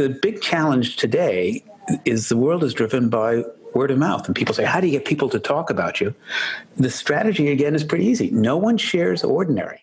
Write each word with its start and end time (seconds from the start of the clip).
the 0.00 0.08
big 0.08 0.40
challenge 0.40 0.96
today 0.96 1.62
is 2.06 2.30
the 2.30 2.36
world 2.36 2.64
is 2.64 2.72
driven 2.72 3.10
by 3.10 3.44
word 3.74 3.90
of 3.90 3.98
mouth. 3.98 4.26
And 4.26 4.34
people 4.34 4.54
say, 4.54 4.64
How 4.64 4.80
do 4.80 4.86
you 4.86 4.92
get 4.92 5.04
people 5.04 5.28
to 5.28 5.38
talk 5.38 5.68
about 5.68 6.00
you? 6.00 6.14
The 6.78 6.90
strategy, 6.90 7.48
again, 7.48 7.74
is 7.74 7.84
pretty 7.84 8.06
easy. 8.06 8.30
No 8.30 8.56
one 8.56 8.78
shares 8.78 9.22
ordinary. 9.22 9.78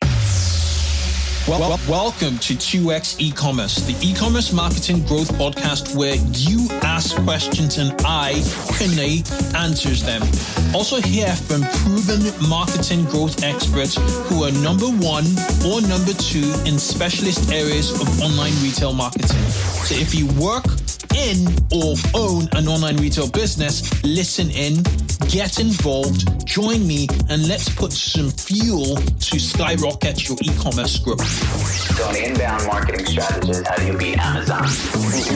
Well, 1.48 1.62
well, 1.62 1.80
welcome 1.88 2.38
to 2.40 2.56
2x 2.56 3.22
e-commerce, 3.22 3.78
the 3.78 3.96
e-commerce 4.06 4.52
marketing 4.52 5.06
growth 5.06 5.32
podcast 5.36 5.96
where 5.96 6.16
you 6.16 6.68
ask 6.84 7.16
questions 7.24 7.78
and 7.78 7.94
I, 8.04 8.34
Kunle, 8.76 9.24
answers 9.56 10.04
them. 10.04 10.24
Also 10.76 11.00
hear 11.00 11.34
from 11.34 11.62
proven 11.62 12.34
marketing 12.50 13.06
growth 13.06 13.46
experts 13.46 13.96
who 14.28 14.44
are 14.44 14.52
number 14.62 14.88
one 14.88 15.24
or 15.66 15.80
number 15.88 16.12
two 16.20 16.54
in 16.66 16.78
specialist 16.78 17.50
areas 17.50 17.92
of 17.92 18.22
online 18.22 18.52
retail 18.62 18.92
marketing. 18.92 19.48
So 19.88 19.96
if 19.96 20.14
you 20.14 20.28
work 20.36 20.66
in 21.16 21.48
or 21.72 21.96
own 22.14 22.48
an 22.54 22.68
online 22.68 22.98
retail 22.98 23.30
business, 23.30 24.04
listen 24.04 24.52
in, 24.52 24.84
get 25.30 25.60
involved, 25.60 26.46
join 26.46 26.86
me, 26.86 27.08
and 27.30 27.48
let's 27.48 27.74
put 27.74 27.92
some 27.92 28.30
fuel 28.30 28.96
to 28.96 29.40
skyrocket 29.40 30.28
your 30.28 30.38
e-commerce 30.42 30.98
growth. 31.00 31.37
So, 31.98 32.10
an 32.10 32.16
inbound 32.16 32.66
marketing 32.68 33.06
strategist, 33.06 33.66
how 33.68 33.76
do 33.76 33.86
you 33.88 33.98
beat 33.98 34.18
Amazon? 34.20 34.64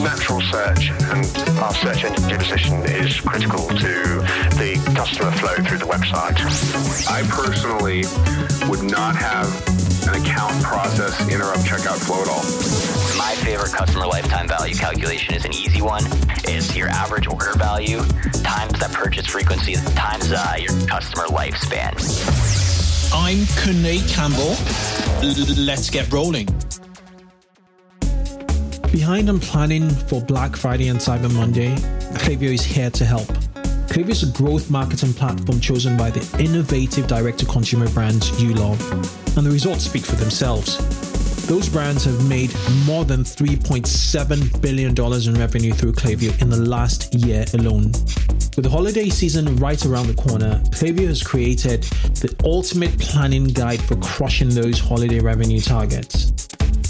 Natural 0.02 0.40
search 0.40 0.90
and 0.90 1.26
our 1.58 1.74
search 1.74 2.04
engine 2.04 2.38
position 2.38 2.82
is 2.84 3.20
critical 3.20 3.66
to 3.68 4.22
the 4.58 4.80
customer 4.94 5.30
flow 5.32 5.54
through 5.64 5.78
the 5.78 5.86
website. 5.86 6.38
I 7.08 7.22
personally 7.28 8.04
would 8.68 8.82
not 8.90 9.16
have 9.16 9.46
an 10.08 10.20
account 10.20 10.62
process 10.62 11.20
interrupt 11.28 11.60
checkout 11.60 11.98
flow 11.98 12.22
at 12.22 12.28
all. 12.28 12.42
My 13.18 13.34
favorite 13.44 13.72
customer 13.72 14.06
lifetime 14.06 14.48
value 14.48 14.74
calculation 14.74 15.34
is 15.34 15.44
an 15.44 15.52
easy 15.54 15.82
one. 15.82 16.04
It's 16.44 16.76
your 16.76 16.88
average 16.88 17.26
order 17.28 17.52
value 17.54 18.02
times 18.42 18.78
that 18.80 18.92
purchase 18.92 19.26
frequency 19.26 19.74
times 19.94 20.32
uh, 20.32 20.56
your 20.58 20.72
customer 20.86 21.26
lifespan. 21.26 22.61
I'm 23.24 23.38
Kunle 23.62 24.00
Campbell. 24.12 24.56
Let's 25.64 25.88
get 25.90 26.12
rolling. 26.12 26.46
Behind 28.90 29.30
on 29.30 29.38
planning 29.38 29.88
for 29.88 30.20
Black 30.20 30.56
Friday 30.56 30.88
and 30.88 30.98
Cyber 30.98 31.32
Monday, 31.32 31.72
Klaviyo 32.18 32.52
is 32.52 32.64
here 32.64 32.90
to 32.90 33.04
help. 33.04 33.28
Klaviyo 33.86 34.10
is 34.10 34.22
a 34.24 34.36
growth 34.36 34.70
marketing 34.70 35.14
platform 35.14 35.60
chosen 35.60 35.96
by 35.96 36.10
the 36.10 36.42
innovative 36.42 37.06
direct 37.06 37.38
to 37.38 37.46
consumer 37.46 37.88
brands 37.90 38.42
you 38.42 38.54
love, 38.54 38.80
and 39.36 39.46
the 39.46 39.50
results 39.52 39.84
speak 39.84 40.02
for 40.02 40.16
themselves. 40.16 41.11
Those 41.52 41.68
brands 41.68 42.06
have 42.06 42.26
made 42.30 42.50
more 42.86 43.04
than 43.04 43.24
$3.7 43.24 44.62
billion 44.62 44.92
in 44.96 45.38
revenue 45.38 45.74
through 45.74 45.92
Klaviyo 45.92 46.40
in 46.40 46.48
the 46.48 46.56
last 46.56 47.14
year 47.14 47.44
alone. 47.52 47.92
With 48.56 48.62
the 48.62 48.70
holiday 48.70 49.10
season 49.10 49.54
right 49.56 49.84
around 49.84 50.06
the 50.06 50.14
corner, 50.14 50.62
Klaviyo 50.70 51.08
has 51.08 51.22
created 51.22 51.82
the 52.22 52.34
ultimate 52.42 52.98
planning 52.98 53.44
guide 53.44 53.82
for 53.82 53.96
crushing 53.96 54.48
those 54.48 54.78
holiday 54.78 55.20
revenue 55.20 55.60
targets. 55.60 56.32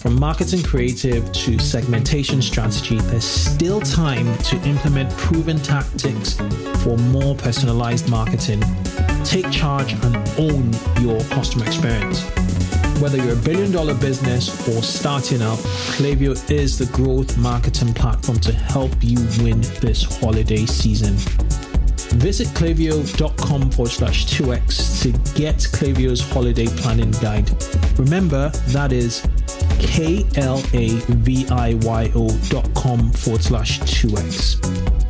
From 0.00 0.14
marketing 0.20 0.62
creative 0.62 1.32
to 1.32 1.58
segmentation 1.58 2.40
strategy, 2.40 3.00
there's 3.00 3.24
still 3.24 3.80
time 3.80 4.38
to 4.44 4.56
implement 4.62 5.10
proven 5.16 5.58
tactics 5.58 6.34
for 6.84 6.96
more 6.96 7.34
personalized 7.34 8.08
marketing. 8.08 8.62
Take 9.24 9.50
charge 9.50 9.94
and 10.04 10.16
own 10.38 10.72
your 11.02 11.20
customer 11.30 11.66
experience. 11.66 12.41
Whether 13.02 13.18
you're 13.18 13.32
a 13.32 13.44
billion 13.44 13.72
dollar 13.72 13.94
business 13.94 14.48
or 14.68 14.80
starting 14.80 15.42
out, 15.42 15.58
Klaviyo 15.96 16.36
is 16.48 16.78
the 16.78 16.86
growth 16.96 17.36
marketing 17.36 17.94
platform 17.94 18.38
to 18.38 18.52
help 18.52 18.92
you 19.00 19.16
win 19.42 19.60
this 19.80 20.04
holiday 20.20 20.64
season. 20.66 21.14
Visit 22.20 22.46
klaviyo.com 22.54 23.72
forward 23.72 23.90
slash 23.90 24.26
2x 24.26 25.02
to 25.02 25.10
get 25.36 25.56
Klaviyo's 25.56 26.20
holiday 26.20 26.66
planning 26.66 27.10
guide. 27.20 27.50
Remember, 27.98 28.50
that 28.68 28.92
is 28.92 29.26
K 29.80 30.24
L 30.36 30.62
A 30.72 30.90
V 30.90 31.44
I 31.50 31.74
Y 31.74 32.12
O 32.14 32.28
dot 32.50 32.72
com 32.74 33.10
forward 33.10 33.42
slash 33.42 33.80
2x. 33.80 35.01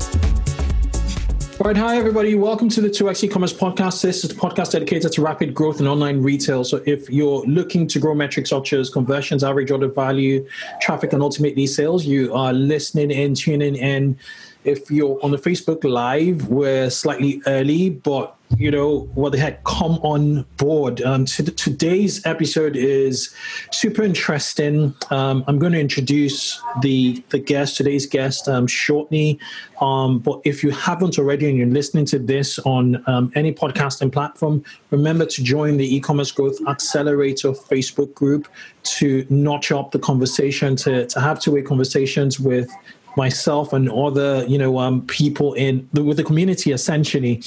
All 1.60 1.68
right, 1.68 1.76
hi 1.76 1.96
everybody. 1.98 2.34
Welcome 2.34 2.70
to 2.70 2.80
the 2.80 2.88
2x 2.88 3.24
e-commerce 3.24 3.52
podcast. 3.52 4.00
This 4.00 4.24
is 4.24 4.30
the 4.30 4.34
podcast 4.34 4.72
dedicated 4.72 5.12
to 5.12 5.22
rapid 5.22 5.52
growth 5.52 5.80
in 5.80 5.86
online 5.86 6.22
retail. 6.22 6.64
So 6.64 6.82
if 6.86 7.10
you're 7.10 7.42
looking 7.44 7.86
to 7.88 7.98
grow 8.00 8.14
metrics 8.14 8.48
such 8.48 8.72
as 8.72 8.88
conversions, 8.88 9.44
average 9.44 9.70
order 9.70 9.88
value, 9.88 10.48
traffic, 10.80 11.12
and 11.12 11.22
ultimately 11.22 11.66
sales, 11.66 12.06
you 12.06 12.32
are 12.34 12.54
listening 12.54 13.12
and 13.12 13.36
tuning 13.36 13.76
in. 13.76 14.18
If 14.64 14.90
you're 14.90 15.22
on 15.22 15.30
the 15.30 15.36
Facebook 15.36 15.84
Live, 15.84 16.48
we're 16.48 16.88
slightly 16.88 17.42
early, 17.46 17.90
but 17.90 18.34
you 18.56 18.70
know 18.70 19.00
what 19.14 19.32
they 19.32 19.38
had 19.38 19.62
come 19.64 19.92
on 20.02 20.44
board. 20.56 21.02
Um, 21.02 21.24
to 21.26 21.42
today's 21.42 22.24
episode 22.26 22.76
is 22.76 23.34
super 23.70 24.02
interesting. 24.02 24.94
Um, 25.10 25.44
i'm 25.46 25.58
going 25.58 25.72
to 25.72 25.80
introduce 25.80 26.60
the 26.80 27.22
the 27.30 27.38
guest 27.38 27.76
today's 27.76 28.06
guest 28.06 28.48
um, 28.48 28.66
shortly 28.66 29.38
um, 29.80 30.18
but 30.18 30.40
if 30.44 30.62
you 30.62 30.70
haven't 30.70 31.18
already 31.18 31.48
and 31.48 31.58
you're 31.58 31.66
listening 31.66 32.04
to 32.06 32.18
this 32.18 32.58
on 32.60 33.02
um, 33.08 33.32
any 33.34 33.52
podcasting 33.52 34.12
platform 34.12 34.64
remember 34.90 35.26
to 35.26 35.42
join 35.42 35.76
the 35.76 35.96
e-commerce 35.96 36.30
growth 36.30 36.58
accelerator 36.68 37.52
facebook 37.52 38.14
group 38.14 38.48
to 38.82 39.26
notch 39.30 39.70
up 39.72 39.90
the 39.90 39.98
conversation 39.98 40.76
to, 40.76 41.06
to 41.06 41.20
have 41.20 41.40
two-way 41.40 41.62
conversations 41.62 42.40
with 42.40 42.70
myself 43.16 43.72
and 43.72 43.90
other 43.90 44.44
you 44.46 44.56
know 44.56 44.78
um, 44.78 45.04
people 45.06 45.52
in 45.54 45.88
the, 45.92 46.02
with 46.02 46.16
the 46.16 46.24
community 46.24 46.72
essentially 46.72 47.42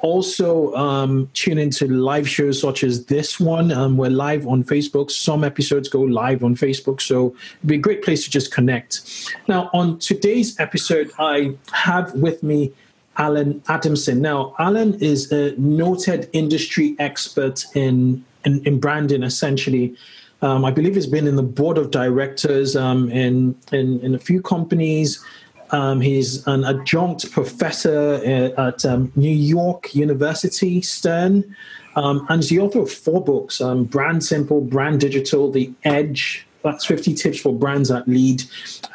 also 0.00 0.74
um, 0.74 1.30
tune 1.32 1.58
into 1.58 1.86
live 1.86 2.28
shows 2.28 2.60
such 2.60 2.84
as 2.84 3.06
this 3.06 3.40
one. 3.40 3.72
Um, 3.72 3.96
we're 3.96 4.10
live 4.10 4.46
on 4.46 4.62
facebook. 4.62 5.10
Some 5.10 5.44
episodes 5.44 5.88
go 5.88 6.00
live 6.00 6.44
on 6.44 6.54
facebook. 6.54 7.00
So 7.00 7.34
it'd 7.58 7.68
be 7.68 7.76
a 7.76 7.78
great 7.78 8.02
place 8.02 8.24
to 8.24 8.30
just 8.30 8.52
connect. 8.52 9.32
Now 9.48 9.70
on 9.72 9.98
today's 9.98 10.58
episode 10.60 11.10
i 11.18 11.54
have 11.72 12.12
with 12.14 12.42
me 12.42 12.72
allen 13.16 13.62
adamson. 13.68 14.20
Now 14.20 14.54
allen 14.58 14.94
is 15.00 15.32
a 15.32 15.54
noted 15.58 16.28
industry 16.32 16.94
expert 16.98 17.64
in, 17.74 18.24
in, 18.44 18.64
in 18.66 18.78
branding 18.78 19.22
essentially. 19.22 19.96
Um, 20.42 20.66
I 20.66 20.70
believe 20.70 20.94
he's 20.94 21.06
been 21.06 21.26
in 21.26 21.36
the 21.36 21.42
board 21.42 21.78
of 21.78 21.90
directors 21.90 22.76
um, 22.76 23.10
in, 23.10 23.56
in, 23.72 24.00
in 24.00 24.14
a 24.14 24.18
few 24.18 24.42
companies. 24.42 25.24
Um, 25.70 26.00
he's 26.00 26.46
an 26.46 26.64
adjunct 26.64 27.30
professor 27.32 28.14
at 28.56 28.84
um, 28.84 29.12
New 29.16 29.34
York 29.34 29.94
University, 29.94 30.82
Stern, 30.82 31.56
um, 31.96 32.26
and 32.28 32.42
he's 32.42 32.50
the 32.50 32.60
author 32.60 32.80
of 32.80 32.92
four 32.92 33.22
books 33.22 33.60
um, 33.60 33.84
Brand 33.84 34.24
Simple, 34.24 34.60
Brand 34.60 35.00
Digital, 35.00 35.50
The 35.50 35.72
Edge. 35.84 36.46
That's 36.62 36.84
50 36.84 37.14
tips 37.14 37.40
for 37.40 37.54
brands 37.54 37.88
that 37.90 38.08
lead. 38.08 38.42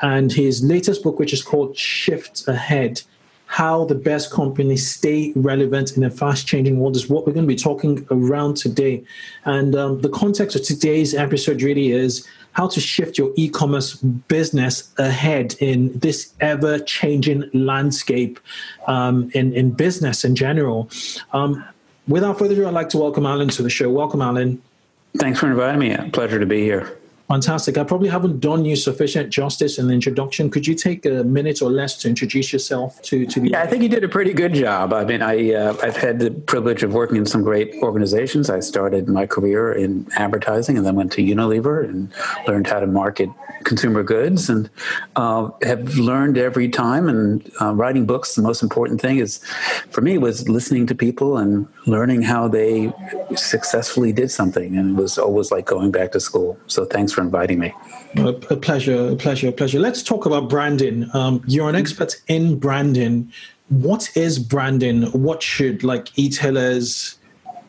And 0.01 0.31
his 0.31 0.63
latest 0.63 1.03
book, 1.03 1.19
which 1.19 1.33
is 1.33 1.41
called 1.41 1.77
Shift 1.77 2.47
Ahead 2.47 3.01
how 3.51 3.83
the 3.83 3.95
best 3.95 4.31
companies 4.31 4.89
stay 4.89 5.33
relevant 5.35 5.97
in 5.97 6.05
a 6.05 6.09
fast 6.09 6.47
changing 6.47 6.79
world 6.79 6.95
is 6.95 7.09
what 7.09 7.27
we're 7.27 7.33
going 7.33 7.45
to 7.45 7.53
be 7.53 7.61
talking 7.61 8.07
around 8.09 8.55
today. 8.55 9.03
And 9.43 9.75
um, 9.75 9.99
the 9.99 10.07
context 10.07 10.55
of 10.55 10.63
today's 10.63 11.13
episode 11.13 11.61
really 11.61 11.91
is 11.91 12.25
how 12.53 12.67
to 12.67 12.79
shift 12.79 13.17
your 13.17 13.31
e 13.35 13.49
commerce 13.49 13.95
business 13.95 14.91
ahead 14.97 15.55
in 15.59 15.97
this 15.97 16.33
ever 16.39 16.79
changing 16.79 17.49
landscape 17.53 18.39
um, 18.87 19.31
in, 19.33 19.53
in 19.53 19.71
business 19.71 20.23
in 20.23 20.35
general. 20.35 20.89
Um, 21.33 21.63
without 22.07 22.39
further 22.39 22.53
ado, 22.53 22.67
I'd 22.67 22.73
like 22.73 22.89
to 22.89 22.97
welcome 22.97 23.25
Allen 23.25 23.49
to 23.49 23.63
the 23.63 23.69
show. 23.69 23.89
Welcome, 23.89 24.21
Allen. 24.21 24.61
Thanks 25.17 25.39
for 25.39 25.49
inviting 25.49 25.79
me. 25.79 25.91
A 25.91 26.09
pleasure 26.11 26.39
to 26.39 26.45
be 26.45 26.61
here. 26.61 26.97
Fantastic. 27.31 27.77
I 27.77 27.85
probably 27.85 28.09
haven't 28.09 28.41
done 28.41 28.65
you 28.65 28.75
sufficient 28.75 29.29
justice 29.29 29.79
in 29.79 29.87
the 29.87 29.93
introduction. 29.93 30.49
Could 30.49 30.67
you 30.67 30.75
take 30.75 31.05
a 31.05 31.23
minute 31.23 31.61
or 31.61 31.69
less 31.71 31.95
to 31.99 32.09
introduce 32.09 32.51
yourself 32.51 33.01
to, 33.03 33.25
to 33.25 33.39
the? 33.39 33.51
Yeah, 33.51 33.61
I 33.61 33.67
think 33.67 33.83
you 33.83 33.87
did 33.87 34.03
a 34.03 34.09
pretty 34.09 34.33
good 34.33 34.53
job. 34.53 34.91
I 34.91 35.05
mean, 35.05 35.21
I 35.21 35.53
uh, 35.53 35.77
I've 35.81 35.95
had 35.95 36.19
the 36.19 36.31
privilege 36.31 36.83
of 36.83 36.93
working 36.93 37.15
in 37.15 37.25
some 37.25 37.41
great 37.41 37.75
organizations. 37.81 38.49
I 38.49 38.59
started 38.59 39.07
my 39.07 39.25
career 39.25 39.71
in 39.71 40.09
advertising 40.17 40.75
and 40.75 40.85
then 40.85 40.95
went 40.95 41.13
to 41.13 41.21
Unilever 41.21 41.87
and 41.87 42.11
learned 42.47 42.67
how 42.67 42.81
to 42.81 42.87
market 42.87 43.29
consumer 43.63 44.03
goods 44.03 44.49
and 44.49 44.69
uh, 45.15 45.49
have 45.61 45.97
learned 45.97 46.37
every 46.37 46.67
time. 46.67 47.07
And 47.07 47.49
uh, 47.61 47.73
writing 47.73 48.05
books, 48.05 48.35
the 48.35 48.41
most 48.41 48.61
important 48.61 48.99
thing 48.99 49.19
is, 49.19 49.37
for 49.89 50.01
me, 50.01 50.17
was 50.17 50.49
listening 50.49 50.85
to 50.87 50.95
people 50.95 51.37
and 51.37 51.67
learning 51.87 52.23
how 52.23 52.47
they 52.47 52.91
successfully 53.35 54.11
did 54.11 54.31
something. 54.31 54.77
And 54.77 54.97
it 54.97 55.01
was 55.01 55.17
always 55.17 55.51
like 55.51 55.65
going 55.65 55.91
back 55.91 56.11
to 56.11 56.19
school. 56.19 56.57
So 56.67 56.85
thanks 56.85 57.11
for 57.11 57.20
for 57.21 57.25
inviting 57.25 57.59
me. 57.59 57.73
A, 58.17 58.27
a 58.27 58.57
pleasure, 58.57 59.09
a 59.09 59.15
pleasure, 59.15 59.49
a 59.49 59.51
pleasure. 59.51 59.79
Let's 59.79 60.03
talk 60.03 60.25
about 60.25 60.49
branding. 60.49 61.09
Um, 61.13 61.43
you're 61.47 61.69
an 61.69 61.75
expert 61.75 62.15
in 62.27 62.59
branding. 62.59 63.31
What 63.69 64.09
is 64.15 64.39
branding? 64.39 65.03
What 65.11 65.41
should 65.41 65.83
like 65.83 66.07
e-tailers, 66.17 67.17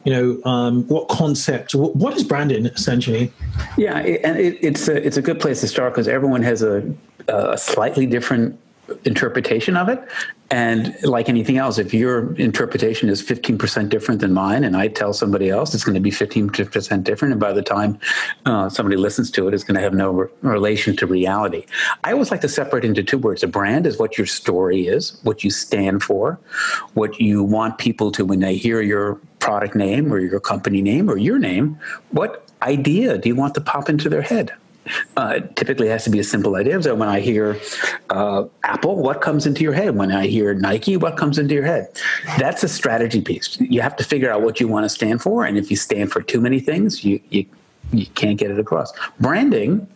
you 0.04 0.12
know, 0.12 0.50
um, 0.50 0.86
what 0.88 1.08
concept? 1.08 1.74
What, 1.74 2.16
is 2.16 2.24
branding 2.24 2.66
essentially? 2.66 3.32
Yeah, 3.76 4.00
it, 4.00 4.20
and 4.24 4.38
it, 4.38 4.58
it's 4.60 4.88
a 4.88 4.96
it's 5.06 5.16
a 5.16 5.22
good 5.22 5.38
place 5.38 5.60
to 5.60 5.68
start 5.68 5.92
because 5.92 6.08
everyone 6.08 6.42
has 6.42 6.62
a 6.62 6.92
a 7.28 7.56
slightly 7.56 8.06
different 8.06 8.58
interpretation 9.04 9.76
of 9.76 9.88
it. 9.88 10.02
And 10.50 10.94
like 11.02 11.30
anything 11.30 11.56
else, 11.56 11.78
if 11.78 11.94
your 11.94 12.34
interpretation 12.34 13.08
is 13.08 13.22
15% 13.22 13.88
different 13.88 14.20
than 14.20 14.34
mine, 14.34 14.64
and 14.64 14.76
I 14.76 14.88
tell 14.88 15.14
somebody 15.14 15.48
else 15.48 15.74
it's 15.74 15.84
going 15.84 15.94
to 15.94 16.00
be 16.00 16.10
15% 16.10 17.04
different, 17.04 17.32
and 17.32 17.40
by 17.40 17.54
the 17.54 17.62
time 17.62 17.98
uh, 18.44 18.68
somebody 18.68 18.96
listens 18.96 19.30
to 19.30 19.48
it, 19.48 19.54
it's 19.54 19.64
going 19.64 19.76
to 19.76 19.80
have 19.80 19.94
no 19.94 20.10
re- 20.10 20.28
relation 20.42 20.94
to 20.96 21.06
reality. 21.06 21.64
I 22.04 22.12
always 22.12 22.30
like 22.30 22.42
to 22.42 22.48
separate 22.48 22.84
into 22.84 23.02
two 23.02 23.16
words. 23.16 23.42
A 23.42 23.48
brand 23.48 23.86
is 23.86 23.98
what 23.98 24.18
your 24.18 24.26
story 24.26 24.86
is, 24.88 25.18
what 25.22 25.42
you 25.42 25.50
stand 25.50 26.02
for, 26.02 26.38
what 26.92 27.18
you 27.18 27.42
want 27.42 27.78
people 27.78 28.12
to, 28.12 28.26
when 28.26 28.40
they 28.40 28.56
hear 28.56 28.82
your 28.82 29.14
product 29.38 29.74
name 29.74 30.12
or 30.12 30.18
your 30.18 30.38
company 30.38 30.82
name 30.82 31.10
or 31.10 31.16
your 31.16 31.38
name, 31.38 31.78
what 32.10 32.50
idea 32.60 33.16
do 33.16 33.28
you 33.28 33.34
want 33.34 33.54
to 33.54 33.60
pop 33.60 33.88
into 33.88 34.08
their 34.10 34.22
head? 34.22 34.52
Uh, 35.16 35.40
typically 35.54 35.88
has 35.88 36.04
to 36.04 36.10
be 36.10 36.18
a 36.18 36.24
simple 36.24 36.56
idea. 36.56 36.82
So 36.82 36.94
when 36.94 37.08
I 37.08 37.20
hear 37.20 37.60
uh, 38.10 38.44
Apple, 38.64 38.96
what 38.96 39.20
comes 39.20 39.46
into 39.46 39.62
your 39.62 39.72
head? 39.72 39.94
When 39.94 40.10
I 40.10 40.26
hear 40.26 40.54
Nike, 40.54 40.96
what 40.96 41.16
comes 41.16 41.38
into 41.38 41.54
your 41.54 41.64
head? 41.64 41.88
That's 42.38 42.64
a 42.64 42.68
strategy 42.68 43.20
piece. 43.20 43.60
You 43.60 43.80
have 43.80 43.94
to 43.96 44.04
figure 44.04 44.30
out 44.30 44.42
what 44.42 44.58
you 44.58 44.66
want 44.66 44.84
to 44.84 44.88
stand 44.88 45.22
for, 45.22 45.44
and 45.44 45.56
if 45.56 45.70
you 45.70 45.76
stand 45.76 46.10
for 46.10 46.20
too 46.20 46.40
many 46.40 46.58
things, 46.58 47.04
you 47.04 47.20
you, 47.30 47.46
you 47.92 48.06
can't 48.06 48.38
get 48.38 48.50
it 48.50 48.58
across. 48.58 48.92
Branding 49.20 49.86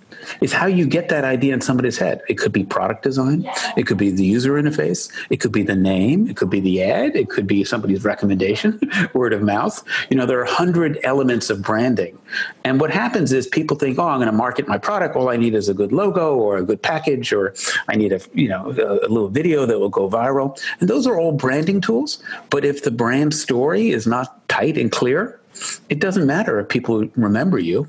is 0.40 0.52
how 0.52 0.66
you 0.66 0.86
get 0.86 1.08
that 1.08 1.24
idea 1.24 1.54
in 1.54 1.60
somebody's 1.60 1.98
head. 1.98 2.20
It 2.28 2.34
could 2.34 2.52
be 2.52 2.64
product 2.64 3.02
design, 3.02 3.48
it 3.76 3.86
could 3.86 3.96
be 3.96 4.10
the 4.10 4.24
user 4.24 4.52
interface, 4.52 5.10
it 5.30 5.38
could 5.38 5.52
be 5.52 5.62
the 5.62 5.74
name, 5.74 6.28
it 6.28 6.36
could 6.36 6.50
be 6.50 6.60
the 6.60 6.82
ad, 6.82 7.16
it 7.16 7.28
could 7.28 7.46
be 7.46 7.64
somebody's 7.64 8.04
recommendation, 8.04 8.80
word 9.14 9.32
of 9.32 9.42
mouth. 9.42 9.82
You 10.10 10.16
know, 10.16 10.26
there 10.26 10.38
are 10.38 10.44
a 10.44 10.50
hundred 10.50 10.98
elements 11.02 11.50
of 11.50 11.62
branding. 11.62 12.18
And 12.64 12.80
what 12.80 12.90
happens 12.90 13.32
is 13.32 13.46
people 13.46 13.76
think, 13.76 13.98
oh, 13.98 14.08
I'm 14.08 14.18
going 14.18 14.26
to 14.26 14.32
market 14.32 14.68
my 14.68 14.78
product. 14.78 15.16
All 15.16 15.28
I 15.28 15.36
need 15.36 15.54
is 15.54 15.68
a 15.68 15.74
good 15.74 15.92
logo 15.92 16.36
or 16.36 16.58
a 16.58 16.62
good 16.62 16.82
package, 16.82 17.32
or 17.32 17.54
I 17.88 17.96
need 17.96 18.12
a 18.12 18.20
you 18.34 18.48
know 18.48 18.70
a, 18.70 19.06
a 19.06 19.08
little 19.08 19.28
video 19.28 19.66
that 19.66 19.78
will 19.78 19.88
go 19.88 20.08
viral. 20.08 20.60
And 20.80 20.88
those 20.88 21.06
are 21.06 21.18
all 21.18 21.32
branding 21.32 21.80
tools. 21.80 22.22
But 22.50 22.64
if 22.64 22.82
the 22.82 22.90
brand 22.90 23.34
story 23.34 23.90
is 23.90 24.06
not 24.06 24.48
tight 24.48 24.76
and 24.76 24.90
clear, 24.90 25.38
it 25.88 26.00
doesn't 26.00 26.26
matter 26.26 26.58
if 26.60 26.68
people 26.68 27.08
remember 27.16 27.58
you 27.58 27.88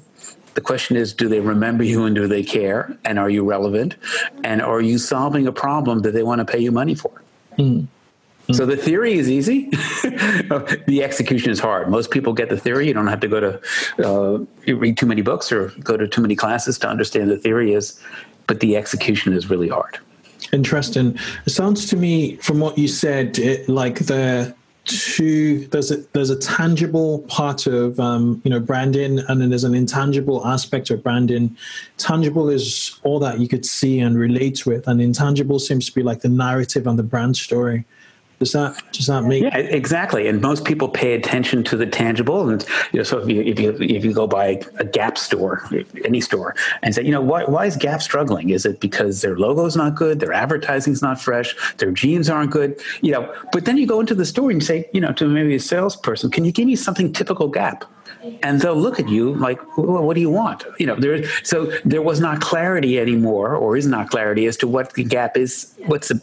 the 0.58 0.62
question 0.62 0.98
is, 0.98 1.14
do 1.14 1.30
they 1.30 1.40
remember 1.40 1.84
you 1.84 2.06
and 2.06 2.16
do 2.16 2.28
they 2.28 2.42
care? 2.42 2.98
And 3.06 3.20
are 3.20 3.30
you 3.30 3.48
relevant? 3.48 3.96
And 4.44 4.60
are 4.60 4.82
you 4.82 4.98
solving 4.98 5.46
a 5.46 5.52
problem 5.52 6.00
that 6.00 6.14
they 6.14 6.24
want 6.24 6.40
to 6.40 6.46
pay 6.46 6.58
you 6.58 6.72
money 6.72 6.96
for? 6.96 7.12
Mm. 7.60 7.86
So 8.54 8.66
the 8.66 8.76
theory 8.76 9.20
is 9.20 9.30
easy. 9.30 9.70
the 10.02 11.02
execution 11.04 11.52
is 11.52 11.60
hard. 11.60 11.92
Most 11.92 12.10
people 12.10 12.34
get 12.34 12.50
the 12.50 12.58
theory. 12.58 12.88
You 12.88 12.96
don't 12.96 13.06
have 13.06 13.20
to 13.20 13.28
go 13.28 13.40
to 13.40 13.62
uh, 14.04 14.74
read 14.74 14.98
too 14.98 15.06
many 15.06 15.22
books 15.22 15.52
or 15.52 15.70
go 15.82 15.96
to 15.96 16.08
too 16.08 16.24
many 16.24 16.36
classes 16.36 16.80
to 16.80 16.90
understand 16.90 17.30
the 17.30 17.38
theory 17.38 17.74
is, 17.74 18.02
but 18.48 18.60
the 18.60 18.78
execution 18.78 19.34
is 19.34 19.52
really 19.52 19.70
hard. 19.70 20.00
Interesting. 20.52 21.20
It 21.46 21.52
sounds 21.52 21.86
to 21.90 21.96
me, 21.96 22.38
from 22.38 22.60
what 22.60 22.80
you 22.80 22.88
said, 22.88 23.38
it, 23.38 23.70
like 23.70 24.00
the 24.08 24.56
two 24.88 25.68
there's 25.68 25.92
a 25.92 25.98
there's 26.14 26.30
a 26.30 26.40
tangible 26.40 27.20
part 27.28 27.68
of 27.68 28.00
um, 28.00 28.42
you 28.44 28.50
know 28.50 28.60
branding 28.60 29.20
and 29.20 29.42
then 29.42 29.50
there's 29.50 29.64
an 29.64 29.76
intangible 29.76 30.46
aspect 30.46 30.90
of 30.90 31.04
branding. 31.04 31.56
Tangible 31.98 32.50
is 32.50 33.00
all 33.04 33.20
that 33.20 33.40
you 33.40 33.48
could 33.48 33.66
see 33.66 34.00
and 34.00 34.18
relate 34.18 34.66
with 34.66 34.88
and 34.88 35.02
intangible 35.02 35.60
seems 35.60 35.86
to 35.88 35.94
be 35.94 36.04
like 36.04 36.22
the 36.22 36.30
narrative 36.30 36.88
and 36.88 36.98
the 36.98 37.04
brand 37.04 37.38
story 37.38 37.86
does 38.40 38.54
not 38.54 38.92
does 38.92 39.08
that 39.08 39.24
make? 39.24 39.44
Yeah, 39.44 39.58
exactly. 39.58 40.28
And 40.28 40.42
most 40.42 40.64
people 40.64 40.90
pay 40.90 41.14
attention 41.14 41.64
to 41.66 41.78
the 41.78 41.88
tangible. 41.88 42.50
And 42.50 42.64
you 42.92 43.00
know, 43.00 43.04
so 43.04 43.20
if 43.20 43.30
you 43.30 43.42
if 43.42 43.60
you 43.60 43.76
if 43.80 44.06
you 44.06 44.14
go 44.14 44.28
by 44.28 44.62
a 44.78 44.86
Gap 44.86 45.18
store, 45.18 45.68
any 46.06 46.22
store, 46.22 46.56
and 46.84 46.94
say, 46.94 47.04
you 47.04 47.12
know, 47.12 47.22
why 47.22 47.46
why 47.46 47.66
is 47.66 47.76
Gap 47.76 48.02
struggling? 48.02 48.52
Is 48.52 48.66
it 48.66 48.80
because 48.80 49.22
their 49.22 49.38
logo's 49.38 49.76
not 49.76 49.96
good, 49.96 50.20
their 50.20 50.34
advertising's 50.34 51.02
not 51.02 51.20
fresh, 51.20 51.56
their 51.78 51.92
jeans 51.92 52.30
aren't 52.30 52.52
good? 52.52 52.80
You 53.02 53.12
know, 53.12 53.34
but 53.52 53.66
then 53.66 53.78
you 53.78 53.88
go 53.88 54.00
into 54.00 54.14
the 54.16 54.26
store 54.26 54.52
and 54.52 54.64
say, 54.64 54.88
you 54.94 55.02
know, 55.02 55.14
to 55.14 55.28
maybe 55.28 55.56
a 55.56 55.60
salesperson, 55.60 56.30
can 56.30 56.46
you 56.46 56.52
give 56.52 56.68
me 56.68 56.76
something 56.76 57.12
typical 57.14 57.48
Gap? 57.48 57.86
And 58.44 58.62
they'll 58.62 58.76
look 58.76 59.00
at 59.00 59.10
you 59.10 59.36
like, 59.36 59.60
well, 59.78 60.04
"What 60.04 60.16
do 60.16 60.22
you 60.22 60.30
want?" 60.30 60.64
You 60.80 60.88
know, 60.88 60.96
there. 60.96 61.26
So 61.44 61.72
there 61.86 62.02
was 62.02 62.20
not 62.20 62.42
clarity 62.42 63.00
anymore, 63.00 63.56
or 63.56 63.78
is 63.78 63.88
not 63.88 64.10
clarity 64.10 64.46
as 64.46 64.58
to 64.58 64.68
what 64.68 64.94
the 64.94 65.04
gap 65.04 65.38
is. 65.38 65.74
What's 65.86 66.10
the 66.10 66.20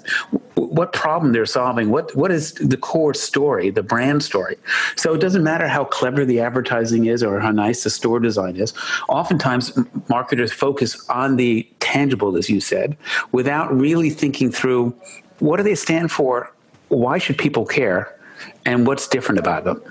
what 0.54 0.92
problem 0.92 1.32
they're 1.32 1.46
solving? 1.46 1.90
What 1.90 2.14
what 2.16 2.30
is 2.30 2.54
the 2.54 2.76
core 2.76 3.14
story, 3.14 3.70
the 3.70 3.82
brand 3.82 4.22
story? 4.22 4.56
So 4.96 5.14
it 5.14 5.20
doesn't 5.20 5.44
matter 5.44 5.68
how 5.68 5.84
clever 5.84 6.24
the 6.24 6.40
advertising 6.40 7.06
is 7.06 7.22
or 7.22 7.40
how 7.40 7.50
nice 7.50 7.84
the 7.84 7.90
store 7.90 8.20
design 8.20 8.56
is. 8.56 8.72
Oftentimes, 9.08 9.78
marketers 10.08 10.52
focus 10.52 11.08
on 11.08 11.36
the 11.36 11.68
tangible, 11.80 12.36
as 12.36 12.48
you 12.48 12.60
said, 12.60 12.96
without 13.32 13.74
really 13.74 14.10
thinking 14.10 14.50
through 14.50 14.94
what 15.38 15.56
do 15.58 15.62
they 15.62 15.74
stand 15.74 16.10
for, 16.10 16.52
why 16.88 17.18
should 17.18 17.38
people 17.38 17.66
care, 17.66 18.14
and 18.66 18.86
what's 18.86 19.06
different 19.08 19.38
about 19.38 19.64
them. 19.64 19.82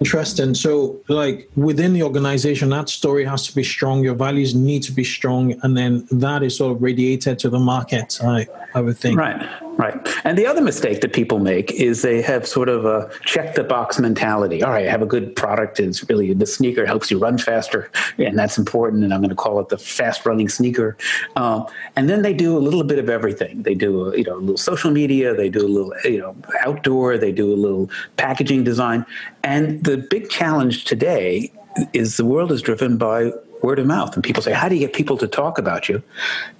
Interesting. 0.00 0.54
So, 0.54 1.00
like 1.08 1.48
within 1.56 1.92
the 1.92 2.02
organization, 2.02 2.68
that 2.70 2.88
story 2.88 3.24
has 3.24 3.46
to 3.46 3.54
be 3.54 3.64
strong. 3.64 4.02
Your 4.02 4.14
values 4.14 4.54
need 4.54 4.82
to 4.84 4.92
be 4.92 5.04
strong, 5.04 5.54
and 5.62 5.76
then 5.76 6.06
that 6.10 6.42
is 6.42 6.56
sort 6.56 6.76
of 6.76 6.82
radiated 6.82 7.38
to 7.40 7.48
the 7.48 7.58
market. 7.58 8.18
I, 8.22 8.46
I 8.74 8.80
would 8.80 8.98
think. 8.98 9.18
Right. 9.18 9.40
Right. 9.76 9.96
And 10.22 10.38
the 10.38 10.46
other 10.46 10.60
mistake 10.60 11.00
that 11.00 11.12
people 11.12 11.40
make 11.40 11.72
is 11.72 12.02
they 12.02 12.22
have 12.22 12.46
sort 12.46 12.68
of 12.68 12.84
a 12.84 13.10
check 13.24 13.56
the 13.56 13.64
box 13.64 13.98
mentality. 13.98 14.62
All 14.62 14.70
right, 14.70 14.86
I 14.86 14.90
have 14.90 15.02
a 15.02 15.06
good 15.06 15.34
product. 15.34 15.80
It's 15.80 16.08
really 16.08 16.32
the 16.32 16.46
sneaker 16.46 16.86
helps 16.86 17.10
you 17.10 17.18
run 17.18 17.38
faster, 17.38 17.90
and 18.18 18.38
that's 18.38 18.56
important. 18.56 19.02
And 19.02 19.12
I'm 19.12 19.20
going 19.20 19.30
to 19.30 19.36
call 19.36 19.58
it 19.60 19.70
the 19.70 19.78
fast 19.78 20.26
running 20.26 20.48
sneaker. 20.48 20.96
Um, 21.34 21.66
and 21.96 22.08
then 22.08 22.22
they 22.22 22.32
do 22.32 22.56
a 22.56 22.60
little 22.60 22.84
bit 22.84 23.00
of 23.00 23.08
everything. 23.08 23.62
They 23.62 23.74
do 23.74 24.12
a, 24.12 24.16
you 24.16 24.24
know 24.24 24.36
a 24.36 24.38
little 24.38 24.56
social 24.56 24.92
media. 24.92 25.34
They 25.34 25.48
do 25.48 25.66
a 25.66 25.68
little 25.68 25.92
you 26.04 26.18
know 26.18 26.36
outdoor. 26.64 27.18
They 27.18 27.32
do 27.32 27.52
a 27.52 27.56
little 27.56 27.90
packaging 28.16 28.62
design. 28.62 29.04
And 29.42 29.63
the 29.64 29.96
big 29.96 30.30
challenge 30.30 30.84
today 30.84 31.52
is 31.92 32.16
the 32.16 32.24
world 32.24 32.52
is 32.52 32.62
driven 32.62 32.96
by 32.96 33.32
word 33.64 33.78
of 33.78 33.86
mouth. 33.86 34.14
And 34.14 34.22
people 34.22 34.42
say, 34.42 34.52
How 34.52 34.68
do 34.68 34.74
you 34.74 34.80
get 34.80 34.92
people 34.92 35.16
to 35.18 35.26
talk 35.26 35.58
about 35.58 35.88
you? 35.88 36.02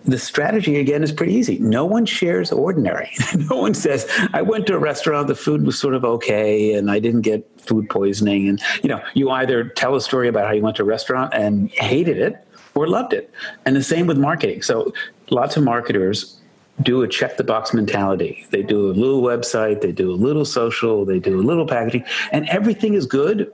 The 0.06 0.19
strategy, 0.19 0.77
again, 0.77 1.03
is 1.03 1.12
pretty 1.12 1.35
easy. 1.35 1.59
No 1.59 1.85
one 1.85 2.06
shares 2.06 2.51
ordinary. 2.51 3.11
no 3.51 3.56
one 3.56 3.75
says, 3.75 4.11
I 4.33 4.43
went 4.43 4.67
to 4.69 4.75
a 4.75 4.79
restaurant, 4.79 5.29
the 5.29 5.35
food 5.35 5.65
was 5.65 5.79
sort 5.79 5.95
of 5.95 6.05
okay, 6.05 6.73
and 6.73 6.91
I 6.91 6.99
didn't 6.99 7.23
get 7.23 7.49
food 7.61 7.89
poisoning. 7.91 8.49
And, 8.49 8.61
you 8.83 8.89
know, 8.89 9.03
you 9.15 9.31
either 9.31 9.69
tell 9.69 9.95
a 9.95 10.00
story 10.00 10.29
about 10.29 10.47
how 10.47 10.53
you 10.53 10.62
went 10.62 10.77
to 10.77 10.83
a 10.83 10.87
restaurant 10.87 11.33
and 11.35 11.71
hated 11.71 12.19
it 12.19 12.37
or 12.75 12.89
loved 12.89 13.12
it. 13.12 13.31
And 13.67 13.77
the 13.77 13.83
same 13.83 14.07
with 14.07 14.19
marketing. 14.19 14.62
So 14.62 14.93
lots 15.31 15.57
of 15.57 15.62
marketers 15.62 16.41
do 16.82 17.03
a 17.03 17.09
check 17.09 17.37
the 17.37 17.44
box 17.44 17.73
mentality. 17.73 18.47
They 18.50 18.62
do 18.62 18.90
a 18.90 18.93
little 18.93 19.23
website, 19.23 19.81
they 19.81 19.93
do 19.93 20.11
a 20.11 20.16
little 20.16 20.45
social, 20.45 21.04
they 21.04 21.19
do 21.19 21.40
a 21.40 21.43
little 21.43 21.66
packaging, 21.66 22.04
and 22.33 22.49
everything 22.49 22.95
is 22.95 23.07
good 23.07 23.52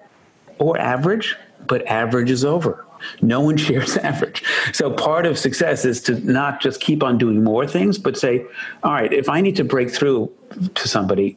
or 0.59 0.79
average, 0.79 1.37
but 1.67 1.87
average 1.87 2.31
is 2.31 2.45
over. 2.45 2.85
No 3.23 3.41
one 3.41 3.57
shares 3.67 3.97
average. 3.99 4.45
So 4.73 4.91
part 4.91 5.27
of 5.27 5.39
success 5.39 5.85
is 5.85 6.01
to 6.03 6.15
not 6.21 6.61
just 6.61 6.81
keep 6.81 7.03
on 7.03 7.19
doing 7.19 7.45
more 7.45 7.67
things, 7.67 7.99
but 7.99 8.17
say, 8.17 8.45
all 8.83 8.93
right, 8.93 9.13
if 9.13 9.29
I 9.29 9.41
need 9.41 9.57
to 9.57 9.65
break 9.65 9.91
through 9.91 10.33
to 10.75 10.89
somebody, 10.89 11.37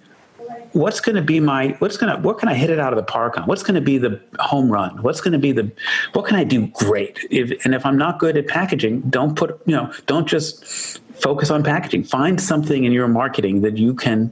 what's 0.73 0.99
going 0.99 1.15
to 1.15 1.21
be 1.21 1.39
my 1.39 1.75
what's 1.79 1.97
going 1.97 2.13
to 2.13 2.21
what 2.21 2.39
can 2.39 2.49
I 2.49 2.55
hit 2.55 2.69
it 2.69 2.79
out 2.79 2.93
of 2.93 2.97
the 2.97 3.03
park 3.03 3.37
on? 3.37 3.45
What's 3.45 3.63
going 3.63 3.75
to 3.75 3.81
be 3.81 3.97
the 3.97 4.19
home 4.39 4.71
run? 4.71 5.01
What's 5.01 5.21
going 5.21 5.33
to 5.33 5.39
be 5.39 5.51
the 5.51 5.71
what 6.13 6.25
can 6.25 6.35
I 6.35 6.43
do 6.43 6.67
great? 6.67 7.19
If, 7.29 7.63
and 7.65 7.73
if 7.73 7.85
I'm 7.85 7.97
not 7.97 8.19
good 8.19 8.37
at 8.37 8.47
packaging, 8.47 9.01
don't 9.01 9.35
put 9.35 9.61
you 9.65 9.75
know 9.75 9.93
don't 10.07 10.27
just 10.27 10.99
focus 11.23 11.49
on 11.49 11.63
packaging. 11.63 12.03
Find 12.03 12.39
something 12.39 12.83
in 12.83 12.91
your 12.91 13.07
marketing 13.07 13.61
that 13.61 13.77
you 13.77 13.95
can 13.95 14.31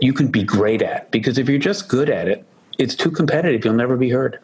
you 0.00 0.12
can 0.12 0.28
be 0.28 0.42
great 0.42 0.82
at 0.82 1.10
because 1.10 1.36
if 1.36 1.48
you're 1.48 1.58
just 1.58 1.88
good 1.88 2.08
at 2.08 2.28
it, 2.28 2.46
it's 2.78 2.94
too 2.94 3.10
competitive. 3.10 3.64
You'll 3.64 3.74
never 3.74 3.96
be 3.96 4.10
heard 4.10 4.38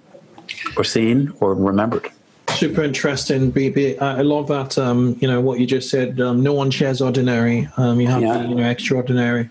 or 0.76 0.84
seen 0.84 1.32
or 1.40 1.54
remembered. 1.54 2.10
Super 2.50 2.82
interesting, 2.82 3.52
BB. 3.52 4.00
I 4.00 4.22
love 4.22 4.48
that. 4.48 4.76
Um, 4.76 5.16
you 5.20 5.28
know 5.28 5.40
what 5.40 5.60
you 5.60 5.66
just 5.66 5.88
said. 5.88 6.20
Um, 6.20 6.42
no 6.42 6.52
one 6.52 6.70
shares 6.70 7.00
ordinary. 7.00 7.68
Um, 7.76 8.00
you 8.00 8.08
have 8.08 8.22
yeah. 8.22 8.38
the, 8.38 8.48
you 8.48 8.54
know 8.56 8.68
extraordinary. 8.68 9.48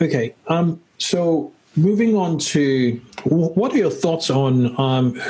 Okay. 0.00 0.34
Um, 0.48 0.80
so 0.98 1.52
moving 1.76 2.16
on 2.16 2.38
to 2.38 3.00
what 3.24 3.72
are 3.72 3.78
your 3.78 3.90
thoughts 3.90 4.30
on 4.30 4.78
um, 4.80 5.20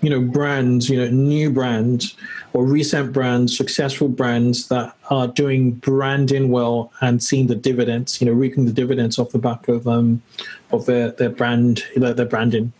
you 0.00 0.10
know 0.10 0.20
brands, 0.20 0.88
you 0.88 0.96
know 0.96 1.08
new 1.08 1.50
brands 1.50 2.16
or 2.52 2.64
recent 2.64 3.12
brands, 3.12 3.56
successful 3.56 4.08
brands 4.08 4.68
that 4.68 4.94
are 5.10 5.28
doing 5.28 5.72
branding 5.72 6.50
well 6.50 6.92
and 7.00 7.22
seeing 7.22 7.46
the 7.46 7.54
dividends, 7.54 8.20
you 8.20 8.26
know, 8.26 8.32
reaping 8.32 8.66
the 8.66 8.72
dividends 8.72 9.18
off 9.18 9.30
the 9.30 9.38
back 9.38 9.68
of 9.68 9.86
um, 9.86 10.22
of 10.70 10.86
their 10.86 11.12
their 11.12 11.30
brand 11.30 11.84
their, 11.96 12.14
their 12.14 12.26
branding. 12.26 12.72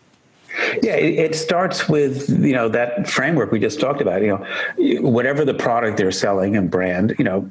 Yeah, 0.82 0.94
it 0.94 1.34
starts 1.34 1.88
with 1.88 2.30
you 2.30 2.54
know 2.54 2.68
that 2.70 3.08
framework 3.08 3.52
we 3.52 3.60
just 3.60 3.78
talked 3.78 4.00
about. 4.00 4.22
You 4.22 4.28
know, 4.28 5.00
whatever 5.02 5.44
the 5.44 5.54
product 5.54 5.98
they're 5.98 6.12
selling 6.12 6.56
and 6.56 6.70
brand, 6.70 7.14
you 7.18 7.24
know, 7.24 7.50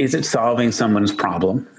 is 0.00 0.14
it 0.14 0.24
solving 0.24 0.72
someone's 0.72 1.12
problem? 1.12 1.68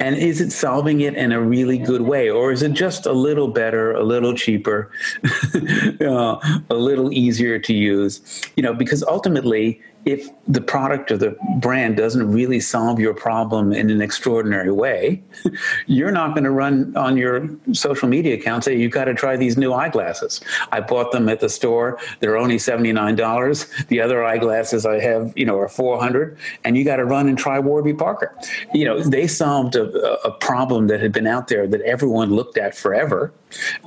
And 0.00 0.16
is 0.16 0.40
it 0.40 0.50
solving 0.50 1.02
it 1.02 1.14
in 1.14 1.30
a 1.30 1.40
really 1.40 1.76
good 1.76 2.00
way? 2.00 2.30
Or 2.30 2.52
is 2.52 2.62
it 2.62 2.72
just 2.72 3.04
a 3.04 3.12
little 3.12 3.48
better 3.48 3.92
a 3.92 4.02
little 4.02 4.34
cheaper 4.34 4.90
uh, 6.00 6.36
a 6.70 6.74
little 6.74 7.12
easier 7.12 7.58
to 7.58 7.74
use? 7.74 8.22
You 8.56 8.62
know 8.62 8.72
because 8.72 9.02
ultimately 9.02 9.82
if 10.04 10.28
the 10.48 10.60
product 10.60 11.10
or 11.10 11.16
the 11.16 11.36
brand 11.58 11.96
doesn't 11.96 12.30
really 12.30 12.60
solve 12.60 12.98
your 12.98 13.12
problem 13.14 13.72
in 13.72 13.90
an 13.90 14.00
extraordinary 14.00 14.72
way, 14.72 15.22
you're 15.86 16.10
not 16.10 16.34
going 16.34 16.44
to 16.44 16.50
run 16.50 16.96
on 16.96 17.16
your 17.16 17.48
social 17.72 18.08
media 18.08 18.34
account 18.34 18.64
say 18.64 18.76
you've 18.76 18.92
got 18.92 19.04
to 19.04 19.14
try 19.14 19.36
these 19.36 19.56
new 19.56 19.72
eyeglasses. 19.72 20.40
I 20.72 20.80
bought 20.80 21.12
them 21.12 21.28
at 21.28 21.40
the 21.40 21.48
store; 21.48 21.98
they're 22.20 22.36
only 22.36 22.58
seventy 22.58 22.92
nine 22.92 23.16
dollars. 23.16 23.66
The 23.88 24.00
other 24.00 24.24
eyeglasses 24.24 24.86
I 24.86 25.00
have, 25.00 25.32
you 25.36 25.44
know, 25.44 25.58
are 25.58 25.68
four 25.68 26.00
hundred, 26.00 26.38
and 26.64 26.76
you 26.76 26.84
got 26.84 26.96
to 26.96 27.04
run 27.04 27.28
and 27.28 27.36
try 27.36 27.58
Warby 27.58 27.94
Parker. 27.94 28.34
You 28.72 28.86
know, 28.86 29.02
they 29.02 29.26
solved 29.26 29.76
a, 29.76 29.84
a 30.22 30.32
problem 30.32 30.86
that 30.86 31.00
had 31.00 31.12
been 31.12 31.26
out 31.26 31.48
there 31.48 31.66
that 31.66 31.82
everyone 31.82 32.30
looked 32.34 32.56
at 32.56 32.74
forever, 32.74 33.32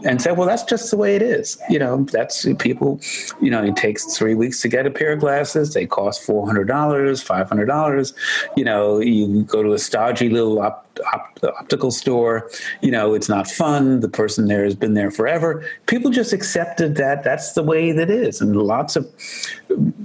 and 0.05 0.21
said, 0.21 0.37
"Well, 0.37 0.47
that's 0.47 0.63
just 0.63 0.91
the 0.91 0.97
way 0.97 1.15
it 1.15 1.21
is." 1.21 1.57
You 1.69 1.79
know, 1.79 2.03
that's 2.11 2.45
people. 2.59 2.99
You 3.41 3.51
know, 3.51 3.63
it 3.63 3.75
takes 3.75 4.17
three 4.17 4.35
weeks 4.35 4.61
to 4.61 4.67
get 4.67 4.85
a 4.85 4.91
pair 4.91 5.13
of 5.13 5.19
glasses. 5.19 5.73
They 5.73 5.85
cost 5.85 6.23
four 6.23 6.45
hundred 6.45 6.67
dollars, 6.67 7.21
five 7.21 7.47
hundred 7.49 7.65
dollars. 7.65 8.13
You 8.55 8.65
know, 8.65 8.99
you 8.99 9.43
go 9.43 9.63
to 9.63 9.73
a 9.73 9.79
stodgy 9.79 10.29
little 10.29 10.61
op- 10.61 10.87
op- 11.13 11.39
optical 11.43 11.91
store. 11.91 12.49
You 12.81 12.91
know, 12.91 13.13
it's 13.13 13.29
not 13.29 13.47
fun. 13.47 13.99
The 13.99 14.09
person 14.09 14.47
there 14.47 14.63
has 14.63 14.75
been 14.75 14.93
there 14.93 15.11
forever. 15.11 15.65
People 15.87 16.11
just 16.11 16.33
accepted 16.33 16.95
that 16.95 17.23
that's 17.23 17.53
the 17.53 17.63
way 17.63 17.91
that 17.91 18.09
is, 18.09 18.41
and 18.41 18.55
lots 18.55 18.95
of 18.95 19.07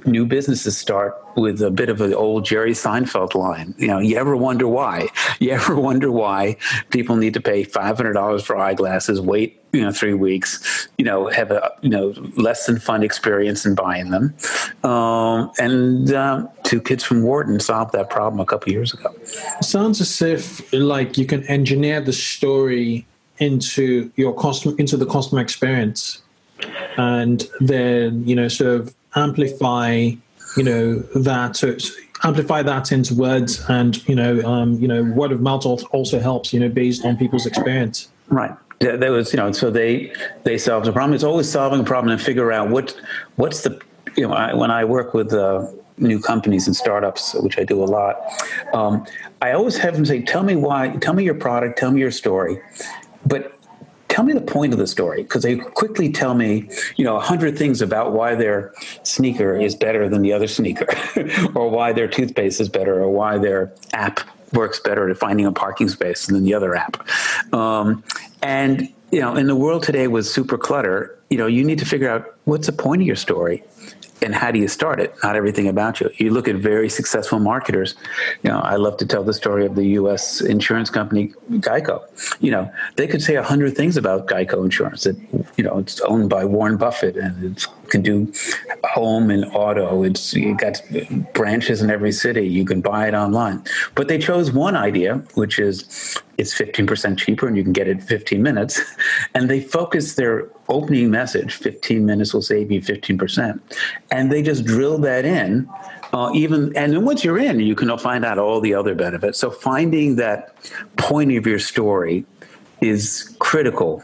new 0.05 0.25
businesses 0.25 0.77
start 0.77 1.17
with 1.37 1.62
a 1.62 1.71
bit 1.71 1.88
of 1.88 2.00
an 2.00 2.15
old 2.15 2.45
Jerry 2.45 2.73
Seinfeld 2.73 3.35
line. 3.35 3.75
You 3.79 3.88
know, 3.88 3.99
you 3.99 4.17
ever 4.17 4.37
wonder 4.37 4.67
why? 4.67 5.09
You 5.38 5.50
ever 5.53 5.77
wonder 5.77 6.11
why 6.11 6.57
people 6.91 7.17
need 7.17 7.35
to 7.35 7.41
pay 7.41 7.65
five 7.65 7.97
hundred 7.97 8.15
dollars 8.15 8.45
for 8.45 8.57
eyeglasses, 8.57 9.21
wait 9.21 9.48
you 9.73 9.83
know 9.83 9.93
three 9.93 10.14
weeks, 10.14 10.88
you 10.97 11.05
know, 11.05 11.28
have 11.28 11.50
a 11.50 11.73
you 11.83 11.90
know 11.90 12.14
less 12.37 12.67
than 12.67 12.78
fun 12.78 13.02
experience 13.02 13.67
in 13.67 13.75
buying 13.75 14.11
them, 14.11 14.35
um, 14.85 15.50
and 15.59 16.12
um, 16.12 16.49
two 16.64 16.81
kids 16.81 17.05
from 17.05 17.23
Wharton 17.23 17.61
solved 17.61 17.93
that 17.93 18.11
problem 18.11 18.40
a 18.40 18.47
couple 18.47 18.73
years 18.73 18.95
ago. 18.95 19.14
Sounds 19.61 20.00
as 20.00 20.23
if 20.23 20.73
like 20.73 21.19
you 21.19 21.26
can 21.26 21.45
engineer 21.45 22.00
the 22.00 22.12
story 22.12 23.07
into 23.38 24.11
your 24.17 24.35
customer 24.35 24.75
into 24.78 24.97
the 24.97 25.07
customer 25.07 25.40
experience, 25.40 26.23
and 26.97 27.49
then 27.61 28.26
you 28.26 28.35
know 28.35 28.49
sort 28.49 28.81
of 28.81 28.95
amplify 29.14 30.11
you 30.57 30.62
know 30.64 30.99
that 31.14 31.57
so 31.57 31.76
amplify 32.25 32.62
that 32.62 32.90
into 32.90 33.14
words 33.14 33.62
and 33.69 34.07
you 34.09 34.14
know 34.14 34.43
um, 34.45 34.75
you 34.81 34.88
know 34.88 35.02
word 35.05 35.31
of 35.31 35.40
mouth 35.40 35.64
also 35.93 36.19
helps 36.19 36.55
you 36.55 36.61
know 36.61 36.69
based 36.69 37.05
on 37.05 37.17
people's 37.17 37.45
experience. 37.45 38.09
Right 38.28 38.52
there 38.81 39.13
was 39.13 39.33
you 39.33 39.39
know 39.39 39.51
so 39.53 39.71
they 39.71 40.13
they 40.45 40.59
solved 40.59 40.87
a 40.87 40.93
problem. 40.93 41.15
It's 41.15 41.25
always 41.25 41.51
solving 41.51 41.81
a 41.81 41.85
problem 41.85 42.13
and 42.13 42.21
figure 42.21 42.53
out 42.53 42.71
what 42.71 42.97
what's 43.37 43.63
the 43.63 43.81
you 44.17 44.27
know 44.27 44.35
I, 44.35 44.55
when 44.55 44.71
i 44.71 44.85
work 44.85 45.15
with 45.15 45.33
uh, 45.33 45.67
new 45.97 46.21
companies 46.21 46.67
and 46.67 46.75
startups 46.75 47.35
which 47.35 47.59
i 47.59 47.65
do 47.65 47.83
a 47.83 47.85
lot 47.85 48.17
um, 48.73 49.05
i 49.43 49.53
always 49.53 49.77
have 49.77 49.95
them 49.95 50.05
say 50.05 50.23
tell 50.23 50.43
me 50.43 50.57
why 50.57 50.89
tell 51.01 51.15
me 51.15 51.25
your 51.25 51.35
product 51.35 51.79
tell 51.79 51.91
me 51.91 52.01
your 52.01 52.11
story. 52.11 52.61
But 53.27 53.59
tell 54.09 54.25
me 54.25 54.33
the 54.33 54.41
point 54.41 54.73
of 54.73 54.79
the 54.79 54.87
story 54.87 55.23
because 55.23 55.43
they 55.43 55.57
quickly 55.57 56.11
tell 56.11 56.35
me 56.35 56.69
you 56.97 57.05
know 57.05 57.17
a 57.17 57.21
hundred 57.21 57.59
things 57.59 57.83
about 57.83 58.13
why 58.13 58.35
their 58.35 58.73
sneaker 59.03 59.57
is 59.61 59.75
better 59.75 60.09
than 60.09 60.23
the 60.23 60.33
other 60.33 60.49
sneaker 60.49 60.87
or 61.55 61.71
why 61.71 61.93
their 61.93 62.09
toothpaste 62.09 62.61
is 62.61 62.69
better 62.69 63.01
or 63.03 63.11
why 63.11 63.39
their 63.39 63.73
app 63.93 64.21
works 64.52 64.81
better 64.81 65.09
at 65.09 65.17
finding 65.17 65.47
a 65.47 65.52
parking 65.52 65.88
space 65.88 66.26
than 66.26 66.43
the 66.43 66.55
other 66.55 66.75
app. 66.75 67.07
Um, 67.52 68.02
and 68.43 68.93
you 69.11 69.21
know 69.21 69.37
in 69.37 69.47
the 69.47 69.57
world 69.57 69.83
today 69.83 70.07
with 70.07 70.26
super 70.26 70.59
clutter 70.59 71.19
you 71.31 71.38
know 71.38 71.47
you 71.47 71.64
need 71.64 71.78
to 71.78 71.87
figure 71.87 72.09
out 72.09 72.37
what's 72.45 72.67
the 72.67 72.73
point 72.73 73.00
of 73.00 73.07
your 73.07 73.17
story 73.17 73.62
and 74.23 74.35
how 74.35 74.51
do 74.51 74.59
you 74.59 74.69
start 74.69 75.01
it? 75.01 75.15
Not 75.23 75.37
everything 75.37 75.69
about 75.69 76.01
you. 76.01 76.11
You 76.17 76.31
look 76.31 76.49
at 76.49 76.57
very 76.57 76.89
successful 76.89 77.39
marketers. 77.39 77.95
You 78.43 78.51
know, 78.51 78.61
I 78.61 78.77
love 78.77 78.97
to 78.99 79.07
tell 79.07 79.23
the 79.23 79.33
story 79.33 79.65
of 79.67 79.75
the 79.75 79.87
U.S. 80.01 80.41
insurance 80.41 80.91
company 80.91 81.33
Geico. 81.51 82.03
You 82.41 82.51
know, 82.51 82.73
they 82.97 83.07
could 83.07 83.23
say 83.23 83.37
a 83.37 83.43
hundred 83.43 83.77
things 83.77 83.97
about 83.97 84.27
Geico 84.27 84.65
Insurance. 84.65 85.05
That 85.05 85.17
you 85.57 85.65
know, 85.65 85.79
it's 85.79 86.01
owned 86.01 86.31
by 86.31 86.45
Warren 86.45 86.77
Buffett 86.77 87.17
and 87.17 87.57
it 87.57 87.67
can 87.89 88.03
do 88.03 88.33
home 88.85 89.31
and 89.31 89.45
auto. 89.47 90.03
It's 90.03 90.35
you 90.35 90.57
got 90.57 90.81
branches 91.35 91.83
in 91.83 91.91
every 91.91 92.13
city. 92.13 92.47
You 92.47 92.65
can 92.65 92.81
buy 92.81 93.09
it 93.09 93.15
online. 93.15 93.65
But 93.95 94.09
they 94.09 94.19
chose 94.19 94.51
one 94.51 94.77
idea, 94.77 95.17
which 95.35 95.59
is 95.59 96.21
it's 96.39 96.55
15% 96.55 97.19
cheaper 97.19 97.49
and 97.49 97.57
you 97.57 97.65
can 97.65 97.73
get 97.73 97.89
it 97.89 97.99
in 97.99 98.01
15 98.01 98.43
minutes. 98.43 98.81
And 99.35 99.51
they 99.51 99.61
focus 99.61 100.15
their 100.15 100.49
opening 100.69 101.11
message 101.11 101.55
15 101.55 102.05
minutes 102.05 102.35
will 102.35 102.43
save 102.43 102.71
you 102.71 102.81
15%. 102.81 103.61
And 104.11 104.31
they 104.31 104.43
just 104.43 104.65
drill 104.65 104.99
that 104.99 105.25
in. 105.25 105.69
Uh, 106.13 106.31
even 106.35 106.75
and 106.77 106.93
then 106.93 107.05
once 107.05 107.23
you're 107.23 107.39
in, 107.39 107.61
you 107.61 107.75
can 107.75 107.97
find 107.99 108.25
out 108.25 108.39
all 108.39 108.61
the 108.61 108.75
other 108.75 108.95
benefits. 108.95 109.39
So 109.39 109.51
finding 109.51 110.17
that 110.17 110.55
point 110.97 111.37
of 111.37 111.47
your 111.47 111.59
story 111.59 112.25
is 112.81 113.37
critical 113.39 114.03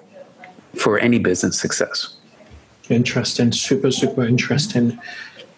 for 0.75 0.99
any 0.99 1.18
business 1.18 1.59
success. 1.59 2.16
Interesting, 2.90 3.52
super, 3.52 3.90
super 3.90 4.25
interesting. 4.25 5.00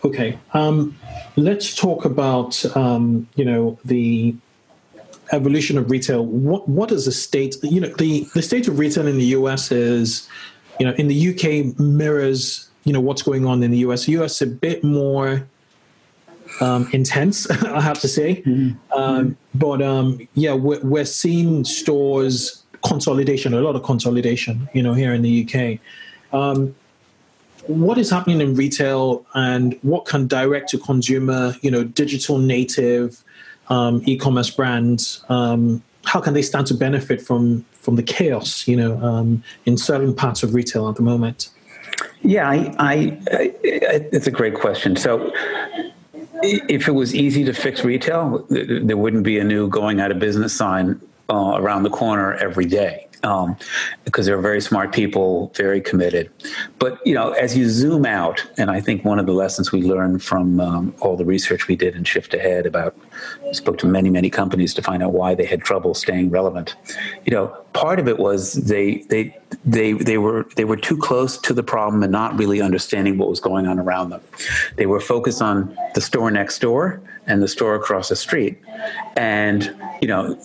Okay, 0.04 0.38
um, 0.54 0.96
let's 1.36 1.74
talk 1.74 2.04
about 2.04 2.64
um, 2.76 3.26
you 3.34 3.44
know 3.44 3.76
the 3.84 4.36
evolution 5.32 5.78
of 5.78 5.90
retail. 5.90 6.24
What 6.24 6.68
what 6.68 6.92
is 6.92 7.06
the 7.06 7.12
state? 7.12 7.56
You 7.62 7.80
know, 7.80 7.88
the 7.88 8.28
the 8.34 8.42
state 8.42 8.68
of 8.68 8.78
retail 8.78 9.08
in 9.08 9.16
the 9.16 9.24
U.S. 9.24 9.72
is, 9.72 10.28
you 10.78 10.86
know, 10.86 10.92
in 10.94 11.08
the 11.08 11.30
UK 11.30 11.78
mirrors 11.78 12.66
you 12.86 12.92
know 12.92 13.00
what's 13.00 13.22
going 13.22 13.44
on 13.44 13.62
in 13.64 13.72
the 13.72 13.78
U.S. 13.78 14.06
The 14.06 14.12
U.S. 14.12 14.40
a 14.40 14.46
bit 14.46 14.84
more 14.84 15.46
um, 16.60 16.88
intense, 16.92 17.50
I 17.64 17.80
have 17.80 17.98
to 18.00 18.08
say. 18.08 18.42
Mm-hmm. 18.42 18.92
Um, 18.98 19.36
but 19.54 19.82
um, 19.82 20.26
yeah, 20.34 20.54
we're, 20.54 20.80
we're 20.80 21.04
seeing 21.04 21.64
stores 21.64 22.62
consolidation, 22.84 23.52
a 23.52 23.60
lot 23.60 23.74
of 23.74 23.82
consolidation, 23.82 24.68
you 24.72 24.82
know, 24.82 24.94
here 24.94 25.12
in 25.12 25.22
the 25.22 25.44
UK. 25.44 25.80
Um, 26.32 26.76
what 27.66 27.98
is 27.98 28.08
happening 28.08 28.40
in 28.40 28.54
retail 28.54 29.26
and 29.34 29.76
what 29.82 30.04
can 30.04 30.28
direct 30.28 30.68
to 30.70 30.78
consumer, 30.78 31.56
you 31.62 31.70
know, 31.70 31.82
digital 31.82 32.38
native 32.38 33.24
um, 33.68 34.02
e-commerce 34.04 34.50
brands, 34.50 35.24
um, 35.28 35.82
how 36.04 36.20
can 36.20 36.34
they 36.34 36.42
stand 36.42 36.68
to 36.68 36.74
benefit 36.74 37.20
from 37.20 37.64
from 37.86 37.94
the 37.94 38.02
chaos, 38.02 38.66
you 38.66 38.76
know, 38.76 38.98
um, 39.00 39.44
in 39.64 39.78
certain 39.78 40.12
parts 40.12 40.42
of 40.42 40.54
retail 40.54 40.88
at 40.88 40.96
the 40.96 41.02
moment? 41.02 41.50
Yeah, 42.22 42.50
I, 42.50 42.74
I, 42.80 42.94
I, 43.32 43.54
it's 44.12 44.26
a 44.26 44.32
great 44.32 44.54
question. 44.54 44.96
So, 44.96 45.32
if 46.42 46.88
it 46.88 46.92
was 46.92 47.14
easy 47.14 47.44
to 47.44 47.52
fix 47.52 47.84
retail, 47.84 48.44
there 48.50 48.96
wouldn't 48.96 49.22
be 49.22 49.38
a 49.38 49.44
new 49.44 49.68
going 49.68 50.00
out 50.00 50.10
of 50.10 50.18
business 50.18 50.52
sign 50.52 51.00
uh, 51.28 51.56
around 51.56 51.82
the 51.82 51.90
corner 51.90 52.34
every 52.34 52.66
day 52.66 53.06
um, 53.26 53.56
because 54.04 54.26
they're 54.26 54.40
very 54.40 54.60
smart 54.60 54.92
people, 54.92 55.52
very 55.54 55.80
committed. 55.80 56.30
But 56.78 57.04
you 57.06 57.14
know, 57.14 57.32
as 57.32 57.56
you 57.56 57.68
zoom 57.68 58.06
out, 58.06 58.44
and 58.56 58.70
I 58.70 58.80
think 58.80 59.04
one 59.04 59.18
of 59.18 59.26
the 59.26 59.32
lessons 59.32 59.72
we 59.72 59.82
learned 59.82 60.22
from 60.22 60.60
um, 60.60 60.94
all 61.00 61.16
the 61.16 61.24
research 61.24 61.68
we 61.68 61.76
did 61.76 61.94
in 61.96 62.04
Shift 62.04 62.34
Ahead 62.34 62.66
about 62.66 62.96
spoke 63.52 63.78
to 63.78 63.86
many 63.86 64.10
many 64.10 64.30
companies 64.30 64.74
to 64.74 64.82
find 64.82 65.02
out 65.02 65.12
why 65.12 65.34
they 65.34 65.44
had 65.44 65.62
trouble 65.62 65.94
staying 65.94 66.30
relevant. 66.30 66.76
You 67.24 67.32
know, 67.32 67.48
part 67.72 67.98
of 67.98 68.08
it 68.08 68.18
was 68.18 68.54
they 68.54 68.98
they 69.08 69.36
they 69.64 69.92
they 69.92 70.18
were 70.18 70.46
they 70.56 70.64
were 70.64 70.76
too 70.76 70.96
close 70.96 71.38
to 71.38 71.52
the 71.52 71.62
problem 71.62 72.02
and 72.02 72.12
not 72.12 72.38
really 72.38 72.60
understanding 72.60 73.18
what 73.18 73.28
was 73.28 73.40
going 73.40 73.66
on 73.66 73.78
around 73.78 74.10
them. 74.10 74.20
They 74.76 74.86
were 74.86 75.00
focused 75.00 75.42
on 75.42 75.76
the 75.94 76.00
store 76.00 76.30
next 76.30 76.60
door 76.60 77.00
and 77.26 77.42
the 77.42 77.48
store 77.48 77.74
across 77.74 78.08
the 78.08 78.16
street. 78.16 78.58
And, 79.16 79.74
you 80.00 80.08
know, 80.08 80.38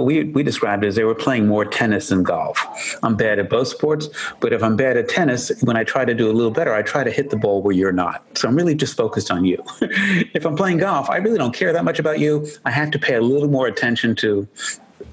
we, 0.00 0.24
we 0.24 0.42
described 0.42 0.84
it 0.84 0.88
as 0.88 0.96
they 0.96 1.04
were 1.04 1.14
playing 1.14 1.46
more 1.46 1.64
tennis 1.64 2.08
than 2.08 2.22
golf. 2.22 2.96
I'm 3.02 3.16
bad 3.16 3.38
at 3.38 3.50
both 3.50 3.68
sports, 3.68 4.08
but 4.40 4.52
if 4.52 4.62
I'm 4.62 4.76
bad 4.76 4.96
at 4.96 5.08
tennis, 5.08 5.50
when 5.62 5.76
I 5.76 5.84
try 5.84 6.04
to 6.04 6.14
do 6.14 6.30
a 6.30 6.32
little 6.32 6.50
better, 6.50 6.74
I 6.74 6.82
try 6.82 7.04
to 7.04 7.10
hit 7.10 7.30
the 7.30 7.36
ball 7.36 7.62
where 7.62 7.74
you're 7.74 7.92
not. 7.92 8.24
So 8.36 8.48
I'm 8.48 8.56
really 8.56 8.74
just 8.74 8.96
focused 8.96 9.30
on 9.30 9.44
you. 9.44 9.62
if 9.80 10.44
I'm 10.46 10.56
playing 10.56 10.78
golf, 10.78 11.10
I 11.10 11.16
really 11.16 11.38
don't 11.38 11.54
care 11.54 11.72
that 11.72 11.84
much 11.84 11.98
about 11.98 12.18
you. 12.18 12.46
I 12.64 12.70
have 12.70 12.90
to 12.92 12.98
pay 12.98 13.14
a 13.14 13.22
little 13.22 13.48
more 13.48 13.66
attention 13.66 14.14
to 14.16 14.46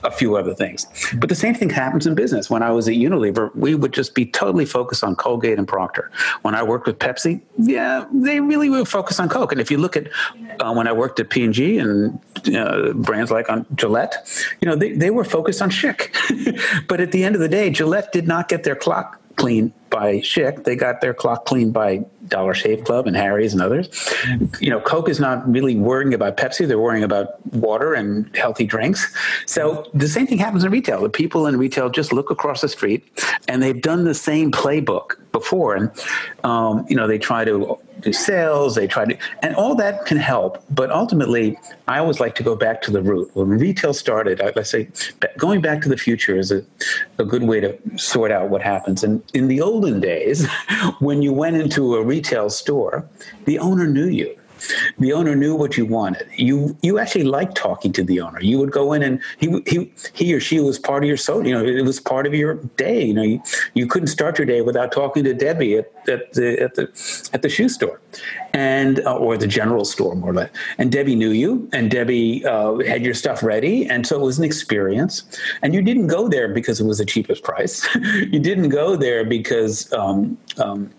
a 0.03 0.11
few 0.11 0.35
other 0.35 0.53
things. 0.53 0.87
But 1.17 1.29
the 1.29 1.35
same 1.35 1.53
thing 1.53 1.69
happens 1.69 2.07
in 2.07 2.15
business. 2.15 2.49
When 2.49 2.63
I 2.63 2.71
was 2.71 2.87
at 2.87 2.95
Unilever, 2.95 3.55
we 3.55 3.75
would 3.75 3.93
just 3.93 4.15
be 4.15 4.25
totally 4.25 4.65
focused 4.65 5.03
on 5.03 5.15
Colgate 5.15 5.57
and 5.57 5.67
Procter. 5.67 6.11
When 6.41 6.55
I 6.55 6.63
worked 6.63 6.87
with 6.87 6.99
Pepsi, 6.99 7.41
yeah, 7.57 8.05
they 8.11 8.39
really 8.39 8.69
were 8.69 8.85
focused 8.85 9.19
on 9.19 9.29
Coke. 9.29 9.51
And 9.51 9.61
if 9.61 9.71
you 9.71 9.77
look 9.77 9.95
at 9.95 10.07
uh, 10.59 10.73
when 10.73 10.87
I 10.87 10.93
worked 10.93 11.19
at 11.19 11.29
P&G 11.29 11.77
and 11.77 12.19
uh, 12.55 12.93
brands 12.93 13.31
like 13.31 13.49
on 13.49 13.65
Gillette, 13.75 14.15
you 14.59 14.67
know, 14.67 14.75
they, 14.75 14.93
they 14.93 15.09
were 15.09 15.23
focused 15.23 15.61
on 15.61 15.69
Schick. 15.69 16.11
but 16.87 16.99
at 16.99 17.11
the 17.11 17.23
end 17.23 17.35
of 17.35 17.41
the 17.41 17.49
day, 17.49 17.69
Gillette 17.69 18.11
did 18.11 18.27
not 18.27 18.49
get 18.49 18.63
their 18.63 18.75
clock 18.75 19.20
clean 19.35 19.73
by 19.89 20.15
Schick. 20.19 20.63
They 20.63 20.75
got 20.75 21.01
their 21.01 21.13
clock 21.13 21.45
cleaned 21.45 21.73
by 21.73 22.05
Dollar 22.27 22.53
Shave 22.53 22.83
Club 22.85 23.07
and 23.07 23.15
Harry's 23.15 23.53
and 23.53 23.61
others. 23.61 23.89
You 24.59 24.69
know, 24.69 24.79
Coke 24.79 25.09
is 25.09 25.19
not 25.19 25.49
really 25.51 25.75
worrying 25.75 26.13
about 26.13 26.37
Pepsi. 26.37 26.67
They're 26.67 26.79
worrying 26.79 27.03
about 27.03 27.45
water 27.53 27.93
and 27.93 28.33
healthy 28.35 28.65
drinks. 28.65 29.13
So 29.45 29.89
the 29.93 30.07
same 30.07 30.27
thing 30.27 30.37
happens 30.37 30.63
in 30.63 30.71
retail. 30.71 31.01
The 31.01 31.09
people 31.09 31.45
in 31.45 31.57
retail 31.57 31.89
just 31.89 32.13
look 32.13 32.31
across 32.31 32.61
the 32.61 32.69
street 32.69 33.05
and 33.47 33.61
they've 33.61 33.81
done 33.81 34.05
the 34.05 34.15
same 34.15 34.51
playbook 34.51 35.17
before. 35.31 35.75
And, 35.75 35.91
um, 36.43 36.85
you 36.89 36.95
know, 36.95 37.07
they 37.07 37.17
try 37.17 37.43
to 37.45 37.77
do 38.01 38.13
sales, 38.13 38.75
they 38.75 38.87
try 38.87 39.05
to, 39.05 39.17
and 39.41 39.55
all 39.55 39.75
that 39.75 40.05
can 40.05 40.17
help. 40.17 40.63
But 40.69 40.91
ultimately, 40.91 41.57
I 41.87 41.99
always 41.99 42.19
like 42.19 42.35
to 42.35 42.43
go 42.43 42.55
back 42.55 42.81
to 42.83 42.91
the 42.91 43.01
root. 43.01 43.29
When 43.33 43.49
retail 43.49 43.93
started, 43.93 44.41
I, 44.41 44.53
I 44.55 44.63
say 44.63 44.89
going 45.37 45.61
back 45.61 45.81
to 45.83 45.89
the 45.89 45.97
future 45.97 46.37
is 46.37 46.51
a, 46.51 46.63
a 47.17 47.25
good 47.25 47.43
way 47.43 47.59
to 47.59 47.77
sort 47.97 48.31
out 48.31 48.49
what 48.49 48.61
happens. 48.61 49.03
And 49.03 49.23
in 49.33 49.47
the 49.47 49.61
olden 49.61 49.99
days, 49.99 50.47
when 50.99 51.21
you 51.21 51.33
went 51.33 51.57
into 51.57 51.95
a 51.95 52.03
retail 52.03 52.49
store, 52.49 53.07
the 53.45 53.59
owner 53.59 53.87
knew 53.87 54.07
you 54.07 54.35
the 54.99 55.13
owner 55.13 55.35
knew 55.35 55.55
what 55.55 55.77
you 55.77 55.85
wanted. 55.85 56.27
You 56.35 56.77
you 56.81 56.99
actually 56.99 57.23
liked 57.23 57.55
talking 57.55 57.91
to 57.93 58.03
the 58.03 58.21
owner. 58.21 58.41
You 58.41 58.59
would 58.59 58.71
go 58.71 58.93
in 58.93 59.03
and 59.03 59.19
he 59.39 59.61
he 59.67 59.91
he 60.13 60.33
or 60.33 60.39
she 60.39 60.59
was 60.59 60.79
part 60.79 61.03
of 61.03 61.07
your 61.07 61.17
soul. 61.17 61.45
You 61.45 61.53
know, 61.53 61.65
it 61.65 61.83
was 61.83 61.99
part 61.99 62.27
of 62.27 62.33
your 62.33 62.55
day. 62.77 63.03
You 63.03 63.13
know, 63.13 63.23
you, 63.23 63.41
you 63.73 63.87
couldn't 63.87 64.07
start 64.07 64.37
your 64.37 64.45
day 64.45 64.61
without 64.61 64.91
talking 64.91 65.23
to 65.23 65.33
Debbie 65.33 65.77
at, 65.77 65.91
at 66.07 66.33
the 66.33 66.59
at 66.61 66.75
the 66.75 67.29
at 67.33 67.41
the 67.41 67.49
shoe 67.49 67.69
store, 67.69 67.99
and 68.53 68.99
uh, 69.01 69.15
or 69.15 69.37
the 69.37 69.47
general 69.47 69.85
store 69.85 70.15
more 70.15 70.31
or 70.31 70.33
less. 70.33 70.51
And 70.77 70.91
Debbie 70.91 71.15
knew 71.15 71.31
you, 71.31 71.69
and 71.73 71.89
Debbie 71.89 72.45
uh, 72.45 72.77
had 72.79 73.03
your 73.03 73.13
stuff 73.13 73.43
ready, 73.43 73.87
and 73.87 74.05
so 74.05 74.17
it 74.17 74.23
was 74.23 74.37
an 74.37 74.45
experience. 74.45 75.23
And 75.61 75.73
you 75.73 75.81
didn't 75.81 76.07
go 76.07 76.27
there 76.27 76.53
because 76.53 76.79
it 76.79 76.85
was 76.85 76.97
the 76.97 77.05
cheapest 77.05 77.43
price. 77.43 77.87
you 77.95 78.39
didn't 78.39 78.69
go 78.69 78.95
there 78.95 79.25
because 79.25 79.91
um, 79.93 80.37
um, 80.57 80.91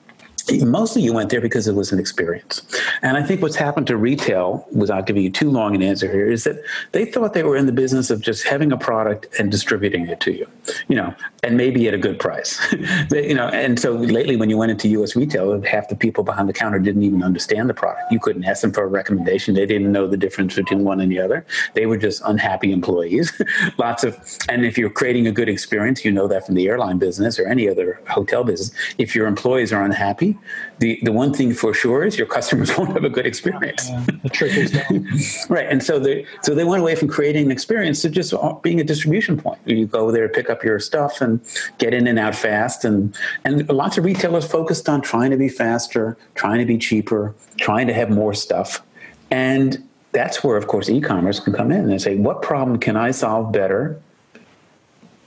mostly 0.64 1.02
you 1.02 1.12
went 1.12 1.30
there 1.30 1.40
because 1.40 1.68
it 1.68 1.74
was 1.74 1.92
an 1.92 1.98
experience. 1.98 2.62
And 3.02 3.16
I 3.16 3.22
think 3.22 3.42
what's 3.42 3.56
happened 3.56 3.86
to 3.88 3.96
retail, 3.96 4.66
without 4.72 5.06
giving 5.06 5.22
you 5.22 5.30
too 5.30 5.50
long 5.50 5.74
an 5.74 5.82
answer 5.82 6.10
here, 6.10 6.30
is 6.30 6.44
that 6.44 6.62
they 6.92 7.04
thought 7.04 7.32
they 7.32 7.42
were 7.42 7.56
in 7.56 7.66
the 7.66 7.72
business 7.72 8.10
of 8.10 8.20
just 8.20 8.44
having 8.44 8.72
a 8.72 8.76
product 8.76 9.28
and 9.38 9.50
distributing 9.50 10.06
it 10.08 10.20
to 10.20 10.32
you, 10.32 10.46
you 10.88 10.96
know, 10.96 11.14
and 11.42 11.56
maybe 11.56 11.86
at 11.88 11.94
a 11.94 11.98
good 11.98 12.18
price. 12.18 12.60
you 13.12 13.34
know, 13.34 13.48
and 13.48 13.78
so 13.78 13.92
lately 13.92 14.36
when 14.36 14.50
you 14.50 14.56
went 14.56 14.70
into 14.70 14.88
US 15.00 15.16
retail, 15.16 15.60
half 15.62 15.88
the 15.88 15.96
people 15.96 16.24
behind 16.24 16.48
the 16.48 16.52
counter 16.52 16.78
didn't 16.78 17.02
even 17.02 17.22
understand 17.22 17.68
the 17.68 17.74
product. 17.74 18.10
You 18.10 18.20
couldn't 18.20 18.44
ask 18.44 18.62
them 18.62 18.72
for 18.72 18.84
a 18.84 18.88
recommendation. 18.88 19.54
They 19.54 19.66
didn't 19.66 19.92
know 19.92 20.06
the 20.06 20.16
difference 20.16 20.54
between 20.54 20.84
one 20.84 21.00
and 21.00 21.10
the 21.10 21.20
other. 21.20 21.46
They 21.74 21.86
were 21.86 21.96
just 21.96 22.22
unhappy 22.24 22.72
employees. 22.72 23.32
Lots 23.78 24.04
of 24.04 24.18
and 24.48 24.64
if 24.64 24.76
you're 24.76 24.90
creating 24.90 25.26
a 25.26 25.32
good 25.32 25.48
experience, 25.48 26.04
you 26.04 26.10
know 26.10 26.28
that 26.28 26.46
from 26.46 26.54
the 26.54 26.68
airline 26.68 26.98
business 26.98 27.38
or 27.38 27.46
any 27.46 27.68
other 27.68 28.00
hotel 28.08 28.44
business. 28.44 28.72
If 28.98 29.14
your 29.14 29.26
employees 29.26 29.72
are 29.72 29.84
unhappy, 29.84 30.31
the, 30.78 30.98
the 31.02 31.12
one 31.12 31.32
thing 31.32 31.54
for 31.54 31.72
sure 31.72 32.04
is 32.04 32.18
your 32.18 32.26
customers 32.26 32.70
won't 32.78 32.92
have 32.92 33.04
a 33.04 33.08
good 33.08 33.26
experience. 33.26 33.90
right. 35.48 35.66
And 35.68 35.82
so 35.82 35.98
they, 35.98 36.26
so 36.42 36.54
they 36.54 36.64
went 36.64 36.80
away 36.80 36.94
from 36.94 37.08
creating 37.08 37.46
an 37.46 37.52
experience 37.52 38.02
to 38.02 38.10
just 38.10 38.34
being 38.62 38.80
a 38.80 38.84
distribution 38.84 39.36
point. 39.36 39.60
You 39.64 39.86
go 39.86 40.10
there, 40.10 40.28
pick 40.28 40.50
up 40.50 40.64
your 40.64 40.78
stuff 40.78 41.20
and 41.20 41.40
get 41.78 41.94
in 41.94 42.06
and 42.06 42.18
out 42.18 42.34
fast. 42.34 42.84
And, 42.84 43.16
and 43.44 43.68
lots 43.68 43.98
of 43.98 44.04
retailers 44.04 44.46
focused 44.46 44.88
on 44.88 45.00
trying 45.00 45.30
to 45.30 45.36
be 45.36 45.48
faster, 45.48 46.16
trying 46.34 46.58
to 46.58 46.66
be 46.66 46.78
cheaper, 46.78 47.34
trying 47.58 47.86
to 47.86 47.94
have 47.94 48.10
more 48.10 48.34
stuff. 48.34 48.82
And 49.30 49.88
that's 50.12 50.44
where, 50.44 50.56
of 50.56 50.66
course, 50.66 50.90
e-commerce 50.90 51.40
can 51.40 51.52
come 51.54 51.72
in 51.72 51.90
and 51.90 52.00
say, 52.00 52.16
what 52.16 52.42
problem 52.42 52.78
can 52.78 52.96
I 52.96 53.10
solve 53.10 53.50
better 53.50 54.00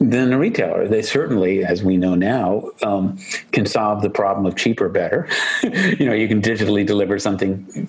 than 0.10 0.34
a 0.34 0.38
retailer. 0.38 0.88
They 0.88 1.02
certainly, 1.02 1.64
as 1.64 1.84
we 1.84 1.98
know 1.98 2.16
now, 2.16 2.70
um, 2.84 3.18
can 3.52 3.66
solve 3.66 4.02
the 4.02 4.10
problem 4.10 4.46
of 4.46 4.56
cheaper 4.56 4.90
better. 4.90 5.28
you 5.64 6.06
know, 6.06 6.14
you 6.14 6.28
can 6.28 6.42
digitally 6.42 6.86
deliver 6.86 7.20
something 7.20 7.88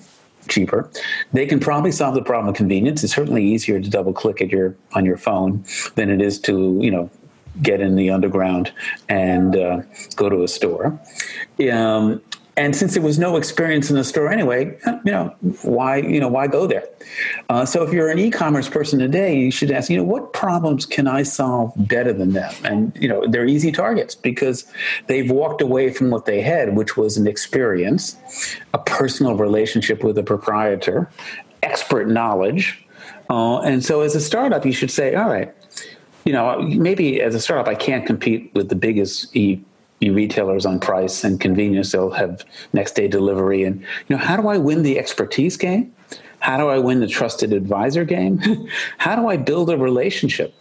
cheaper. 0.48 0.88
They 1.32 1.46
can 1.46 1.60
probably 1.60 1.92
solve 1.92 2.14
the 2.14 2.22
problem 2.22 2.48
of 2.48 2.56
convenience. 2.56 3.04
It's 3.04 3.14
certainly 3.14 3.44
easier 3.44 3.80
to 3.80 3.90
double 3.90 4.12
click 4.12 4.40
at 4.40 4.50
your 4.50 4.74
on 4.92 5.04
your 5.04 5.16
phone 5.16 5.64
than 5.94 6.10
it 6.10 6.20
is 6.20 6.38
to 6.40 6.78
you 6.80 6.90
know 6.90 7.10
get 7.62 7.80
in 7.80 7.96
the 7.96 8.10
underground 8.10 8.72
and 9.08 9.56
uh, 9.56 9.80
go 10.14 10.28
to 10.28 10.42
a 10.42 10.48
store. 10.48 10.98
Um, 11.72 12.22
and 12.56 12.74
since 12.74 12.94
there 12.94 13.02
was 13.02 13.18
no 13.18 13.36
experience 13.36 13.90
in 13.90 13.96
the 13.96 14.04
store 14.04 14.32
anyway, 14.32 14.76
you 15.04 15.12
know 15.12 15.34
why 15.62 15.96
you 15.98 16.20
know 16.20 16.28
why 16.28 16.46
go 16.46 16.66
there? 16.66 16.84
Uh, 17.48 17.64
so 17.64 17.82
if 17.82 17.92
you're 17.92 18.08
an 18.08 18.18
e-commerce 18.18 18.68
person 18.68 18.98
today, 18.98 19.38
you 19.38 19.50
should 19.50 19.70
ask, 19.70 19.90
you 19.90 19.96
know, 19.96 20.04
what 20.04 20.32
problems 20.32 20.86
can 20.86 21.06
I 21.06 21.22
solve 21.22 21.72
better 21.76 22.12
than 22.12 22.32
them? 22.32 22.52
And 22.64 22.96
you 22.98 23.08
know, 23.08 23.26
they're 23.26 23.46
easy 23.46 23.72
targets 23.72 24.14
because 24.14 24.64
they've 25.06 25.30
walked 25.30 25.60
away 25.60 25.92
from 25.92 26.10
what 26.10 26.24
they 26.24 26.40
had, 26.40 26.76
which 26.76 26.96
was 26.96 27.16
an 27.16 27.26
experience, 27.26 28.16
a 28.72 28.78
personal 28.78 29.36
relationship 29.36 30.02
with 30.02 30.16
a 30.18 30.22
proprietor, 30.22 31.10
expert 31.62 32.08
knowledge, 32.08 32.86
uh, 33.28 33.60
and 33.60 33.84
so 33.84 34.00
as 34.00 34.14
a 34.14 34.20
startup, 34.20 34.64
you 34.64 34.72
should 34.72 34.90
say, 34.90 35.14
all 35.14 35.28
right, 35.28 35.52
you 36.24 36.32
know, 36.32 36.60
maybe 36.62 37.20
as 37.20 37.34
a 37.34 37.40
startup, 37.40 37.68
I 37.68 37.74
can't 37.74 38.06
compete 38.06 38.50
with 38.54 38.68
the 38.68 38.74
biggest 38.74 39.34
e 39.34 39.60
retailers 40.00 40.66
on 40.66 40.78
price 40.80 41.24
and 41.24 41.40
convenience. 41.40 41.92
They'll 41.92 42.10
have 42.10 42.44
next 42.72 42.94
day 42.94 43.08
delivery. 43.08 43.64
And, 43.64 43.80
you 43.80 44.16
know, 44.16 44.18
how 44.18 44.36
do 44.36 44.48
I 44.48 44.58
win 44.58 44.82
the 44.82 44.98
expertise 44.98 45.56
game? 45.56 45.92
How 46.40 46.56
do 46.56 46.68
I 46.68 46.78
win 46.78 47.00
the 47.00 47.06
trusted 47.06 47.52
advisor 47.52 48.04
game? 48.04 48.40
how 48.98 49.16
do 49.16 49.28
I 49.28 49.36
build 49.36 49.70
a 49.70 49.76
relationship? 49.76 50.54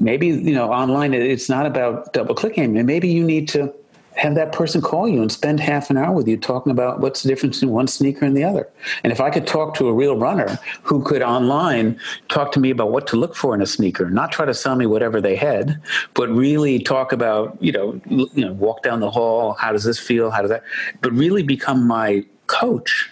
Maybe, 0.00 0.28
you 0.28 0.54
know, 0.54 0.72
online, 0.72 1.14
it's 1.14 1.48
not 1.48 1.66
about 1.66 2.12
double 2.12 2.34
clicking. 2.34 2.76
And 2.76 2.86
maybe 2.86 3.08
you 3.08 3.22
need 3.22 3.48
to 3.50 3.72
have 4.20 4.34
that 4.34 4.52
person 4.52 4.82
call 4.82 5.08
you 5.08 5.22
and 5.22 5.32
spend 5.32 5.60
half 5.60 5.88
an 5.88 5.96
hour 5.96 6.12
with 6.12 6.28
you 6.28 6.36
talking 6.36 6.70
about 6.70 7.00
what's 7.00 7.22
the 7.22 7.28
difference 7.28 7.62
in 7.62 7.70
one 7.70 7.86
sneaker 7.86 8.26
and 8.26 8.36
the 8.36 8.44
other. 8.44 8.68
And 9.02 9.12
if 9.12 9.20
I 9.20 9.30
could 9.30 9.46
talk 9.46 9.74
to 9.76 9.88
a 9.88 9.94
real 9.94 10.14
runner 10.14 10.58
who 10.82 11.02
could 11.02 11.22
online 11.22 11.98
talk 12.28 12.52
to 12.52 12.60
me 12.60 12.68
about 12.68 12.90
what 12.90 13.06
to 13.08 13.16
look 13.16 13.34
for 13.34 13.54
in 13.54 13.62
a 13.62 13.66
sneaker, 13.66 14.10
not 14.10 14.30
try 14.30 14.44
to 14.44 14.52
sell 14.52 14.76
me 14.76 14.84
whatever 14.84 15.22
they 15.22 15.36
had, 15.36 15.80
but 16.12 16.28
really 16.28 16.78
talk 16.78 17.12
about, 17.12 17.56
you 17.62 17.72
know, 17.72 17.98
you 18.08 18.44
know, 18.44 18.52
walk 18.52 18.82
down 18.82 19.00
the 19.00 19.10
hall, 19.10 19.54
how 19.54 19.72
does 19.72 19.84
this 19.84 19.98
feel? 19.98 20.30
How 20.30 20.42
does 20.42 20.50
that 20.50 20.64
but 21.00 21.12
really 21.12 21.42
become 21.42 21.86
my 21.86 22.22
coach 22.46 23.08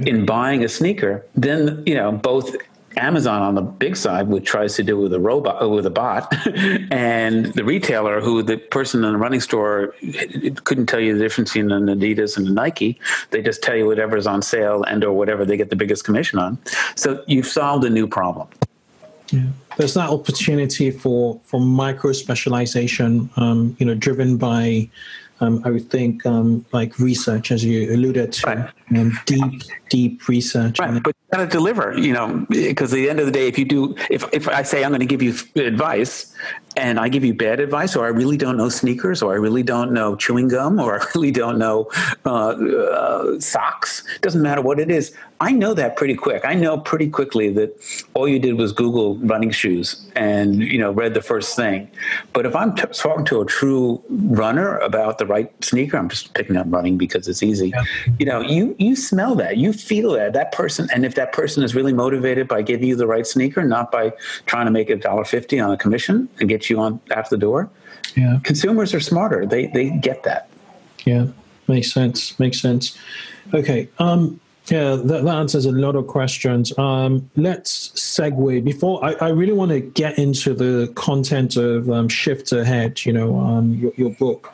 in 0.00 0.16
mm-hmm. 0.16 0.24
buying 0.24 0.64
a 0.64 0.68
sneaker, 0.68 1.24
then 1.34 1.82
you 1.86 1.94
know 1.94 2.12
both 2.12 2.56
Amazon 2.96 3.42
on 3.42 3.54
the 3.54 3.62
big 3.62 3.96
side, 3.96 4.28
which 4.28 4.44
tries 4.44 4.74
to 4.76 4.82
do 4.82 4.96
with 4.96 5.12
a 5.12 5.20
robot, 5.20 5.62
uh, 5.62 5.68
with 5.68 5.86
a 5.86 5.90
bot, 5.90 6.32
and 6.90 7.46
the 7.54 7.64
retailer, 7.64 8.20
who 8.20 8.42
the 8.42 8.56
person 8.56 9.04
in 9.04 9.12
the 9.12 9.18
running 9.18 9.40
store 9.40 9.94
couldn't 10.64 10.86
tell 10.86 11.00
you 11.00 11.16
the 11.16 11.22
difference 11.22 11.50
between 11.50 11.70
an 11.70 11.86
Adidas 11.86 12.36
and 12.36 12.48
a 12.48 12.52
Nike. 12.52 12.98
They 13.30 13.42
just 13.42 13.62
tell 13.62 13.76
you 13.76 13.86
whatever's 13.86 14.26
on 14.26 14.42
sale 14.42 14.82
and 14.82 15.04
or 15.04 15.12
whatever 15.12 15.44
they 15.44 15.56
get 15.56 15.70
the 15.70 15.76
biggest 15.76 16.04
commission 16.04 16.38
on. 16.38 16.58
So 16.96 17.22
you've 17.26 17.46
solved 17.46 17.84
a 17.84 17.90
new 17.90 18.06
problem. 18.06 18.48
Yeah. 19.28 19.46
There's 19.76 19.94
that 19.94 20.10
opportunity 20.10 20.90
for 20.90 21.40
for 21.44 21.60
micro 21.60 22.12
specialization, 22.12 23.30
um, 23.36 23.76
you 23.78 23.86
know, 23.86 23.94
driven 23.94 24.36
by 24.36 24.90
um, 25.40 25.62
I 25.64 25.70
would 25.70 25.90
think 25.90 26.26
um, 26.26 26.64
like 26.72 26.98
research, 26.98 27.50
as 27.50 27.64
you 27.64 27.92
alluded 27.94 28.32
to, 28.32 28.46
right. 28.46 28.70
um, 28.98 29.18
deep, 29.24 29.62
deep 29.88 30.28
research. 30.28 30.78
Right, 30.78 31.02
but 31.02 31.16
got 31.30 31.38
to 31.38 31.46
deliver, 31.46 31.96
you 31.98 32.12
know, 32.12 32.46
because 32.48 32.92
at 32.92 32.96
the 32.96 33.08
end 33.10 33.20
of 33.20 33.26
the 33.26 33.32
day, 33.32 33.46
if 33.48 33.58
you 33.58 33.64
do, 33.64 33.94
if 34.10 34.24
if 34.32 34.48
I 34.48 34.62
say 34.62 34.84
I'm 34.84 34.90
going 34.90 35.00
to 35.00 35.06
give 35.06 35.22
you 35.22 35.34
advice, 35.56 36.34
and 36.80 36.98
I 36.98 37.08
give 37.08 37.24
you 37.24 37.34
bad 37.34 37.60
advice, 37.60 37.94
or 37.94 38.06
I 38.06 38.08
really 38.08 38.38
don't 38.38 38.56
know 38.56 38.70
sneakers, 38.70 39.20
or 39.22 39.32
I 39.32 39.36
really 39.36 39.62
don't 39.62 39.92
know 39.92 40.16
chewing 40.16 40.48
gum, 40.48 40.80
or 40.80 41.00
I 41.02 41.04
really 41.14 41.30
don't 41.30 41.58
know 41.58 41.90
uh, 42.24 42.48
uh, 42.48 43.40
socks. 43.40 44.02
Doesn't 44.22 44.42
matter 44.42 44.62
what 44.62 44.80
it 44.80 44.90
is. 44.90 45.14
I 45.42 45.52
know 45.52 45.72
that 45.72 45.96
pretty 45.96 46.14
quick. 46.14 46.44
I 46.44 46.52
know 46.52 46.76
pretty 46.76 47.08
quickly 47.08 47.48
that 47.54 47.74
all 48.12 48.28
you 48.28 48.38
did 48.38 48.58
was 48.58 48.72
Google 48.72 49.16
running 49.18 49.50
shoes 49.50 50.06
and 50.14 50.56
you 50.56 50.78
know 50.78 50.90
read 50.90 51.14
the 51.14 51.22
first 51.22 51.56
thing. 51.56 51.90
But 52.34 52.44
if 52.44 52.54
I'm 52.54 52.74
t- 52.74 52.84
talking 52.92 53.24
to 53.26 53.40
a 53.40 53.46
true 53.46 54.02
runner 54.10 54.76
about 54.78 55.16
the 55.16 55.24
right 55.24 55.50
sneaker, 55.64 55.96
I'm 55.96 56.10
just 56.10 56.34
picking 56.34 56.56
up 56.56 56.66
running 56.68 56.98
because 56.98 57.26
it's 57.26 57.42
easy. 57.42 57.70
Yeah. 57.70 57.84
You 58.18 58.26
know, 58.26 58.40
you 58.40 58.76
you 58.78 58.94
smell 58.96 59.34
that, 59.36 59.56
you 59.56 59.72
feel 59.72 60.12
that 60.12 60.34
that 60.34 60.52
person, 60.52 60.88
and 60.92 61.06
if 61.06 61.14
that 61.14 61.32
person 61.32 61.62
is 61.62 61.74
really 61.74 61.94
motivated 61.94 62.46
by 62.46 62.60
giving 62.60 62.88
you 62.88 62.96
the 62.96 63.06
right 63.06 63.26
sneaker, 63.26 63.64
not 63.64 63.90
by 63.90 64.12
trying 64.44 64.66
to 64.66 64.70
make 64.70 64.90
a 64.90 64.96
dollar 64.96 65.24
fifty 65.24 65.58
on 65.58 65.70
a 65.70 65.76
commission 65.78 66.28
and 66.38 66.50
get 66.50 66.68
you 66.68 66.69
on 66.78 67.00
out 67.14 67.30
the 67.30 67.38
door, 67.38 67.70
yeah, 68.16 68.38
consumers 68.42 68.94
are 68.94 69.00
smarter. 69.00 69.46
They 69.46 69.66
they 69.66 69.90
get 69.90 70.22
that. 70.24 70.48
Yeah, 71.04 71.26
makes 71.68 71.92
sense. 71.92 72.38
Makes 72.38 72.60
sense. 72.60 72.96
Okay. 73.54 73.88
Um, 73.98 74.40
yeah, 74.66 74.94
that, 74.94 75.24
that, 75.24 75.34
answers 75.34 75.66
a 75.66 75.72
lot 75.72 75.96
of 75.96 76.06
questions. 76.06 76.76
Um, 76.78 77.28
let's 77.34 77.88
segue. 77.90 78.62
Before 78.62 79.04
I, 79.04 79.14
I, 79.14 79.28
really 79.30 79.52
want 79.52 79.72
to 79.72 79.80
get 79.80 80.16
into 80.16 80.54
the 80.54 80.92
content 80.94 81.56
of 81.56 81.90
um, 81.90 82.08
Shift 82.08 82.52
Ahead, 82.52 83.04
you 83.04 83.12
know, 83.12 83.40
um, 83.40 83.74
your, 83.74 83.92
your, 83.96 84.10
book. 84.10 84.52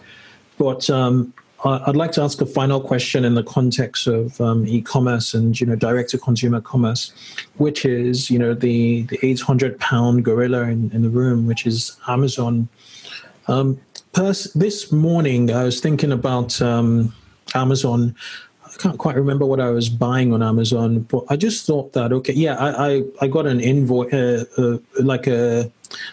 But 0.56 0.88
um, 0.88 1.34
I'd 1.64 1.96
like 1.96 2.12
to 2.12 2.22
ask 2.22 2.40
a 2.40 2.46
final 2.46 2.80
question 2.80 3.24
in 3.24 3.34
the 3.34 3.42
context 3.42 4.06
of 4.06 4.38
um, 4.40 4.66
e-commerce 4.66 5.34
and 5.34 5.58
you 5.58 5.66
know 5.66 5.74
direct-to-consumer 5.74 6.60
commerce, 6.60 7.12
which 7.56 7.84
is 7.84 8.30
you 8.30 8.38
know 8.38 8.54
the 8.54 9.02
the 9.02 9.18
800 9.22 9.80
pound 9.80 10.24
gorilla 10.24 10.62
in, 10.64 10.90
in 10.92 11.02
the 11.02 11.08
room, 11.08 11.46
which 11.46 11.66
is 11.66 11.96
Amazon. 12.08 12.68
Um, 13.48 13.80
pers- 14.12 14.52
this 14.52 14.92
morning, 14.92 15.50
I 15.50 15.64
was 15.64 15.80
thinking 15.80 16.12
about 16.12 16.60
Amazon 17.54 18.14
I 18.76 18.78
can't 18.78 18.98
quite 18.98 19.16
remember 19.16 19.46
what 19.46 19.58
I 19.58 19.70
was 19.70 19.88
buying 19.88 20.34
on 20.34 20.42
Amazon, 20.42 21.00
but 21.00 21.24
I 21.30 21.36
just 21.36 21.66
thought 21.66 21.94
that 21.94 22.12
okay, 22.12 22.34
yeah, 22.34 22.56
I 22.56 22.88
I, 22.88 23.02
I 23.22 23.26
got 23.26 23.46
an 23.46 23.58
invoice, 23.60 24.12
uh, 24.12 24.44
uh, 24.58 24.78
like 25.02 25.26
a 25.26 25.70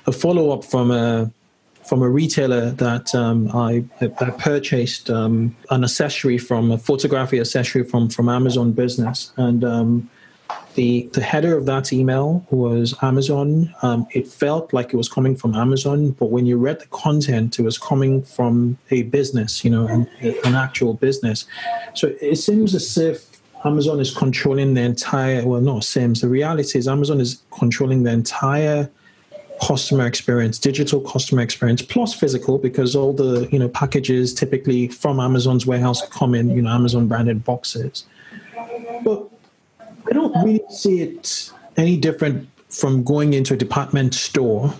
a 0.07 0.11
follow 0.13 0.51
up 0.51 0.63
from 0.63 0.89
a 0.91 1.29
from 1.85 2.01
a 2.01 2.09
retailer 2.09 2.71
that 2.71 3.13
um, 3.13 3.49
I, 3.53 3.83
I, 4.01 4.29
purchased 4.31 5.09
um, 5.09 5.55
an 5.69 5.83
accessory 5.83 6.37
from 6.37 6.71
a 6.71 6.77
photography 6.77 7.39
accessory 7.39 7.83
from 7.83 8.09
from 8.09 8.29
Amazon 8.29 8.71
Business, 8.71 9.31
and 9.37 9.63
um, 9.63 10.09
the 10.75 11.09
the 11.13 11.21
header 11.21 11.57
of 11.57 11.65
that 11.65 11.91
email 11.91 12.45
was 12.49 12.95
Amazon. 13.01 13.73
Um, 13.81 14.07
it 14.11 14.27
felt 14.27 14.73
like 14.73 14.93
it 14.93 14.97
was 14.97 15.09
coming 15.09 15.35
from 15.35 15.55
Amazon, 15.55 16.11
but 16.11 16.27
when 16.27 16.45
you 16.45 16.57
read 16.57 16.79
the 16.79 16.87
content, 16.87 17.59
it 17.59 17.63
was 17.63 17.77
coming 17.77 18.23
from 18.23 18.77
a 18.89 19.03
business, 19.03 19.63
you 19.63 19.69
know, 19.69 19.87
an, 19.87 20.07
an 20.21 20.55
actual 20.55 20.93
business. 20.93 21.45
So 21.93 22.13
it 22.21 22.37
seems 22.37 22.73
as 22.73 22.97
if 22.97 23.41
Amazon 23.65 23.99
is 23.99 24.15
controlling 24.15 24.73
the 24.73 24.81
entire. 24.81 25.45
Well, 25.45 25.61
not 25.61 25.83
Sims. 25.83 26.21
The 26.21 26.29
reality 26.29 26.79
is 26.79 26.87
Amazon 26.87 27.19
is 27.21 27.41
controlling 27.51 28.03
the 28.03 28.11
entire 28.11 28.89
customer 29.65 30.05
experience, 30.05 30.59
digital 30.59 30.99
customer 31.01 31.41
experience, 31.41 31.81
plus 31.81 32.13
physical, 32.13 32.57
because 32.57 32.95
all 32.95 33.13
the 33.13 33.47
you 33.51 33.59
know 33.59 33.69
packages 33.69 34.33
typically 34.33 34.87
from 34.87 35.19
Amazon's 35.19 35.65
warehouse 35.65 36.05
come 36.09 36.35
in 36.35 36.49
you 36.49 36.61
know 36.61 36.69
Amazon 36.69 37.07
branded 37.07 37.43
boxes. 37.43 38.05
But 39.03 39.29
I 40.09 40.13
don't 40.13 40.35
really 40.43 40.61
see 40.69 41.01
it 41.01 41.51
any 41.77 41.97
different 41.97 42.47
from 42.69 43.03
going 43.03 43.33
into 43.33 43.53
a 43.53 43.57
department 43.57 44.13
store 44.13 44.73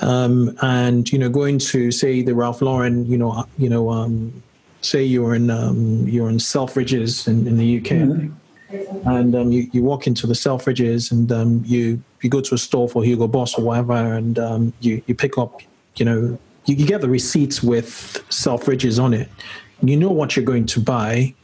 um, 0.00 0.56
and 0.62 1.10
you 1.10 1.18
know 1.18 1.28
going 1.28 1.58
to 1.58 1.90
say 1.90 2.22
the 2.22 2.34
Ralph 2.34 2.62
Lauren, 2.62 3.06
you 3.06 3.18
know, 3.18 3.46
you 3.58 3.68
know, 3.68 3.90
um, 3.90 4.42
say 4.82 5.02
you're 5.02 5.34
in 5.34 5.50
um, 5.50 6.06
you're 6.08 6.28
in 6.28 6.36
Selfridges 6.36 7.26
in, 7.26 7.46
in 7.46 7.56
the 7.56 7.78
UK. 7.78 7.84
Mm-hmm 7.84 8.32
and 8.70 9.34
um, 9.34 9.52
you, 9.52 9.68
you 9.72 9.82
walk 9.82 10.06
into 10.06 10.26
the 10.26 10.34
Selfridges 10.34 11.12
and 11.12 11.30
um, 11.30 11.62
you 11.64 12.02
you 12.22 12.30
go 12.30 12.40
to 12.40 12.54
a 12.54 12.58
store 12.58 12.88
for 12.88 13.04
Hugo 13.04 13.28
Boss 13.28 13.58
or 13.58 13.64
whatever, 13.64 13.92
and 13.92 14.38
um, 14.38 14.72
you 14.80 15.02
you 15.06 15.14
pick 15.14 15.38
up, 15.38 15.62
you 15.96 16.04
know, 16.04 16.38
you, 16.64 16.76
you 16.76 16.86
get 16.86 17.00
the 17.00 17.08
receipts 17.08 17.62
with 17.62 18.24
Selfridges 18.28 19.02
on 19.02 19.14
it. 19.14 19.28
You 19.82 19.96
know 19.96 20.10
what 20.10 20.34
you're 20.34 20.44
going 20.44 20.66
to 20.66 20.80
buy, 20.80 21.34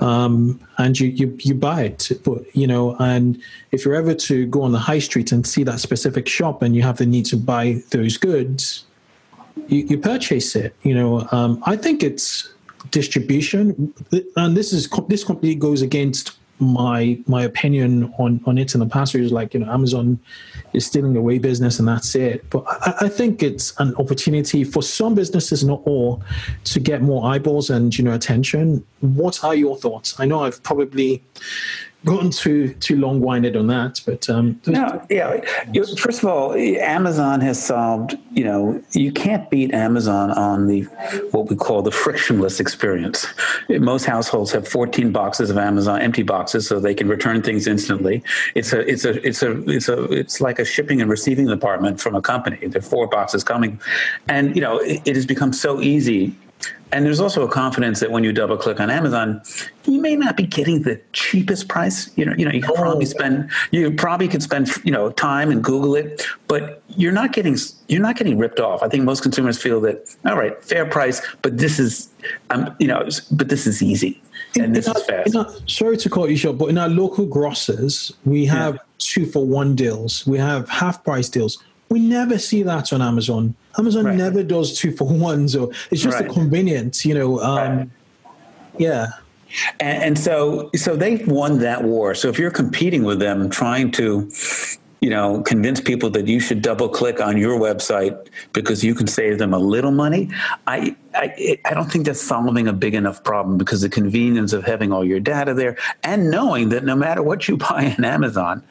um, 0.00 0.60
and 0.78 0.98
you, 0.98 1.08
you 1.08 1.36
you 1.40 1.54
buy 1.54 1.82
it. 1.82 2.10
But 2.24 2.54
you 2.56 2.66
know, 2.66 2.96
and 2.98 3.40
if 3.72 3.84
you're 3.84 3.96
ever 3.96 4.14
to 4.14 4.46
go 4.46 4.62
on 4.62 4.72
the 4.72 4.78
high 4.78 5.00
street 5.00 5.32
and 5.32 5.46
see 5.46 5.64
that 5.64 5.80
specific 5.80 6.28
shop, 6.28 6.62
and 6.62 6.74
you 6.74 6.82
have 6.82 6.98
the 6.98 7.06
need 7.06 7.26
to 7.26 7.36
buy 7.36 7.82
those 7.90 8.16
goods, 8.16 8.84
you, 9.68 9.80
you 9.80 9.98
purchase 9.98 10.56
it. 10.56 10.74
You 10.82 10.94
know, 10.94 11.28
um, 11.32 11.62
I 11.66 11.76
think 11.76 12.02
it's 12.02 12.53
distribution, 12.94 13.92
and 14.36 14.56
this 14.56 14.72
is 14.72 14.88
this 15.08 15.24
completely 15.24 15.56
goes 15.56 15.82
against 15.82 16.38
my 16.60 17.18
my 17.26 17.42
opinion 17.42 18.14
on 18.18 18.40
on 18.46 18.56
it 18.58 18.74
in 18.74 18.80
the 18.80 18.86
past 18.86 19.12
years 19.12 19.32
like 19.32 19.54
you 19.54 19.58
know 19.58 19.68
amazon 19.72 20.20
is 20.72 20.86
stealing 20.86 21.16
away 21.16 21.36
business 21.38 21.80
and 21.80 21.88
that's 21.88 22.14
it. 22.14 22.48
But 22.50 22.64
I, 22.68 23.06
I, 23.06 23.08
think 23.08 23.42
it's 23.42 23.78
an 23.80 23.94
opportunity 23.96 24.62
for 24.62 24.82
some 24.82 25.14
businesses 25.16 25.64
not 25.64 25.82
all 25.84 26.22
to 26.64 26.78
get 26.78 27.02
more 27.02 27.26
eyeballs 27.26 27.70
and 27.70 27.96
you 27.96 28.04
know 28.04 28.14
attention. 28.14 28.84
What 29.00 29.42
are 29.42 29.54
your 29.54 29.76
thoughts? 29.76 30.18
I 30.20 30.24
know 30.26 30.44
i've 30.44 30.62
probably 30.62 31.22
gotten 32.04 32.30
too 32.30 32.74
too 32.74 32.96
long 32.96 33.20
winded 33.20 33.56
on 33.56 33.66
that, 33.68 34.00
but 34.04 34.28
um, 34.28 34.60
no, 34.66 35.04
yeah. 35.10 35.40
First 35.96 36.22
of 36.22 36.28
all, 36.28 36.54
Amazon 36.54 37.40
has 37.40 37.62
solved. 37.62 38.16
You 38.32 38.44
know, 38.44 38.82
you 38.92 39.12
can't 39.12 39.48
beat 39.50 39.72
Amazon 39.72 40.30
on 40.32 40.66
the 40.66 40.82
what 41.30 41.48
we 41.48 41.56
call 41.56 41.82
the 41.82 41.90
frictionless 41.90 42.60
experience. 42.60 43.26
Most 43.68 44.04
households 44.04 44.52
have 44.52 44.68
14 44.68 45.12
boxes 45.12 45.50
of 45.50 45.58
Amazon 45.58 46.00
empty 46.00 46.22
boxes, 46.22 46.66
so 46.66 46.78
they 46.78 46.94
can 46.94 47.08
return 47.08 47.42
things 47.42 47.66
instantly. 47.66 48.22
It's 48.54 48.72
a 48.72 48.80
it's 48.80 49.04
a 49.04 49.26
it's 49.26 49.42
a 49.42 49.70
it's 49.70 49.88
a 49.88 50.02
it's 50.12 50.40
like 50.40 50.58
a 50.58 50.64
shipping 50.64 51.00
and 51.00 51.10
receiving 51.10 51.46
department 51.46 52.00
from 52.00 52.14
a 52.14 52.22
company. 52.22 52.58
There 52.66 52.78
are 52.78 52.82
four 52.82 53.06
boxes 53.06 53.44
coming, 53.44 53.80
and 54.28 54.54
you 54.54 54.62
know 54.62 54.78
it, 54.78 55.02
it 55.04 55.16
has 55.16 55.26
become 55.26 55.52
so 55.52 55.80
easy 55.80 56.34
and 56.94 57.04
there's 57.04 57.18
also 57.18 57.42
a 57.42 57.48
confidence 57.48 57.98
that 57.98 58.12
when 58.12 58.22
you 58.22 58.32
double 58.32 58.56
click 58.56 58.78
on 58.78 58.88
Amazon, 58.88 59.42
you 59.84 60.00
may 60.00 60.14
not 60.14 60.36
be 60.36 60.44
getting 60.44 60.82
the 60.82 61.00
cheapest 61.12 61.66
price. 61.66 62.16
You 62.16 62.24
know, 62.24 62.34
you 62.38 62.44
know, 62.44 62.52
you 62.52 62.62
could 62.62 62.76
probably 62.76 63.04
oh. 63.04 63.08
spend, 63.08 63.50
you 63.72 63.92
probably 63.92 64.28
could 64.28 64.44
spend, 64.44 64.70
you 64.84 64.92
know, 64.92 65.10
time 65.10 65.50
and 65.50 65.62
Google 65.62 65.96
it, 65.96 66.24
but 66.46 66.82
you're 66.88 67.12
not 67.12 67.32
getting, 67.32 67.58
you're 67.88 68.00
not 68.00 68.16
getting 68.16 68.38
ripped 68.38 68.60
off. 68.60 68.80
I 68.80 68.88
think 68.88 69.02
most 69.02 69.22
consumers 69.22 69.60
feel 69.60 69.80
that, 69.80 70.16
all 70.24 70.36
right, 70.36 70.62
fair 70.62 70.86
price, 70.86 71.20
but 71.42 71.58
this 71.58 71.80
is, 71.80 72.10
um, 72.50 72.74
you 72.78 72.86
know, 72.86 73.08
but 73.32 73.48
this 73.48 73.66
is 73.66 73.82
easy 73.82 74.22
and 74.54 74.66
in, 74.66 74.72
this 74.72 74.86
in 74.86 74.96
is 74.96 75.02
our, 75.02 75.24
fast. 75.24 75.36
Our, 75.36 75.50
sorry 75.66 75.96
to 75.96 76.08
call 76.08 76.30
you 76.30 76.36
short, 76.36 76.58
but 76.58 76.66
in 76.66 76.78
our 76.78 76.88
local 76.88 77.26
grocers, 77.26 78.12
we 78.24 78.46
have 78.46 78.74
yeah. 78.74 78.80
two 78.98 79.26
for 79.26 79.44
one 79.44 79.74
deals. 79.74 80.24
We 80.28 80.38
have 80.38 80.68
half 80.68 81.02
price 81.02 81.28
deals 81.28 81.62
we 81.94 82.00
never 82.00 82.40
see 82.40 82.64
that 82.64 82.92
on 82.92 83.00
Amazon. 83.00 83.54
Amazon 83.78 84.06
right. 84.06 84.16
never 84.16 84.42
does 84.42 84.76
two 84.76 84.90
for 84.90 85.06
ones, 85.06 85.54
or 85.54 85.70
it's 85.92 86.02
just 86.02 86.18
right. 86.18 86.28
a 86.28 86.32
convenience, 86.32 87.06
you 87.06 87.14
know. 87.14 87.38
Um, 87.38 87.78
right. 87.78 87.88
Yeah. 88.78 89.06
And, 89.78 90.02
and, 90.02 90.18
so, 90.18 90.70
so 90.74 90.96
they've 90.96 91.24
won 91.28 91.60
that 91.60 91.84
war. 91.84 92.16
So 92.16 92.28
if 92.28 92.36
you're 92.36 92.50
competing 92.50 93.04
with 93.04 93.20
them, 93.20 93.48
trying 93.48 93.92
to, 93.92 94.28
you 95.04 95.10
know, 95.10 95.42
convince 95.42 95.82
people 95.82 96.08
that 96.08 96.26
you 96.26 96.40
should 96.40 96.62
double 96.62 96.88
click 96.88 97.20
on 97.20 97.36
your 97.36 97.60
website 97.60 98.26
because 98.54 98.82
you 98.82 98.94
can 98.94 99.06
save 99.06 99.36
them 99.36 99.52
a 99.52 99.58
little 99.58 99.90
money. 99.90 100.30
I, 100.66 100.96
I, 101.12 101.58
I 101.66 101.74
don't 101.74 101.92
think 101.92 102.06
that's 102.06 102.22
solving 102.22 102.68
a 102.68 102.72
big 102.72 102.94
enough 102.94 103.22
problem 103.22 103.58
because 103.58 103.82
the 103.82 103.90
convenience 103.90 104.54
of 104.54 104.64
having 104.64 104.92
all 104.92 105.04
your 105.04 105.20
data 105.20 105.52
there 105.52 105.76
and 106.04 106.30
knowing 106.30 106.70
that 106.70 106.84
no 106.84 106.96
matter 106.96 107.22
what 107.22 107.46
you 107.48 107.56
buy 107.68 107.94
on 107.98 108.02
Amazon, 108.02 108.62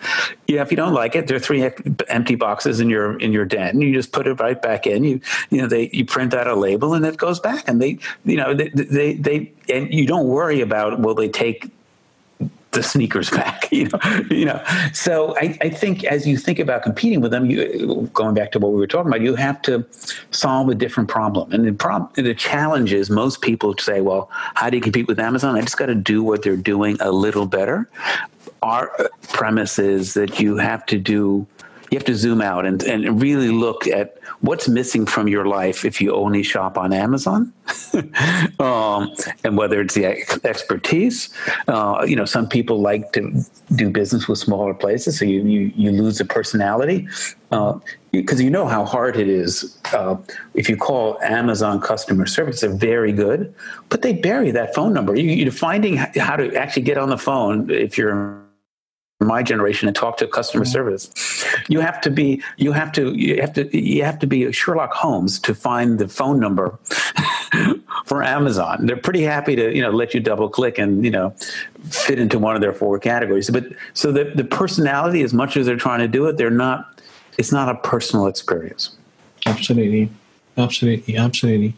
yeah, 0.47 0.63
if 0.63 0.71
you 0.71 0.75
don't 0.75 0.95
like 0.95 1.15
it, 1.15 1.27
there 1.27 1.37
are 1.37 1.39
three 1.39 1.69
empty 2.07 2.33
boxes 2.33 2.79
in 2.79 2.89
your 2.89 3.15
in 3.19 3.31
your 3.31 3.45
den. 3.45 3.79
You 3.79 3.93
just 3.93 4.11
put 4.11 4.25
it 4.25 4.39
right 4.39 4.59
back 4.59 4.87
in. 4.87 5.03
You 5.03 5.21
you 5.51 5.61
know 5.61 5.67
they 5.67 5.91
you 5.93 6.03
print 6.03 6.33
out 6.33 6.47
a 6.47 6.55
label 6.55 6.95
and 6.95 7.05
it 7.05 7.17
goes 7.17 7.39
back, 7.39 7.67
and 7.67 7.79
they 7.79 7.99
you 8.25 8.37
know 8.37 8.55
they 8.55 8.69
they, 8.69 9.13
they 9.13 9.51
and 9.69 9.93
you 9.93 10.07
don't 10.07 10.27
worry 10.27 10.61
about 10.61 10.99
will 10.99 11.13
they 11.13 11.29
take 11.29 11.69
the 12.73 12.83
sneakers 12.83 13.29
back. 13.29 13.61
You 13.73 13.89
know, 13.89 13.99
you 14.29 14.45
know. 14.45 14.63
So 14.93 15.35
I, 15.37 15.57
I, 15.61 15.69
think 15.69 16.03
as 16.03 16.27
you 16.27 16.37
think 16.37 16.59
about 16.59 16.83
competing 16.83 17.21
with 17.21 17.31
them, 17.31 17.49
you 17.49 18.07
going 18.13 18.35
back 18.35 18.51
to 18.51 18.59
what 18.59 18.71
we 18.71 18.77
were 18.77 18.85
talking 18.85 19.07
about, 19.07 19.21
you 19.21 19.33
have 19.33 19.59
to 19.63 19.83
solve 20.29 20.69
a 20.69 20.75
different 20.75 21.09
problem. 21.09 21.51
And 21.51 21.65
the 21.65 21.73
problem, 21.73 22.11
the 22.13 22.35
challenge 22.35 22.93
is 22.93 23.09
most 23.09 23.41
people 23.41 23.75
say, 23.79 24.01
"Well, 24.01 24.29
how 24.31 24.69
do 24.69 24.77
you 24.77 24.83
compete 24.83 25.07
with 25.07 25.19
Amazon? 25.19 25.55
I 25.55 25.61
just 25.61 25.77
got 25.77 25.87
to 25.87 25.95
do 25.95 26.21
what 26.21 26.43
they're 26.43 26.55
doing 26.55 26.97
a 26.99 27.11
little 27.11 27.47
better." 27.47 27.89
Our 28.61 28.91
premise 29.31 29.79
is 29.79 30.13
that 30.13 30.39
you 30.39 30.57
have 30.57 30.85
to 30.85 30.99
do 30.99 31.47
you 31.93 31.99
have 31.99 32.05
to 32.05 32.15
zoom 32.15 32.41
out 32.41 32.65
and, 32.65 32.81
and 32.83 33.21
really 33.21 33.49
look 33.49 33.85
at 33.85 34.17
what's 34.41 34.67
missing 34.67 35.05
from 35.05 35.27
your 35.27 35.45
life 35.45 35.85
if 35.85 36.01
you 36.01 36.11
only 36.15 36.41
shop 36.41 36.75
on 36.75 36.91
Amazon, 36.91 37.53
um, 38.59 39.13
and 39.43 39.57
whether 39.57 39.79
it's 39.79 39.93
the 39.93 40.07
expertise. 40.43 41.29
Uh, 41.67 42.03
you 42.07 42.15
know, 42.15 42.25
some 42.25 42.49
people 42.49 42.81
like 42.81 43.13
to 43.13 43.45
do 43.75 43.91
business 43.91 44.27
with 44.27 44.39
smaller 44.39 44.73
places, 44.73 45.19
so 45.19 45.25
you 45.25 45.43
you, 45.43 45.71
you 45.75 45.91
lose 45.91 46.17
the 46.17 46.25
personality. 46.25 47.07
because 48.11 48.39
uh, 48.39 48.43
you 48.43 48.49
know 48.49 48.67
how 48.67 48.83
hard 48.83 49.15
it 49.15 49.27
is. 49.27 49.77
Uh, 49.93 50.17
if 50.55 50.67
you 50.67 50.75
call 50.75 51.21
Amazon 51.21 51.79
customer 51.79 52.25
service, 52.25 52.61
they're 52.61 52.73
very 52.73 53.11
good, 53.11 53.53
but 53.89 54.01
they 54.01 54.13
bury 54.13 54.49
that 54.49 54.73
phone 54.73 54.93
number. 54.93 55.15
You, 55.15 55.47
are 55.47 55.51
finding 55.51 55.97
how 55.97 56.37
to 56.37 56.55
actually 56.55 56.83
get 56.83 56.97
on 56.97 57.09
the 57.09 57.19
phone 57.19 57.69
if 57.69 57.99
you're 57.99 58.42
my 59.23 59.43
generation 59.43 59.87
and 59.87 59.95
talk 59.95 60.17
to 60.17 60.27
customer 60.27 60.65
service. 60.65 61.09
You 61.67 61.79
have 61.79 62.01
to 62.01 62.09
be 62.09 62.41
you 62.57 62.71
have 62.71 62.91
to 62.93 63.13
you 63.13 63.39
have 63.41 63.53
to 63.53 63.77
you 63.77 64.03
have 64.03 64.19
to 64.19 64.27
be 64.27 64.51
Sherlock 64.51 64.93
Holmes 64.93 65.39
to 65.39 65.55
find 65.55 65.99
the 65.99 66.07
phone 66.07 66.39
number 66.39 66.77
for 68.05 68.23
Amazon. 68.23 68.85
They're 68.85 68.97
pretty 68.97 69.21
happy 69.21 69.55
to 69.55 69.75
you 69.75 69.81
know 69.81 69.91
let 69.91 70.13
you 70.13 70.19
double 70.19 70.49
click 70.49 70.77
and 70.77 71.03
you 71.03 71.11
know 71.11 71.31
fit 71.89 72.19
into 72.19 72.39
one 72.39 72.55
of 72.55 72.61
their 72.61 72.73
four 72.73 72.99
categories. 72.99 73.49
But 73.49 73.65
so 73.93 74.11
the 74.11 74.25
the 74.35 74.43
personality, 74.43 75.21
as 75.21 75.33
much 75.33 75.57
as 75.57 75.65
they're 75.65 75.75
trying 75.75 75.99
to 75.99 76.07
do 76.07 76.25
it, 76.27 76.37
they're 76.37 76.49
not. 76.49 76.89
It's 77.37 77.51
not 77.51 77.67
a 77.67 77.75
personal 77.75 78.27
experience. 78.27 78.95
Absolutely, 79.47 80.09
absolutely, 80.55 81.17
absolutely. 81.17 81.73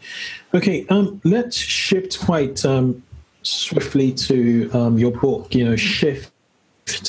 Okay, 0.52 0.86
um, 0.90 1.20
let's 1.24 1.56
shift 1.56 2.20
quite 2.20 2.62
um, 2.64 3.02
swiftly 3.42 4.12
to 4.12 4.70
um, 4.74 4.98
your 4.98 5.12
book. 5.12 5.54
You 5.54 5.64
know, 5.64 5.76
shift 5.76 6.30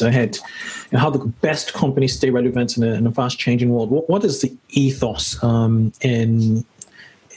ahead 0.01 0.37
and 0.91 0.99
how 0.99 1.09
the 1.09 1.19
best 1.19 1.73
companies 1.73 2.15
stay 2.15 2.29
relevant 2.29 2.77
in 2.77 2.83
a, 2.83 2.93
in 2.93 3.07
a 3.07 3.11
fast 3.11 3.37
changing 3.37 3.69
world. 3.69 3.89
What, 3.89 4.09
what 4.09 4.23
is 4.23 4.41
the 4.41 4.55
ethos 4.69 5.41
um, 5.43 5.93
in 6.01 6.65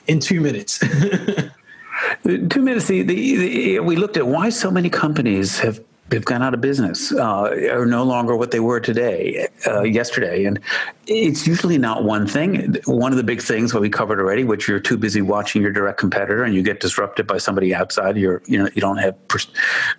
in 0.07 0.21
two 0.21 0.41
minutes? 0.41 0.79
two 2.25 2.63
minutes. 2.63 2.89
The, 2.89 3.03
the, 3.03 3.37
the, 3.37 3.81
we 3.81 3.97
looked 3.97 4.17
at 4.17 4.27
why 4.27 4.49
so 4.49 4.71
many 4.71 4.91
companies 4.91 5.59
have 5.59 5.81
they've 6.11 6.25
gone 6.25 6.43
out 6.43 6.55
of 6.55 6.61
business, 6.61 7.13
uh, 7.13 7.51
are 7.73 7.87
no 7.87 8.03
longer 8.03 8.37
what 8.37 8.51
they 8.51 8.61
were 8.61 8.81
today, 8.81 9.49
uh, 9.67 9.83
yesterday. 9.83 10.45
And 10.45 10.61
it's 11.07 11.47
usually 11.47 11.79
not 11.79 12.05
one 12.05 12.27
thing. 12.27 12.77
One 12.85 13.13
of 13.13 13.17
the 13.17 13.25
big 13.25 13.41
things 13.41 13.73
what 13.73 13.81
we 13.81 13.89
covered 13.89 14.21
already, 14.21 14.45
which 14.45 14.69
you're 14.69 14.81
too 14.81 14.99
busy 14.99 15.23
watching 15.23 15.63
your 15.63 15.73
direct 15.73 15.99
competitor 15.99 16.45
and 16.45 16.55
you 16.55 16.63
get 16.63 16.81
disrupted 16.81 17.27
by 17.27 17.39
somebody 17.39 17.75
outside. 17.75 18.17
You're, 18.17 18.43
you 18.47 18.59
know, 18.59 18.69
you 18.75 18.81
don't 18.81 18.99
have, 18.99 19.17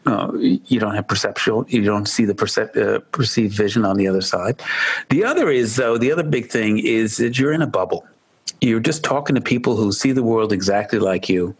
uh, 0.06 0.32
you 0.38 0.80
don't 0.80 0.95
have 0.95 1.08
perceptual, 1.08 1.65
you 1.69 1.84
don't 1.84 2.08
see 2.08 2.26
the 2.26 2.36
percep- 2.36 2.78
uh, 2.78 3.00
perceived 3.12 3.56
vision 3.56 3.86
on 3.86 3.97
the 3.97 4.08
other 4.08 4.21
side. 4.21 4.62
The 5.10 5.24
other 5.24 5.50
is 5.50 5.76
though, 5.78 5.97
the 5.97 6.12
other 6.12 6.24
big 6.24 6.50
thing 6.50 6.80
is 6.80 7.17
that 7.17 7.39
you're 7.39 7.54
in 7.54 7.62
a 7.62 7.67
bubble 7.67 8.06
you're 8.62 8.80
just 8.80 9.04
talking 9.04 9.34
to 9.36 9.41
people 9.41 9.75
who 9.75 9.91
see 9.91 10.12
the 10.12 10.21
world 10.21 10.54
exactly 10.54 10.99
like 10.99 11.27
you. 11.27 11.56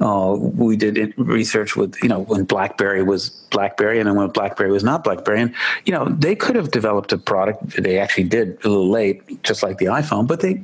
Uh, 0.00 0.36
we 0.38 0.76
did 0.76 1.14
research 1.16 1.76
with, 1.76 1.96
you 2.02 2.08
know, 2.10 2.20
when 2.20 2.44
BlackBerry 2.44 3.02
was 3.02 3.30
BlackBerry 3.50 3.98
and 3.98 4.06
then 4.06 4.16
when 4.16 4.28
BlackBerry 4.28 4.70
was 4.70 4.84
not 4.84 5.02
BlackBerry. 5.02 5.40
And, 5.40 5.54
you 5.86 5.92
know, 5.92 6.04
they 6.04 6.36
could 6.36 6.54
have 6.56 6.70
developed 6.70 7.10
a 7.12 7.18
product. 7.18 7.82
They 7.82 7.98
actually 7.98 8.24
did 8.24 8.62
a 8.64 8.68
little 8.68 8.90
late, 8.90 9.42
just 9.42 9.62
like 9.62 9.78
the 9.78 9.86
iPhone, 9.86 10.26
but 10.26 10.40
they, 10.40 10.62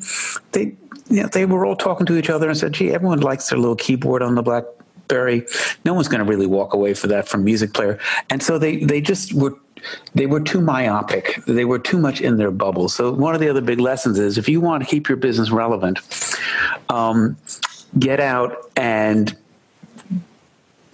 they, 0.52 0.76
you 1.08 1.22
know, 1.22 1.28
they 1.28 1.46
were 1.46 1.64
all 1.64 1.76
talking 1.76 2.04
to 2.06 2.18
each 2.18 2.28
other 2.28 2.50
and 2.50 2.58
said, 2.58 2.72
gee, 2.72 2.92
everyone 2.92 3.20
likes 3.20 3.48
their 3.48 3.58
little 3.58 3.76
keyboard 3.76 4.20
on 4.20 4.34
the 4.34 4.42
BlackBerry. 4.42 5.46
No 5.86 5.94
one's 5.94 6.08
going 6.08 6.22
to 6.22 6.30
really 6.30 6.46
walk 6.46 6.74
away 6.74 6.92
for 6.92 7.06
that 7.06 7.28
from 7.28 7.44
music 7.44 7.72
player. 7.72 7.98
And 8.28 8.42
so 8.42 8.58
they, 8.58 8.76
they 8.84 9.00
just 9.00 9.32
were 9.32 9.56
they 10.14 10.26
were 10.26 10.40
too 10.40 10.60
myopic. 10.60 11.40
They 11.46 11.64
were 11.64 11.78
too 11.78 11.98
much 11.98 12.20
in 12.20 12.36
their 12.36 12.50
bubble. 12.50 12.88
So 12.88 13.12
one 13.12 13.34
of 13.34 13.40
the 13.40 13.48
other 13.48 13.60
big 13.60 13.80
lessons 13.80 14.18
is 14.18 14.38
if 14.38 14.48
you 14.48 14.60
want 14.60 14.82
to 14.82 14.88
keep 14.88 15.08
your 15.08 15.16
business 15.16 15.50
relevant, 15.50 15.98
um, 16.88 17.36
get 17.98 18.20
out 18.20 18.70
and 18.76 19.36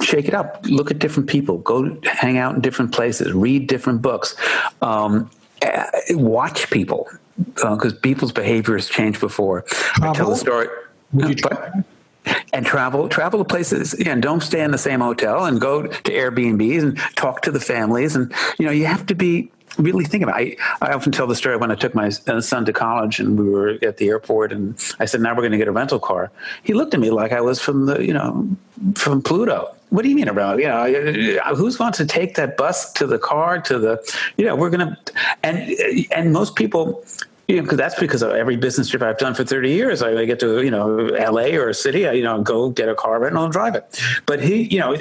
shake 0.00 0.28
it 0.28 0.34
up. 0.34 0.64
Look 0.64 0.90
at 0.90 0.98
different 0.98 1.28
people. 1.28 1.58
Go 1.58 1.98
hang 2.04 2.38
out 2.38 2.54
in 2.54 2.60
different 2.60 2.92
places. 2.92 3.32
Read 3.32 3.66
different 3.66 4.02
books. 4.02 4.36
Um, 4.82 5.30
eh, 5.62 5.86
watch 6.10 6.70
people 6.70 7.08
because 7.36 7.92
uh, 7.92 7.98
people's 8.02 8.32
behaviors 8.32 8.88
changed 8.88 9.20
before. 9.20 9.64
I 10.00 10.12
tell 10.12 10.30
the 10.30 10.36
story. 10.36 10.68
Would 11.12 11.28
you 11.28 11.34
try? 11.34 11.70
But, 11.74 11.84
and 12.52 12.64
travel 12.66 13.08
travel 13.08 13.38
to 13.38 13.44
places 13.44 13.94
and 13.94 14.22
don't 14.22 14.42
stay 14.42 14.62
in 14.62 14.70
the 14.70 14.78
same 14.78 15.00
hotel 15.00 15.44
and 15.44 15.60
go 15.60 15.82
to 15.82 16.12
airbnbs 16.12 16.82
and 16.82 16.98
talk 17.16 17.42
to 17.42 17.50
the 17.50 17.60
families 17.60 18.16
and 18.16 18.32
you 18.58 18.66
know 18.66 18.72
you 18.72 18.86
have 18.86 19.06
to 19.06 19.14
be 19.14 19.50
really 19.78 20.04
think 20.04 20.22
about 20.22 20.40
it. 20.40 20.58
I, 20.80 20.90
I 20.90 20.92
often 20.92 21.12
tell 21.12 21.26
the 21.26 21.34
story 21.34 21.56
when 21.56 21.70
I 21.70 21.74
took 21.74 21.94
my 21.94 22.10
uh, 22.26 22.40
son 22.40 22.64
to 22.66 22.72
college 22.72 23.18
and 23.20 23.38
we 23.38 23.48
were 23.48 23.78
at 23.82 23.96
the 23.96 24.08
airport 24.08 24.52
and 24.52 24.76
I 24.98 25.04
said, 25.04 25.20
now 25.20 25.30
we're 25.30 25.42
going 25.42 25.52
to 25.52 25.58
get 25.58 25.68
a 25.68 25.72
rental 25.72 25.98
car. 25.98 26.30
He 26.62 26.74
looked 26.74 26.94
at 26.94 27.00
me 27.00 27.10
like 27.10 27.32
I 27.32 27.40
was 27.40 27.60
from 27.60 27.86
the, 27.86 28.04
you 28.04 28.12
know, 28.12 28.48
from 28.94 29.22
Pluto. 29.22 29.74
What 29.90 30.02
do 30.02 30.08
you 30.08 30.16
mean 30.16 30.28
around? 30.28 30.58
You 30.58 30.68
know, 30.68 31.54
who's 31.54 31.76
going 31.76 31.92
to 31.94 32.06
take 32.06 32.34
that 32.34 32.56
bus 32.56 32.92
to 32.94 33.06
the 33.06 33.18
car 33.18 33.60
to 33.62 33.78
the, 33.78 34.22
you 34.36 34.44
know, 34.44 34.56
we're 34.56 34.70
going 34.70 34.88
to, 34.88 34.96
and, 35.42 35.76
and 36.10 36.32
most 36.32 36.56
people, 36.56 37.04
you 37.48 37.56
know, 37.56 37.62
because 37.62 37.76
that's 37.76 37.98
because 38.00 38.22
of 38.22 38.30
every 38.30 38.56
business 38.56 38.88
trip 38.88 39.02
I've 39.02 39.18
done 39.18 39.34
for 39.34 39.44
30 39.44 39.70
years. 39.70 40.00
I, 40.00 40.12
I, 40.12 40.24
get 40.24 40.40
to, 40.40 40.62
you 40.62 40.70
know, 40.70 40.86
LA 40.86 41.56
or 41.56 41.68
a 41.68 41.74
city, 41.74 42.08
I, 42.08 42.12
you 42.12 42.22
know, 42.22 42.40
go 42.40 42.70
get 42.70 42.88
a 42.88 42.94
car 42.94 43.22
and 43.26 43.52
drive 43.52 43.74
it. 43.74 44.00
But 44.24 44.42
he, 44.42 44.62
you 44.62 44.78
know, 44.78 44.92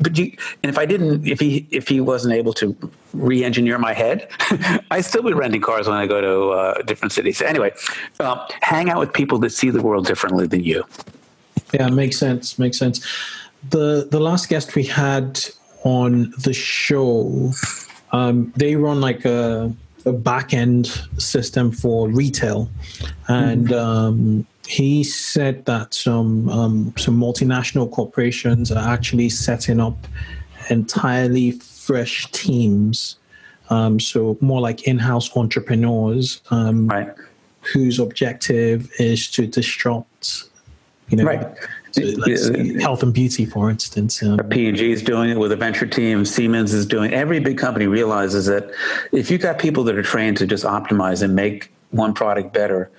but 0.00 0.16
you, 0.16 0.34
and 0.62 0.70
if 0.70 0.78
I 0.78 0.86
didn't, 0.86 1.26
if 1.26 1.38
he, 1.38 1.66
if 1.70 1.88
he 1.88 2.00
wasn't 2.00 2.34
able 2.34 2.54
to 2.54 2.74
re-engineer 3.12 3.78
my 3.78 3.92
head, 3.92 4.28
I 4.90 5.02
still 5.02 5.22
be 5.22 5.34
renting 5.34 5.60
cars 5.60 5.86
when 5.86 5.96
I 5.96 6.06
go 6.06 6.20
to 6.20 6.50
uh, 6.50 6.82
different 6.82 7.12
cities. 7.12 7.42
Anyway, 7.42 7.72
um, 8.20 8.40
hang 8.62 8.88
out 8.88 8.98
with 8.98 9.12
people 9.12 9.38
that 9.40 9.50
see 9.50 9.68
the 9.68 9.82
world 9.82 10.06
differently 10.06 10.46
than 10.46 10.64
you. 10.64 10.84
Yeah, 11.74 11.88
makes 11.90 12.18
sense. 12.18 12.58
Makes 12.58 12.78
sense. 12.78 13.06
The, 13.68 14.08
the 14.10 14.20
last 14.20 14.48
guest 14.48 14.74
we 14.74 14.84
had 14.84 15.40
on 15.84 16.32
the 16.38 16.54
show, 16.54 17.52
um, 18.12 18.52
they 18.56 18.76
run 18.76 19.00
like 19.00 19.26
a, 19.26 19.74
a 20.06 20.12
back 20.12 20.52
end 20.54 20.86
system 21.18 21.70
for 21.70 22.08
retail, 22.08 22.68
and 23.28 23.68
mm-hmm. 23.68 23.74
um, 23.74 24.46
he 24.66 25.04
said 25.04 25.64
that 25.66 25.94
some 25.94 26.48
um, 26.48 26.94
some 26.96 27.18
multinational 27.18 27.90
corporations 27.90 28.70
are 28.72 28.88
actually 28.88 29.28
setting 29.28 29.80
up 29.80 30.06
entirely 30.70 31.52
fresh 31.52 32.30
teams. 32.32 33.16
Um, 33.70 33.98
so 34.00 34.36
more 34.40 34.60
like 34.60 34.82
in-house 34.82 35.34
entrepreneurs, 35.34 36.42
um, 36.50 36.88
right. 36.88 37.10
whose 37.72 37.98
objective 37.98 38.90
is 38.98 39.30
to 39.30 39.46
disrupt, 39.46 40.44
you 41.08 41.16
know, 41.16 41.24
right 41.24 41.46
health 42.80 43.02
and 43.02 43.12
beauty, 43.12 43.44
for 43.44 43.70
instance. 43.70 44.22
Um, 44.22 44.38
P&G 44.38 44.92
is 44.92 45.02
doing 45.02 45.30
it 45.30 45.38
with 45.38 45.52
a 45.52 45.56
venture 45.56 45.86
team. 45.86 46.24
Siemens 46.24 46.72
is 46.72 46.86
doing. 46.86 47.12
Every 47.12 47.40
big 47.40 47.58
company 47.58 47.86
realizes 47.86 48.46
that 48.46 48.70
if 49.12 49.30
you've 49.30 49.40
got 49.40 49.58
people 49.58 49.84
that 49.84 49.96
are 49.96 50.02
trained 50.02 50.36
to 50.38 50.46
just 50.46 50.64
optimize 50.64 51.22
and 51.22 51.34
make 51.34 51.72
one 51.90 52.14
product 52.14 52.52
better, 52.52 52.90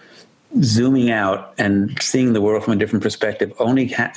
zooming 0.62 1.10
out 1.10 1.54
and 1.58 1.98
seeing 2.02 2.34
the 2.34 2.42
world 2.42 2.64
from 2.64 2.74
a 2.74 2.76
different 2.76 3.02
perspective 3.02 3.52
only 3.60 3.88
ha- 3.88 4.14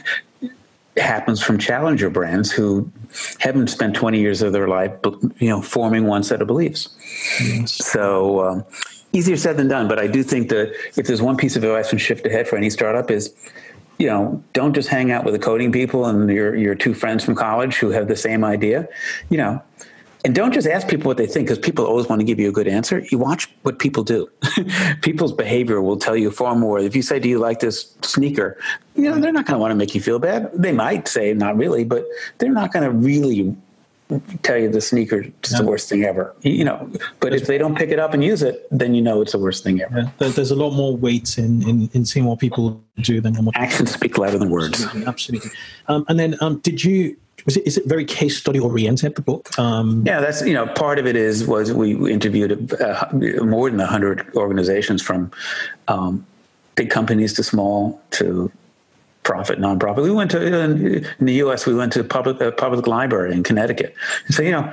happens 0.96 1.42
from 1.42 1.58
challenger 1.58 2.10
brands 2.10 2.50
who 2.50 2.90
haven't 3.38 3.68
spent 3.68 3.94
20 3.96 4.20
years 4.20 4.42
of 4.42 4.52
their 4.52 4.68
life, 4.68 4.92
you 5.38 5.48
know, 5.48 5.62
forming 5.62 6.06
one 6.06 6.22
set 6.22 6.40
of 6.40 6.46
beliefs. 6.46 6.88
Yes. 7.40 7.72
So. 7.72 8.46
Um, 8.46 8.64
easier 9.12 9.36
said 9.36 9.56
than 9.56 9.68
done, 9.68 9.88
but 9.88 9.98
I 9.98 10.06
do 10.06 10.22
think 10.22 10.50
that 10.50 10.74
if 10.96 11.06
there's 11.06 11.22
one 11.22 11.36
piece 11.36 11.56
of 11.56 11.64
advice 11.64 11.88
from 11.88 11.98
Shift 11.98 12.26
Ahead 12.26 12.46
for 12.46 12.56
any 12.56 12.68
startup 12.68 13.10
is 13.10 13.34
you 13.98 14.06
know, 14.06 14.42
don't 14.52 14.74
just 14.74 14.88
hang 14.88 15.10
out 15.10 15.24
with 15.24 15.34
the 15.34 15.40
coding 15.40 15.72
people 15.72 16.06
and 16.06 16.28
your 16.28 16.54
your 16.54 16.74
two 16.74 16.94
friends 16.94 17.24
from 17.24 17.34
college 17.34 17.76
who 17.76 17.90
have 17.90 18.08
the 18.08 18.16
same 18.16 18.44
idea. 18.44 18.88
You 19.30 19.38
know, 19.38 19.62
and 20.26 20.34
don't 20.34 20.52
just 20.52 20.66
ask 20.66 20.88
people 20.88 21.06
what 21.06 21.16
they 21.16 21.26
think 21.26 21.46
because 21.46 21.58
people 21.58 21.86
always 21.86 22.08
want 22.08 22.20
to 22.20 22.24
give 22.24 22.40
you 22.40 22.48
a 22.48 22.52
good 22.52 22.66
answer. 22.66 22.98
You 23.10 23.18
watch 23.18 23.48
what 23.62 23.78
people 23.78 24.02
do. 24.02 24.28
People's 25.02 25.32
behavior 25.32 25.80
will 25.80 25.96
tell 25.96 26.16
you 26.16 26.30
far 26.30 26.56
more. 26.56 26.80
If 26.80 26.96
you 26.96 27.02
say, 27.02 27.20
"Do 27.20 27.28
you 27.28 27.38
like 27.38 27.60
this 27.60 27.94
sneaker?" 28.02 28.58
You 28.96 29.10
know, 29.10 29.20
they're 29.20 29.32
not 29.32 29.46
going 29.46 29.54
to 29.54 29.60
want 29.60 29.70
to 29.70 29.76
make 29.76 29.94
you 29.94 30.00
feel 30.00 30.18
bad. 30.18 30.50
They 30.52 30.72
might 30.72 31.06
say, 31.06 31.32
"Not 31.32 31.56
really," 31.56 31.84
but 31.84 32.04
they're 32.38 32.52
not 32.52 32.72
going 32.72 32.84
to 32.84 32.90
really 32.90 33.56
tell 34.42 34.56
you 34.56 34.70
the 34.70 34.80
sneaker 34.80 35.22
is 35.22 35.52
yeah. 35.52 35.58
the 35.58 35.66
worst 35.66 35.88
thing 35.88 36.04
ever. 36.04 36.34
You 36.42 36.64
know, 36.64 36.90
but 37.20 37.34
if 37.34 37.46
they 37.46 37.58
don't 37.58 37.76
pick 37.76 37.90
it 37.90 37.98
up 37.98 38.14
and 38.14 38.22
use 38.22 38.42
it, 38.42 38.66
then 38.70 38.94
you 38.94 39.02
know 39.02 39.20
it's 39.20 39.32
the 39.32 39.38
worst 39.38 39.64
thing 39.64 39.80
ever. 39.80 40.12
Yeah, 40.20 40.28
there's 40.28 40.50
a 40.50 40.56
lot 40.56 40.70
more 40.70 40.96
weight 40.96 41.38
in, 41.38 41.68
in, 41.68 41.90
in 41.92 42.04
seeing 42.04 42.26
what 42.26 42.38
people 42.38 42.82
do 43.00 43.20
than 43.20 43.34
what 43.44 43.56
actions 43.56 43.92
speak 43.92 44.18
louder 44.18 44.38
than 44.38 44.50
words. 44.50 44.82
Absolutely. 44.84 45.06
absolutely. 45.06 45.50
Um, 45.88 46.04
and 46.08 46.18
then, 46.18 46.36
um, 46.40 46.58
did 46.60 46.84
you? 46.84 47.16
Was 47.44 47.56
it, 47.56 47.66
is 47.66 47.76
it 47.76 47.86
very 47.86 48.04
case 48.04 48.36
study 48.38 48.58
oriented 48.58 49.14
the 49.14 49.22
book? 49.22 49.56
Um, 49.56 50.02
yeah, 50.04 50.20
that's 50.20 50.42
you 50.42 50.54
know 50.54 50.66
part 50.66 50.98
of 50.98 51.06
it 51.06 51.16
is 51.16 51.46
was 51.46 51.72
we 51.72 52.10
interviewed 52.10 52.72
uh, 52.80 53.08
more 53.42 53.70
than 53.70 53.78
hundred 53.78 54.28
organizations 54.34 55.00
from 55.00 55.30
um, 55.86 56.26
big 56.74 56.90
companies 56.90 57.34
to 57.34 57.44
small 57.44 58.00
to 58.12 58.50
profit, 59.26 59.58
nonprofit. 59.58 60.04
We 60.04 60.12
went 60.12 60.30
to 60.30 60.40
in, 60.40 61.06
the 61.20 61.34
U.S. 61.44 61.66
We 61.66 61.74
went 61.74 61.92
to 61.94 62.04
public 62.04 62.40
a 62.40 62.52
public 62.52 62.86
library 62.86 63.32
in 63.32 63.42
Connecticut. 63.42 63.94
So 64.30 64.42
you 64.42 64.52
know, 64.52 64.72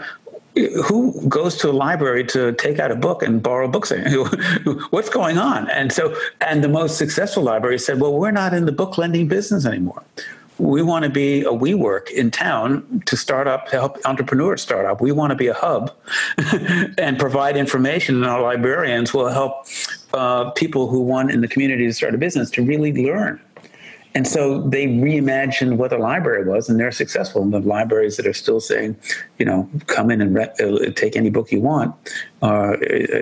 who 0.86 1.28
goes 1.28 1.58
to 1.58 1.72
a 1.72 1.76
library 1.86 2.24
to 2.26 2.54
take 2.54 2.78
out 2.78 2.92
a 2.92 2.96
book 2.96 3.24
and 3.24 3.42
borrow 3.42 3.68
books? 3.68 3.92
What's 4.92 5.10
going 5.10 5.40
on? 5.40 5.70
And 5.72 5.92
so, 5.92 6.16
and 6.40 6.64
the 6.64 6.70
most 6.70 7.00
successful 7.00 7.42
library 7.42 7.80
said, 7.80 8.00
"Well, 8.00 8.14
we're 8.14 8.32
not 8.32 8.54
in 8.54 8.66
the 8.66 8.72
book 8.72 8.98
lending 9.00 9.28
business 9.28 9.66
anymore. 9.66 10.04
We 10.60 10.84
want 10.84 11.04
to 11.04 11.10
be 11.10 11.42
a 11.42 11.52
WeWork 11.52 12.12
in 12.12 12.30
town 12.30 13.02
to 13.08 13.18
start 13.18 13.48
up, 13.48 13.66
to 13.70 13.72
help 13.72 13.98
entrepreneurs 14.06 14.62
start 14.62 14.86
up. 14.86 15.02
We 15.02 15.12
want 15.12 15.32
to 15.32 15.36
be 15.36 15.48
a 15.48 15.56
hub 15.56 15.92
and 17.00 17.18
provide 17.18 17.58
information, 17.58 18.18
and 18.18 18.26
our 18.26 18.40
librarians 18.40 19.16
will 19.16 19.30
help 19.30 19.66
uh, 20.14 20.52
people 20.52 20.88
who 20.88 21.02
want 21.02 21.32
in 21.32 21.42
the 21.42 21.48
community 21.48 21.88
to 21.88 21.94
start 21.94 22.14
a 22.14 22.20
business 22.20 22.52
to 22.52 22.64
really 22.64 22.94
learn." 22.94 23.42
And 24.16 24.28
so 24.28 24.62
they 24.62 24.86
reimagined 24.86 25.78
what 25.78 25.92
a 25.92 25.98
library 25.98 26.46
was, 26.46 26.70
and 26.70 26.80
they're 26.80 26.92
successful. 26.92 27.42
And 27.42 27.52
the 27.52 27.60
libraries 27.60 28.18
that 28.18 28.28
are 28.28 28.34
still 28.34 28.60
saying, 28.60 28.96
you 29.40 29.46
know, 29.46 29.68
come 29.88 30.12
in 30.12 30.22
and 30.22 30.36
re- 30.36 30.54
uh, 30.60 30.92
take 30.92 31.16
any 31.16 31.32
book 31.32 31.52
you 31.52 31.62
want 31.62 31.96
uh, 32.44 32.76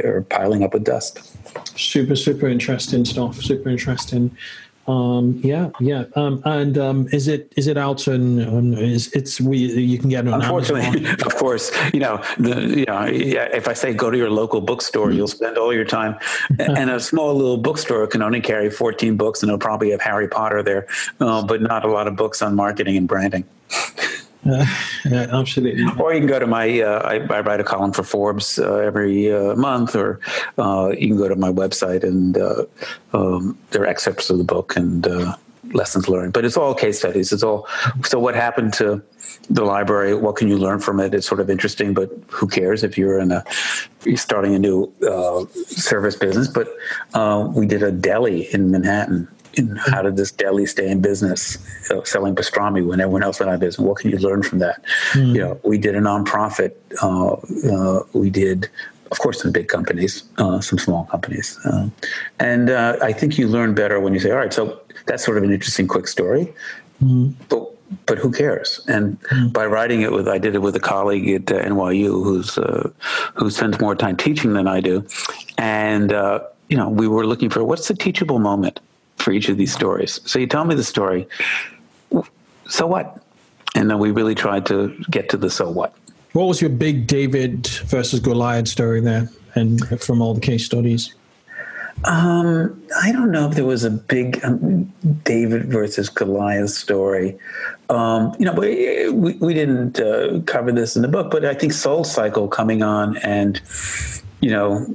are 0.03 0.25
piling 0.29 0.63
up 0.63 0.73
with 0.73 0.83
dust. 0.83 1.19
Super, 1.77 2.15
super 2.15 2.47
interesting 2.47 3.05
stuff. 3.05 3.41
Super 3.41 3.69
interesting. 3.69 4.35
Um, 4.87 5.39
yeah, 5.43 5.69
yeah. 5.79 6.05
Um, 6.15 6.41
and 6.45 6.77
um, 6.77 7.07
is 7.11 7.27
it 7.27 7.53
is 7.55 7.67
it 7.67 7.77
out 7.77 8.07
on 8.07 8.73
is 8.73 9.11
it's 9.13 9.39
we 9.39 9.57
you 9.57 9.99
can 9.99 10.09
get 10.09 10.25
it 10.25 10.33
on 10.33 10.41
Unfortunately, 10.41 11.05
Amazon? 11.05 11.21
of 11.25 11.35
course, 11.35 11.71
you 11.93 11.99
know 11.99 12.23
the 12.39 12.79
you 12.79 12.85
know 12.85 13.05
if 13.07 13.67
I 13.67 13.73
say 13.73 13.93
go 13.93 14.09
to 14.09 14.17
your 14.17 14.31
local 14.31 14.59
bookstore, 14.59 15.11
you'll 15.11 15.27
spend 15.27 15.57
all 15.57 15.73
your 15.73 15.85
time, 15.85 16.17
and 16.59 16.89
a 16.89 16.99
small 16.99 17.33
little 17.35 17.57
bookstore 17.57 18.07
can 18.07 18.21
only 18.21 18.41
carry 18.41 18.69
14 18.69 19.17
books, 19.17 19.43
and 19.43 19.49
it'll 19.49 19.59
probably 19.59 19.91
have 19.91 20.01
Harry 20.01 20.27
Potter 20.27 20.63
there, 20.63 20.87
uh, 21.19 21.43
but 21.43 21.61
not 21.61 21.85
a 21.85 21.91
lot 21.91 22.07
of 22.07 22.15
books 22.15 22.41
on 22.41 22.55
marketing 22.55 22.97
and 22.97 23.07
branding. 23.07 23.45
Uh, 24.49 24.65
yeah, 25.05 25.27
absolutely. 25.31 25.85
Or 25.99 26.13
you 26.13 26.19
can 26.19 26.27
go 26.27 26.39
to 26.39 26.47
my, 26.47 26.81
uh, 26.81 27.01
I, 27.07 27.15
I, 27.33 27.41
write 27.41 27.59
a 27.59 27.63
column 27.63 27.91
for 27.91 28.03
Forbes 28.03 28.57
uh, 28.57 28.77
every 28.77 29.31
uh, 29.31 29.55
month, 29.55 29.95
or 29.95 30.19
uh, 30.57 30.91
you 30.97 31.09
can 31.09 31.17
go 31.17 31.27
to 31.27 31.35
my 31.35 31.51
website 31.51 32.03
and 32.03 32.37
um, 33.13 33.57
there 33.69 33.83
are 33.83 33.85
excerpts 33.85 34.29
of 34.31 34.39
the 34.39 34.43
book 34.43 34.75
and 34.75 35.07
lessons 35.73 36.09
learned. 36.09 36.33
But 36.33 36.43
it's 36.43 36.57
all 36.57 36.73
case 36.73 36.97
studies. 36.99 37.31
It's 37.31 37.43
all, 37.43 37.67
so 38.03 38.19
what 38.19 38.33
happened 38.33 38.73
to 38.75 39.01
the 39.49 39.63
library? 39.63 40.15
What 40.15 40.37
can 40.37 40.47
you 40.47 40.57
learn 40.57 40.79
from 40.79 40.99
it? 40.99 41.13
It's 41.13 41.27
sort 41.27 41.39
of 41.39 41.49
interesting, 41.49 41.93
but 41.93 42.09
who 42.29 42.47
cares 42.47 42.83
if 42.83 42.97
you're 42.97 43.19
in 43.19 43.31
a, 43.31 43.43
you're 44.05 44.17
starting 44.17 44.55
a 44.55 44.59
new 44.59 44.91
service 45.67 46.15
business? 46.15 46.47
But 46.47 46.67
we 47.55 47.67
did 47.67 47.83
a 47.83 47.91
deli 47.91 48.51
in 48.53 48.71
Manhattan 48.71 49.27
in 49.55 49.75
how 49.75 50.01
did 50.01 50.17
this 50.17 50.31
deli 50.31 50.65
stay 50.65 50.89
in 50.89 51.01
business 51.01 51.57
uh, 51.89 52.03
selling 52.03 52.35
pastrami 52.35 52.85
when 52.85 52.99
everyone 52.99 53.23
else 53.23 53.39
went 53.39 53.49
out 53.49 53.55
of 53.55 53.59
business? 53.59 53.85
What 53.85 53.97
can 53.97 54.11
you 54.11 54.17
learn 54.17 54.43
from 54.43 54.59
that? 54.59 54.83
Mm. 55.13 55.35
You 55.35 55.41
know, 55.41 55.59
we 55.63 55.77
did 55.77 55.95
a 55.95 55.99
nonprofit. 55.99 56.75
Uh, 57.01 57.33
uh, 57.71 58.03
we 58.13 58.29
did 58.29 58.69
of 59.11 59.19
course, 59.19 59.41
some 59.41 59.51
big 59.51 59.67
companies, 59.67 60.23
uh, 60.37 60.61
some 60.61 60.79
small 60.79 61.03
companies. 61.05 61.59
Uh, 61.65 61.89
and 62.39 62.69
uh, 62.69 62.97
I 63.01 63.11
think 63.11 63.37
you 63.37 63.47
learn 63.47 63.75
better 63.75 63.99
when 63.99 64.13
you 64.13 64.21
say, 64.21 64.31
all 64.31 64.37
right, 64.37 64.53
so 64.53 64.79
that's 65.05 65.25
sort 65.25 65.37
of 65.37 65.43
an 65.43 65.51
interesting, 65.51 65.87
quick 65.87 66.07
story. 66.07 66.53
Mm. 67.03 67.33
But 67.49 67.67
but 68.05 68.17
who 68.17 68.31
cares? 68.31 68.79
And 68.87 69.21
mm. 69.23 69.51
by 69.51 69.65
writing 69.65 70.01
it 70.01 70.13
with, 70.13 70.25
I 70.25 70.37
did 70.37 70.55
it 70.55 70.59
with 70.59 70.77
a 70.77 70.79
colleague 70.79 71.27
at 71.29 71.51
uh, 71.51 71.61
NYU 71.65 72.23
who's 72.23 72.57
uh, 72.57 72.89
who 73.35 73.49
spends 73.49 73.81
more 73.81 73.95
time 73.95 74.15
teaching 74.15 74.53
than 74.53 74.65
I 74.65 74.79
do, 74.79 75.05
and 75.57 76.13
uh, 76.13 76.39
you 76.69 76.77
know, 76.77 76.87
we 76.87 77.07
were 77.07 77.25
looking 77.25 77.49
for 77.49 77.65
what's 77.65 77.89
the 77.89 77.93
teachable 77.93 78.39
moment 78.39 78.79
for 79.21 79.31
each 79.31 79.49
of 79.49 79.57
these 79.57 79.73
stories. 79.73 80.19
So 80.25 80.39
you 80.39 80.47
tell 80.47 80.65
me 80.65 80.75
the 80.75 80.83
story. 80.83 81.27
So 82.67 82.87
what? 82.87 83.21
And 83.75 83.89
then 83.89 83.99
we 83.99 84.11
really 84.11 84.35
tried 84.35 84.65
to 84.67 84.95
get 85.09 85.29
to 85.29 85.37
the 85.37 85.49
so 85.49 85.69
what. 85.69 85.93
What 86.33 86.45
was 86.45 86.61
your 86.61 86.69
big 86.69 87.07
David 87.07 87.67
versus 87.85 88.19
Goliath 88.19 88.67
story 88.67 89.01
there, 89.01 89.29
and 89.55 90.01
from 90.01 90.21
all 90.21 90.33
the 90.33 90.41
case 90.41 90.65
studies? 90.65 91.13
Um, 92.05 92.81
I 93.03 93.11
don't 93.11 93.31
know 93.31 93.49
if 93.49 93.55
there 93.55 93.65
was 93.65 93.83
a 93.83 93.91
big 93.91 94.43
um, 94.43 94.85
David 95.23 95.65
versus 95.65 96.09
Goliath 96.09 96.71
story. 96.71 97.37
Um, 97.89 98.33
you 98.39 98.45
know, 98.45 98.53
we, 98.53 99.09
we, 99.09 99.33
we 99.33 99.53
didn't 99.53 99.99
uh, 99.99 100.39
cover 100.45 100.71
this 100.71 100.95
in 100.95 101.01
the 101.01 101.09
book, 101.09 101.29
but 101.29 101.43
I 101.43 101.53
think 101.53 101.73
Soul 101.73 102.03
Cycle 102.03 102.47
coming 102.47 102.81
on 102.81 103.17
and, 103.17 103.61
you 104.39 104.49
know, 104.49 104.87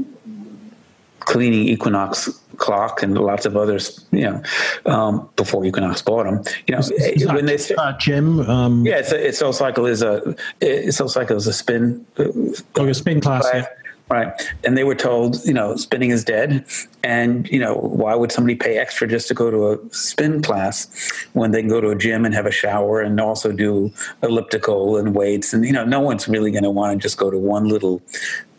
cleaning 1.27 1.69
Equinox 1.69 2.31
clock 2.57 3.03
and 3.03 3.19
lots 3.19 3.45
of 3.45 3.57
others, 3.57 4.05
you 4.13 4.23
know, 4.23 4.43
um, 4.87 5.29
before 5.37 5.65
Equinox 5.67 6.01
bought 6.01 6.25
them. 6.25 6.43
You 6.67 6.77
know, 6.77 6.81
it's 6.83 7.27
when 7.27 7.45
they 7.47 7.59
uh, 7.77 7.93
Jim. 7.99 8.41
Um, 8.49 8.87
yeah, 8.87 8.99
it's, 8.99 9.13
a, 9.13 9.29
it's 9.29 9.59
Cycle 9.59 9.85
is 9.87 10.03
a 10.03 10.35
it's 10.61 10.97
Soul 10.97 11.09
Cycle 11.09 11.37
is 11.37 11.47
a 11.47 11.53
spin. 11.53 12.07
Uh, 12.19 12.29
like 12.77 12.89
a 12.89 12.95
spin 12.95 13.21
class. 13.21 13.47
Yeah. 13.53 13.67
Right. 14.09 14.29
And 14.65 14.79
they 14.79 14.85
were 14.85 14.95
told, 14.95 15.45
you 15.45 15.53
know, 15.53 15.75
spinning 15.75 16.11
is 16.11 16.23
dead. 16.23 16.65
And, 17.03 17.49
you 17.49 17.59
know, 17.59 17.75
why 17.75 18.15
would 18.15 18.31
somebody 18.31 18.55
pay 18.55 18.79
extra 18.79 19.09
just 19.09 19.27
to 19.29 19.35
go 19.35 19.51
to 19.51 19.73
a 19.73 19.93
spin 19.93 20.43
class 20.43 20.87
when 21.33 21.51
they 21.51 21.61
can 21.61 21.69
go 21.69 21.81
to 21.81 21.89
a 21.89 21.97
gym 21.97 22.25
and 22.25 22.33
have 22.33 22.47
a 22.47 22.53
shower 22.53 23.01
and 23.01 23.21
also 23.21 23.51
do 23.51 23.93
elliptical 24.23 24.97
and 24.97 25.13
weights? 25.17 25.53
And, 25.53 25.65
you 25.65 25.73
know, 25.73 25.85
no 25.85 25.99
one's 25.99 26.29
really 26.29 26.53
going 26.53 26.63
to 26.63 26.71
want 26.71 26.97
to 26.97 27.03
just 27.03 27.19
go 27.19 27.33
to 27.33 27.39
one 27.39 27.67
little 27.67 28.01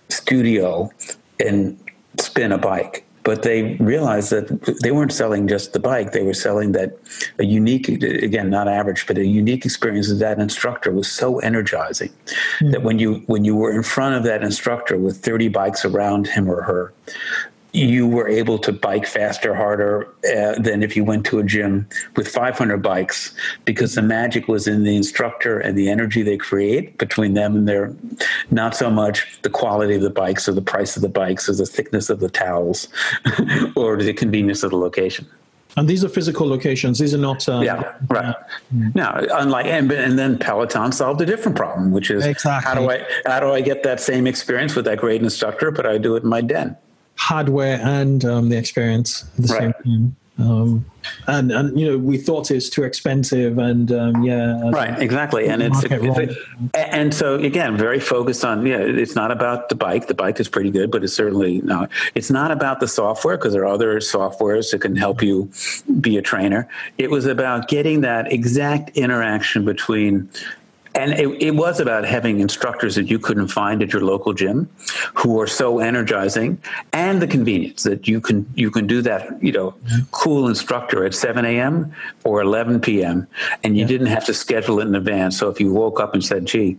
studio 0.10 0.92
and 1.40 1.80
spin 2.20 2.52
a 2.52 2.58
bike 2.58 3.04
but 3.28 3.44
they 3.44 3.74
realized 3.82 4.30
that 4.30 4.78
they 4.82 4.92
weren't 4.92 5.12
selling 5.12 5.50
just 5.50 5.74
the 5.74 5.80
bike 5.80 6.14
they 6.14 6.24
were 6.24 6.34
selling 6.34 6.72
that 6.72 6.98
a 7.40 7.44
unique 7.44 7.90
again 7.90 8.50
not 8.50 8.70
average 8.70 9.06
but 9.06 9.18
a 9.18 9.26
unique 9.26 9.66
experience 9.66 10.10
of 10.10 10.20
that 10.20 10.40
instructor 10.40 10.92
was 10.92 11.12
so 11.12 11.40
energizing 11.40 12.10
mm-hmm. 12.10 12.72
that 12.72 12.84
when 12.84 13.00
you 13.00 13.16
when 13.28 13.44
you 13.44 13.54
were 13.54 13.74
in 13.74 13.84
front 13.84 14.16
of 14.16 14.24
that 14.24 14.44
instructor 14.44 14.98
with 14.98 15.18
30 15.18 15.50
bikes 15.50 15.84
around 15.84 16.28
him 16.28 16.50
or 16.50 16.62
her 16.62 16.94
you 17.78 18.08
were 18.08 18.28
able 18.28 18.58
to 18.58 18.74
bike 18.74 19.06
faster, 19.06 19.54
harder 19.54 20.08
uh, 20.36 20.60
than 20.60 20.82
if 20.82 20.96
you 20.96 21.04
went 21.04 21.26
to 21.28 21.38
a 21.38 21.44
gym 21.44 21.88
with 22.16 22.28
500 22.28 22.78
bikes 22.78 23.36
because 23.66 23.94
the 23.94 24.02
magic 24.02 24.48
was 24.48 24.68
in 24.68 24.84
the 24.84 24.96
instructor 24.96 25.60
and 25.60 25.78
the 25.78 25.90
energy 25.90 26.24
they 26.24 26.38
create 26.38 26.98
between 26.98 27.36
them 27.36 27.56
and 27.56 27.68
their, 27.68 27.94
not 28.50 28.76
so 28.76 28.90
much 28.90 29.40
the 29.44 29.50
quality 29.50 29.94
of 29.94 30.02
the 30.02 30.10
bikes 30.10 30.50
or 30.50 30.54
the 30.54 30.62
price 30.62 30.96
of 30.96 31.04
the 31.04 31.10
bikes 31.10 31.48
or 31.48 31.54
the 31.54 31.68
thickness 31.68 32.10
of 32.10 32.20
the 32.20 32.30
towels 32.30 32.88
or 33.76 33.98
the 33.98 34.14
convenience 34.14 34.64
of 34.64 34.72
the 34.72 34.78
location. 34.78 35.28
And 35.76 35.88
these 35.88 36.04
are 36.04 36.10
physical 36.10 36.48
locations. 36.48 36.98
These 36.98 37.14
are 37.14 37.20
not. 37.20 37.48
Uh, 37.48 37.60
yeah, 37.60 37.94
right. 38.08 38.36
Now, 38.96 39.24
unlike 39.34 39.68
and, 39.68 39.92
and 39.92 40.18
then 40.18 40.40
Peloton 40.40 40.92
solved 40.92 41.22
a 41.22 41.26
different 41.26 41.56
problem, 41.56 41.92
which 41.92 42.10
is 42.10 42.26
exactly. 42.26 42.68
how 42.68 42.74
do 42.74 42.90
I 42.90 43.06
how 43.28 43.40
do 43.40 43.54
I 43.54 43.62
get 43.62 43.84
that 43.84 44.00
same 44.00 44.26
experience 44.26 44.76
with 44.76 44.86
that 44.86 44.98
great 44.98 45.22
instructor, 45.22 45.70
but 45.70 45.86
I 45.86 46.00
do 46.00 46.16
it 46.16 46.24
in 46.24 46.30
my 46.30 46.42
den 46.42 46.76
hardware 47.18 47.80
and 47.84 48.24
um, 48.26 48.50
the 48.50 48.58
experience 48.58 49.24
at 49.38 49.48
the 49.48 49.54
right. 49.54 49.60
same 49.60 49.74
time. 49.84 50.16
Um, 50.40 50.86
and 51.26 51.52
and 51.52 51.80
you 51.80 51.90
know 51.90 51.98
we 51.98 52.18
thought 52.18 52.52
it's 52.52 52.70
too 52.70 52.84
expensive 52.84 53.58
and 53.58 53.92
um, 53.92 54.24
yeah. 54.24 54.70
Right 54.70 55.00
exactly. 55.00 55.48
And 55.48 55.64
it's, 55.64 55.84
it's 55.84 56.38
and 56.76 57.14
so 57.14 57.36
again 57.36 57.76
very 57.76 58.00
focused 58.00 58.46
on 58.46 58.66
yeah 58.66 58.78
it's 58.78 59.16
not 59.16 59.32
about 59.32 59.70
the 59.70 59.76
bike. 59.76 60.08
The 60.08 60.14
bike 60.14 60.40
is 60.40 60.48
pretty 60.48 60.70
good 60.70 60.92
but 60.92 61.04
it's 61.04 61.14
certainly 61.14 61.62
not 61.62 61.90
it's 62.14 62.30
not 62.30 62.52
about 62.52 62.80
the 62.80 62.88
software 62.88 63.36
because 63.36 63.54
there 63.54 63.64
are 63.64 63.74
other 63.74 64.00
softwares 64.00 64.72
that 64.72 64.82
can 64.82 64.96
help 64.96 65.24
you 65.24 65.52
be 66.00 66.18
a 66.18 66.22
trainer. 66.22 66.68
It 67.00 67.10
was 67.10 67.26
about 67.26 67.68
getting 67.68 68.02
that 68.02 68.32
exact 68.32 68.96
interaction 68.96 69.66
between 69.66 70.30
and 70.98 71.14
it, 71.14 71.42
it, 71.42 71.52
was 71.52 71.80
about 71.80 72.04
having 72.06 72.40
instructors 72.40 72.96
that 72.96 73.10
you 73.10 73.20
couldn't 73.20 73.50
find 73.50 73.84
at 73.84 73.94
your 73.94 74.02
local 74.02 74.34
gym 74.34 74.70
who 75.14 75.40
are 75.40 75.48
so 75.48 75.80
energizing 75.80 76.60
and 76.92 77.22
the 77.22 77.28
convenience 77.28 77.84
that 77.84 78.08
you 78.08 78.20
can 78.20 78.46
you 78.56 78.72
can 78.72 78.88
do 78.88 79.02
that 79.02 79.42
you 79.42 79.52
know 79.52 79.72
mm-hmm. 79.72 80.02
cool 80.12 80.48
instructor 80.48 81.06
at 81.06 81.14
7 81.14 81.46
a.m 81.46 81.94
or 82.24 82.42
11 82.42 82.82
p.m 82.82 83.28
and 83.64 83.78
you 83.78 83.82
yeah. 83.82 83.88
didn't 83.88 84.08
have 84.08 84.26
to 84.26 84.34
schedule 84.34 84.80
it 84.80 84.88
in 84.88 84.96
advance. 84.96 85.38
So 85.38 85.50
if 85.50 85.60
you 85.60 85.72
woke 85.72 86.00
up 86.00 86.14
and 86.14 86.24
said 86.24 86.46
gee 86.46 86.78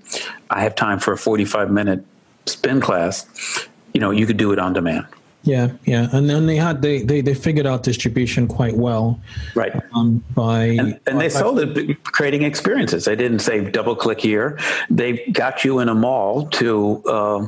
i 0.50 0.60
have 0.62 0.74
time 0.74 0.98
for 0.98 1.12
a 1.12 1.18
45 1.18 1.70
minute 1.70 2.04
spin 2.46 2.80
class 2.80 3.68
you 3.94 4.00
know 4.00 4.10
you 4.10 4.26
could 4.26 4.36
do 4.36 4.52
it 4.52 4.58
on 4.58 4.72
demand 4.72 5.06
yeah, 5.44 5.70
yeah, 5.84 6.08
and 6.12 6.28
then 6.28 6.46
they 6.46 6.56
had 6.56 6.82
they 6.82 7.02
they, 7.02 7.20
they 7.20 7.32
figured 7.32 7.64
out 7.64 7.82
distribution 7.82 8.48
quite 8.48 8.76
well, 8.76 9.20
right? 9.54 9.72
Um, 9.94 10.22
by 10.34 10.64
and, 10.64 11.00
and 11.06 11.20
they 11.20 11.28
sold 11.28 11.60
it 11.60 12.02
creating 12.02 12.42
experiences. 12.42 13.04
They 13.04 13.14
didn't 13.14 13.38
say 13.38 13.70
double 13.70 13.94
click 13.94 14.20
here. 14.20 14.58
They 14.90 15.24
got 15.32 15.64
you 15.64 15.78
in 15.78 15.88
a 15.88 15.94
mall 15.94 16.46
to 16.48 17.02
uh, 17.06 17.46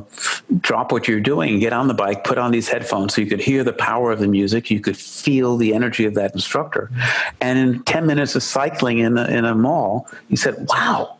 drop 0.61 0.91
what 0.91 1.07
you're 1.07 1.19
doing, 1.19 1.59
get 1.59 1.73
on 1.73 1.89
the 1.89 1.93
bike, 1.93 2.23
put 2.23 2.37
on 2.37 2.51
these 2.51 2.69
headphones, 2.69 3.13
so 3.13 3.21
you 3.21 3.27
could 3.27 3.41
hear 3.41 3.63
the 3.63 3.73
power 3.73 4.11
of 4.11 4.19
the 4.19 4.27
music, 4.27 4.71
you 4.71 4.79
could 4.79 4.97
feel 4.97 5.57
the 5.57 5.73
energy 5.73 6.05
of 6.05 6.13
that 6.15 6.33
instructor, 6.33 6.89
and 7.41 7.59
in 7.59 7.83
ten 7.83 8.07
minutes 8.07 8.35
of 8.35 8.41
cycling 8.41 8.99
in 8.99 9.17
a, 9.17 9.25
in 9.25 9.43
a 9.43 9.53
mall, 9.53 10.07
you 10.29 10.37
said, 10.37 10.65
"Wow." 10.69 11.17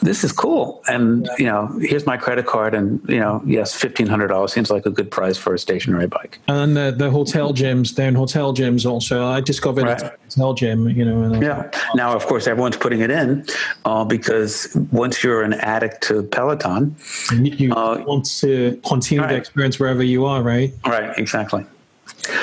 This 0.00 0.24
is 0.24 0.32
cool. 0.32 0.82
And, 0.88 1.28
you 1.38 1.46
know, 1.46 1.66
here's 1.80 2.06
my 2.06 2.16
credit 2.16 2.46
card. 2.46 2.74
And, 2.74 3.00
you 3.08 3.20
know, 3.20 3.42
yes, 3.44 3.78
$1,500 3.78 4.50
seems 4.50 4.70
like 4.70 4.86
a 4.86 4.90
good 4.90 5.10
price 5.10 5.36
for 5.36 5.54
a 5.54 5.58
stationary 5.58 6.06
bike. 6.06 6.38
And 6.48 6.76
the, 6.76 6.94
the 6.96 7.10
hotel 7.10 7.52
gyms, 7.52 7.94
they're 7.94 8.08
in 8.08 8.14
hotel 8.14 8.54
gyms 8.54 8.88
also. 8.88 9.26
I 9.26 9.40
discovered 9.40 9.84
right. 9.84 10.02
a 10.02 10.16
hotel 10.28 10.54
gym, 10.54 10.88
you 10.88 11.04
know. 11.04 11.40
yeah. 11.40 11.58
Like, 11.58 11.76
oh. 11.76 11.90
Now, 11.94 12.14
of 12.14 12.26
course, 12.26 12.46
everyone's 12.46 12.76
putting 12.76 13.00
it 13.00 13.10
in 13.10 13.46
uh, 13.84 14.04
because 14.04 14.74
once 14.90 15.22
you're 15.22 15.42
an 15.42 15.54
addict 15.54 16.02
to 16.04 16.22
Peloton, 16.24 16.96
you 17.32 17.72
uh, 17.74 18.02
want 18.06 18.24
to 18.40 18.80
continue 18.86 19.22
right. 19.22 19.30
the 19.30 19.36
experience 19.36 19.78
wherever 19.78 20.02
you 20.02 20.24
are, 20.24 20.42
right? 20.42 20.72
Right, 20.86 21.16
exactly. 21.18 21.64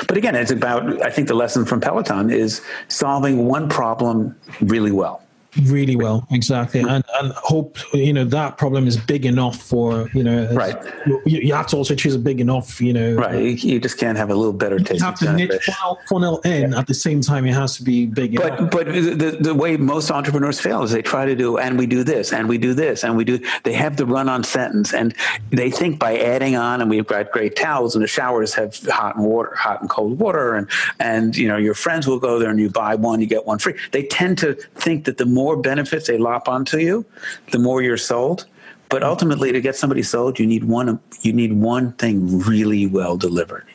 But 0.07 0.17
again, 0.17 0.35
it's 0.35 0.51
about, 0.51 1.01
I 1.01 1.09
think 1.09 1.27
the 1.27 1.33
lesson 1.33 1.65
from 1.65 1.81
Peloton 1.81 2.29
is 2.29 2.61
solving 2.87 3.45
one 3.45 3.69
problem 3.69 4.35
really 4.61 4.91
well 4.91 5.21
really 5.63 5.95
well 5.95 6.27
exactly. 6.31 6.81
And 6.81 7.03
and 7.15 7.31
hope 7.33 7.77
you 7.93 8.13
know 8.13 8.25
that 8.25 8.57
problem 8.57 8.87
is 8.87 8.97
big 8.97 9.25
enough 9.25 9.61
for 9.61 10.09
you 10.13 10.23
know 10.23 10.47
right. 10.53 10.77
you, 11.05 11.21
you 11.25 11.53
have 11.53 11.67
to 11.67 11.77
also 11.77 11.95
choose 11.95 12.15
a 12.15 12.19
big 12.19 12.39
enough 12.39 12.81
you 12.81 12.93
know 12.93 13.13
right. 13.15 13.63
You 13.63 13.79
just 13.79 13.97
can't 13.97 14.17
have 14.17 14.29
a 14.29 14.35
little 14.35 14.53
better 14.53 14.79
taste 14.79 14.99
you 14.99 15.05
have 15.05 15.19
to 15.19 15.33
niche 15.33 15.51
funnel, 15.65 15.99
funnel 16.07 16.39
in 16.41 16.71
yeah. 16.71 16.79
at 16.79 16.87
the 16.87 16.93
same 16.93 17.21
time 17.21 17.45
it 17.45 17.53
has 17.53 17.77
to 17.77 17.83
be 17.83 18.05
big 18.05 18.35
but 18.35 18.59
enough. 18.59 18.71
but 18.71 18.85
the, 18.87 19.37
the 19.39 19.53
way 19.53 19.77
most 19.77 20.11
entrepreneurs 20.11 20.59
fail 20.59 20.83
is 20.83 20.91
they 20.91 21.01
try 21.01 21.25
to 21.25 21.35
do 21.35 21.57
and 21.57 21.77
we 21.77 21.85
do 21.85 22.03
this 22.03 22.33
and 22.33 22.49
we 22.49 22.57
do 22.57 22.73
this 22.73 23.03
and 23.03 23.15
we 23.15 23.23
do 23.23 23.39
they 23.63 23.73
have 23.73 23.97
the 23.97 24.05
run 24.05 24.29
on 24.29 24.43
sentence 24.43 24.93
and 24.93 25.13
they 25.51 25.69
think 25.69 25.99
by 25.99 26.17
adding 26.17 26.55
on 26.55 26.81
and 26.81 26.89
we've 26.89 27.07
got 27.07 27.31
great 27.31 27.55
towels 27.55 27.95
and 27.95 28.03
the 28.03 28.07
showers 28.07 28.53
have 28.53 28.75
hot 28.87 29.15
and 29.15 29.25
water 29.25 29.53
hot 29.55 29.81
and 29.81 29.89
cold 29.89 30.19
water 30.19 30.55
and 30.55 30.67
and 30.99 31.37
you 31.37 31.47
know 31.47 31.57
your 31.57 31.73
friends 31.73 32.07
will 32.07 32.19
go 32.19 32.39
there 32.39 32.49
and 32.49 32.59
you 32.59 32.69
buy 32.69 32.95
one 32.95 33.21
you 33.21 33.27
get 33.27 33.45
one 33.45 33.59
free. 33.59 33.75
They 33.91 34.03
tend 34.03 34.37
to 34.39 34.53
think 34.75 35.05
that 35.05 35.17
the 35.17 35.25
more 35.25 35.46
benefits 35.55 36.07
they 36.07 36.17
lop 36.17 36.49
onto 36.49 36.77
you, 36.77 37.05
the 37.51 37.59
more 37.59 37.81
you're 37.81 37.97
sold. 37.97 38.45
But 38.89 39.03
ultimately, 39.03 39.51
to 39.51 39.59
get 39.59 39.75
somebody 39.75 40.01
sold, 40.01 40.39
you 40.39 40.47
need 40.47 40.63
one. 40.63 40.99
You 41.21 41.33
need 41.33 41.53
one 41.53 41.91
thing 41.93 42.39
really 42.39 42.87
well 42.87 43.17
delivered. 43.17 43.65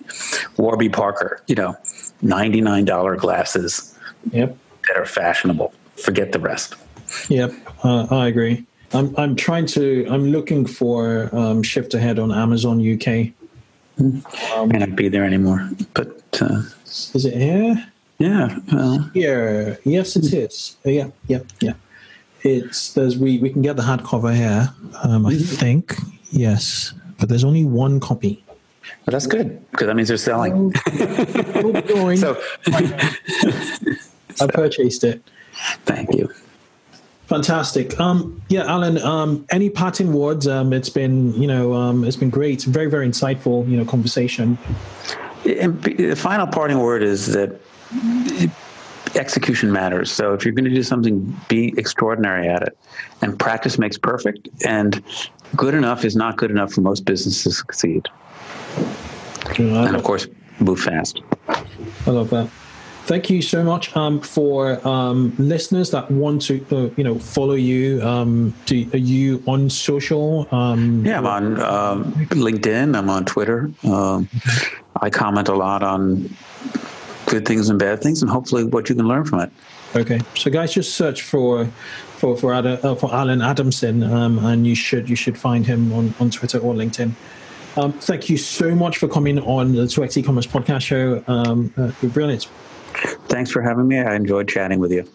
Warby 0.57 0.89
Parker, 0.89 1.43
you 1.47 1.55
know, 1.55 1.77
ninety 2.23 2.61
nine 2.61 2.85
dollar 2.87 3.17
glasses. 3.17 3.97
Yep. 4.33 4.57
That 4.89 4.97
are 4.97 5.07
fashionable. 5.07 5.75
Forget 6.03 6.33
the 6.33 6.39
rest. 6.39 6.77
Yep, 7.29 7.53
uh, 7.85 8.07
I 8.11 8.29
agree. 8.29 8.65
I'm 8.93 9.15
I'm 9.17 9.37
trying 9.37 9.67
to. 9.67 10.07
I'm 10.11 10.33
looking 10.33 10.67
for 10.67 11.35
um, 11.35 11.63
Shift 11.63 11.95
Ahead 11.95 12.19
on 12.19 12.33
Amazon 12.33 12.81
UK. 12.81 13.33
Um, 13.99 14.23
May 14.69 14.79
not 14.79 14.97
be 14.97 15.09
there 15.09 15.25
anymore, 15.25 15.71
but 15.95 16.17
uh, 16.41 16.63
is 16.87 17.25
it 17.25 17.35
here? 17.35 17.92
Yeah. 18.19 18.59
Well. 18.73 19.11
Yeah. 19.15 19.77
Yes, 19.85 20.17
it 20.17 20.33
is. 20.33 20.77
Uh, 20.87 20.91
yeah. 20.91 21.09
Yeah. 21.27 21.41
Yeah. 21.61 21.75
It's 22.43 22.95
there's 22.95 23.17
we 23.17 23.39
we 23.39 23.51
can 23.51 23.63
get 23.63 23.77
the 23.77 23.83
hardcover 23.83 24.35
here. 24.35 24.73
Um, 25.03 25.27
I 25.27 25.35
mm-hmm. 25.35 25.57
think 25.57 25.95
yes, 26.31 26.93
but 27.19 27.29
there's 27.29 27.45
only 27.45 27.65
one 27.65 28.01
copy. 28.01 28.45
But 29.05 29.13
that's 29.13 29.27
good 29.27 29.71
because 29.71 29.87
that 29.87 29.95
means 29.95 30.09
they're 30.09 30.17
selling. 30.17 30.73
so 32.17 32.41
I 34.41 34.47
purchased 34.49 35.05
it. 35.05 35.23
Thank 35.85 36.15
you. 36.15 36.29
Fantastic. 37.27 37.99
Um, 37.99 38.43
yeah, 38.49 38.65
Allen. 38.67 38.99
Um, 38.99 39.47
any 39.51 39.71
parting 39.71 40.13
words? 40.13 40.47
Um, 40.47 40.73
it's 40.73 40.91
been, 40.91 41.33
you 41.41 41.47
know, 41.47 41.73
um, 41.73 42.05
it's 42.05 42.17
been 42.17 42.31
great. 42.31 42.63
Very, 42.65 42.91
very 42.91 43.09
insightful, 43.09 43.67
you 43.69 43.77
know, 43.77 43.85
conversation. 43.85 44.59
And 45.47 45.83
the 45.83 46.15
final 46.15 46.47
parting 46.47 46.81
word 46.81 47.03
is 47.03 47.33
that 47.33 47.59
execution 49.15 49.73
matters. 49.73 50.11
So 50.11 50.35
if 50.35 50.45
you're 50.45 50.55
going 50.55 50.65
to 50.65 50.71
do 50.71 50.83
something, 50.83 51.39
be 51.49 51.75
extraordinary 51.77 52.49
at 52.49 52.63
it. 52.63 52.77
And 53.21 53.39
practice 53.39 53.79
makes 53.79 53.99
perfect. 53.99 54.49
And 54.65 55.03
good 55.57 55.75
enough 55.75 56.05
is 56.05 56.17
not 56.17 56.37
good 56.37 56.51
enough 56.51 56.73
for 56.73 56.81
most 56.81 57.05
businesses 57.05 57.45
to 57.45 57.51
succeed. 57.53 58.09
and 59.59 59.97
of 59.97 60.03
course, 60.03 60.27
move 60.61 60.81
fast. 60.81 61.21
I 61.49 62.11
love 62.11 62.31
that. 62.31 62.49
Thank 63.05 63.31
you 63.31 63.43
so 63.43 63.65
much 63.65 63.95
um, 63.97 64.21
for 64.21 64.87
um, 64.87 65.35
listeners 65.37 65.91
that 65.91 66.09
want 66.09 66.43
to, 66.43 66.65
uh, 66.71 66.91
you 66.97 67.03
know, 67.03 67.19
follow 67.19 67.55
you. 67.55 68.01
Um, 68.01 68.55
do, 68.65 68.89
are 68.95 68.97
you 68.97 69.43
on 69.49 69.69
social? 69.71 70.47
Um, 70.55 71.05
yeah, 71.05 71.19
I'm 71.19 71.27
on 71.27 71.61
um, 71.61 72.13
LinkedIn. 72.27 72.97
I'm 72.97 73.11
on 73.11 73.25
Twitter. 73.25 73.73
Um, 73.83 74.29
I 75.01 75.11
comment 75.11 75.49
a 75.49 75.55
lot 75.55 75.83
on 75.83 76.31
good 77.33 77.49
things 77.49 77.71
and 77.71 77.79
bad 77.79 78.03
things, 78.03 78.21
and 78.21 78.31
hopefully 78.31 78.63
what 78.63 78.89
you 78.91 78.95
can 78.95 79.09
learn 79.09 79.25
from 79.25 79.41
it. 79.41 79.51
Okay, 79.97 80.21
so 80.35 80.51
guys, 80.51 80.75
just 80.75 80.95
search 80.95 81.23
for 81.23 81.67
for 82.19 82.37
for, 82.37 82.53
Ad, 82.53 82.67
uh, 82.67 82.95
for 82.95 83.13
Allen 83.13 83.41
Adamson, 83.41 84.03
um, 84.03 84.39
and 84.45 84.67
you 84.67 84.75
should 84.75 85.09
you 85.09 85.17
should 85.17 85.39
find 85.39 85.67
him 85.67 85.93
on, 85.93 86.15
on 86.21 86.31
Twitter 86.31 86.59
or 86.59 86.75
LinkedIn. 86.75 87.13
Um, 87.77 87.95
thank 87.95 88.29
you 88.29 88.37
so 88.37 88.75
much 88.75 88.99
for 88.99 89.09
coming 89.09 89.39
on 89.39 89.73
the 89.73 89.85
2x 89.85 90.19
e-commerce 90.19 90.47
podcast 90.47 90.83
show. 90.83 91.25
Um, 91.27 91.73
uh, 91.79 91.91
brilliant. 92.09 92.45
Thanks 93.29 93.51
for 93.51 93.63
having 93.63 93.89
me. 93.89 93.99
I 93.99 94.15
enjoyed 94.15 94.47
chatting 94.47 94.79
with 94.79 94.93
you. 94.93 95.09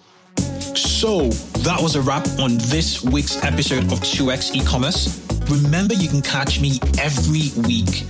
So 0.76 1.30
that 1.68 1.78
was 1.80 1.96
a 1.96 2.02
wrap 2.02 2.28
on 2.40 2.58
this 2.58 3.04
week's 3.04 3.44
episode 3.44 3.84
of 3.92 4.00
2x 4.00 4.56
e-commerce. 4.56 5.24
Remember, 5.52 5.94
you 5.94 6.10
can 6.10 6.24
catch 6.24 6.60
me 6.60 6.80
every 6.98 7.52
week 7.62 8.10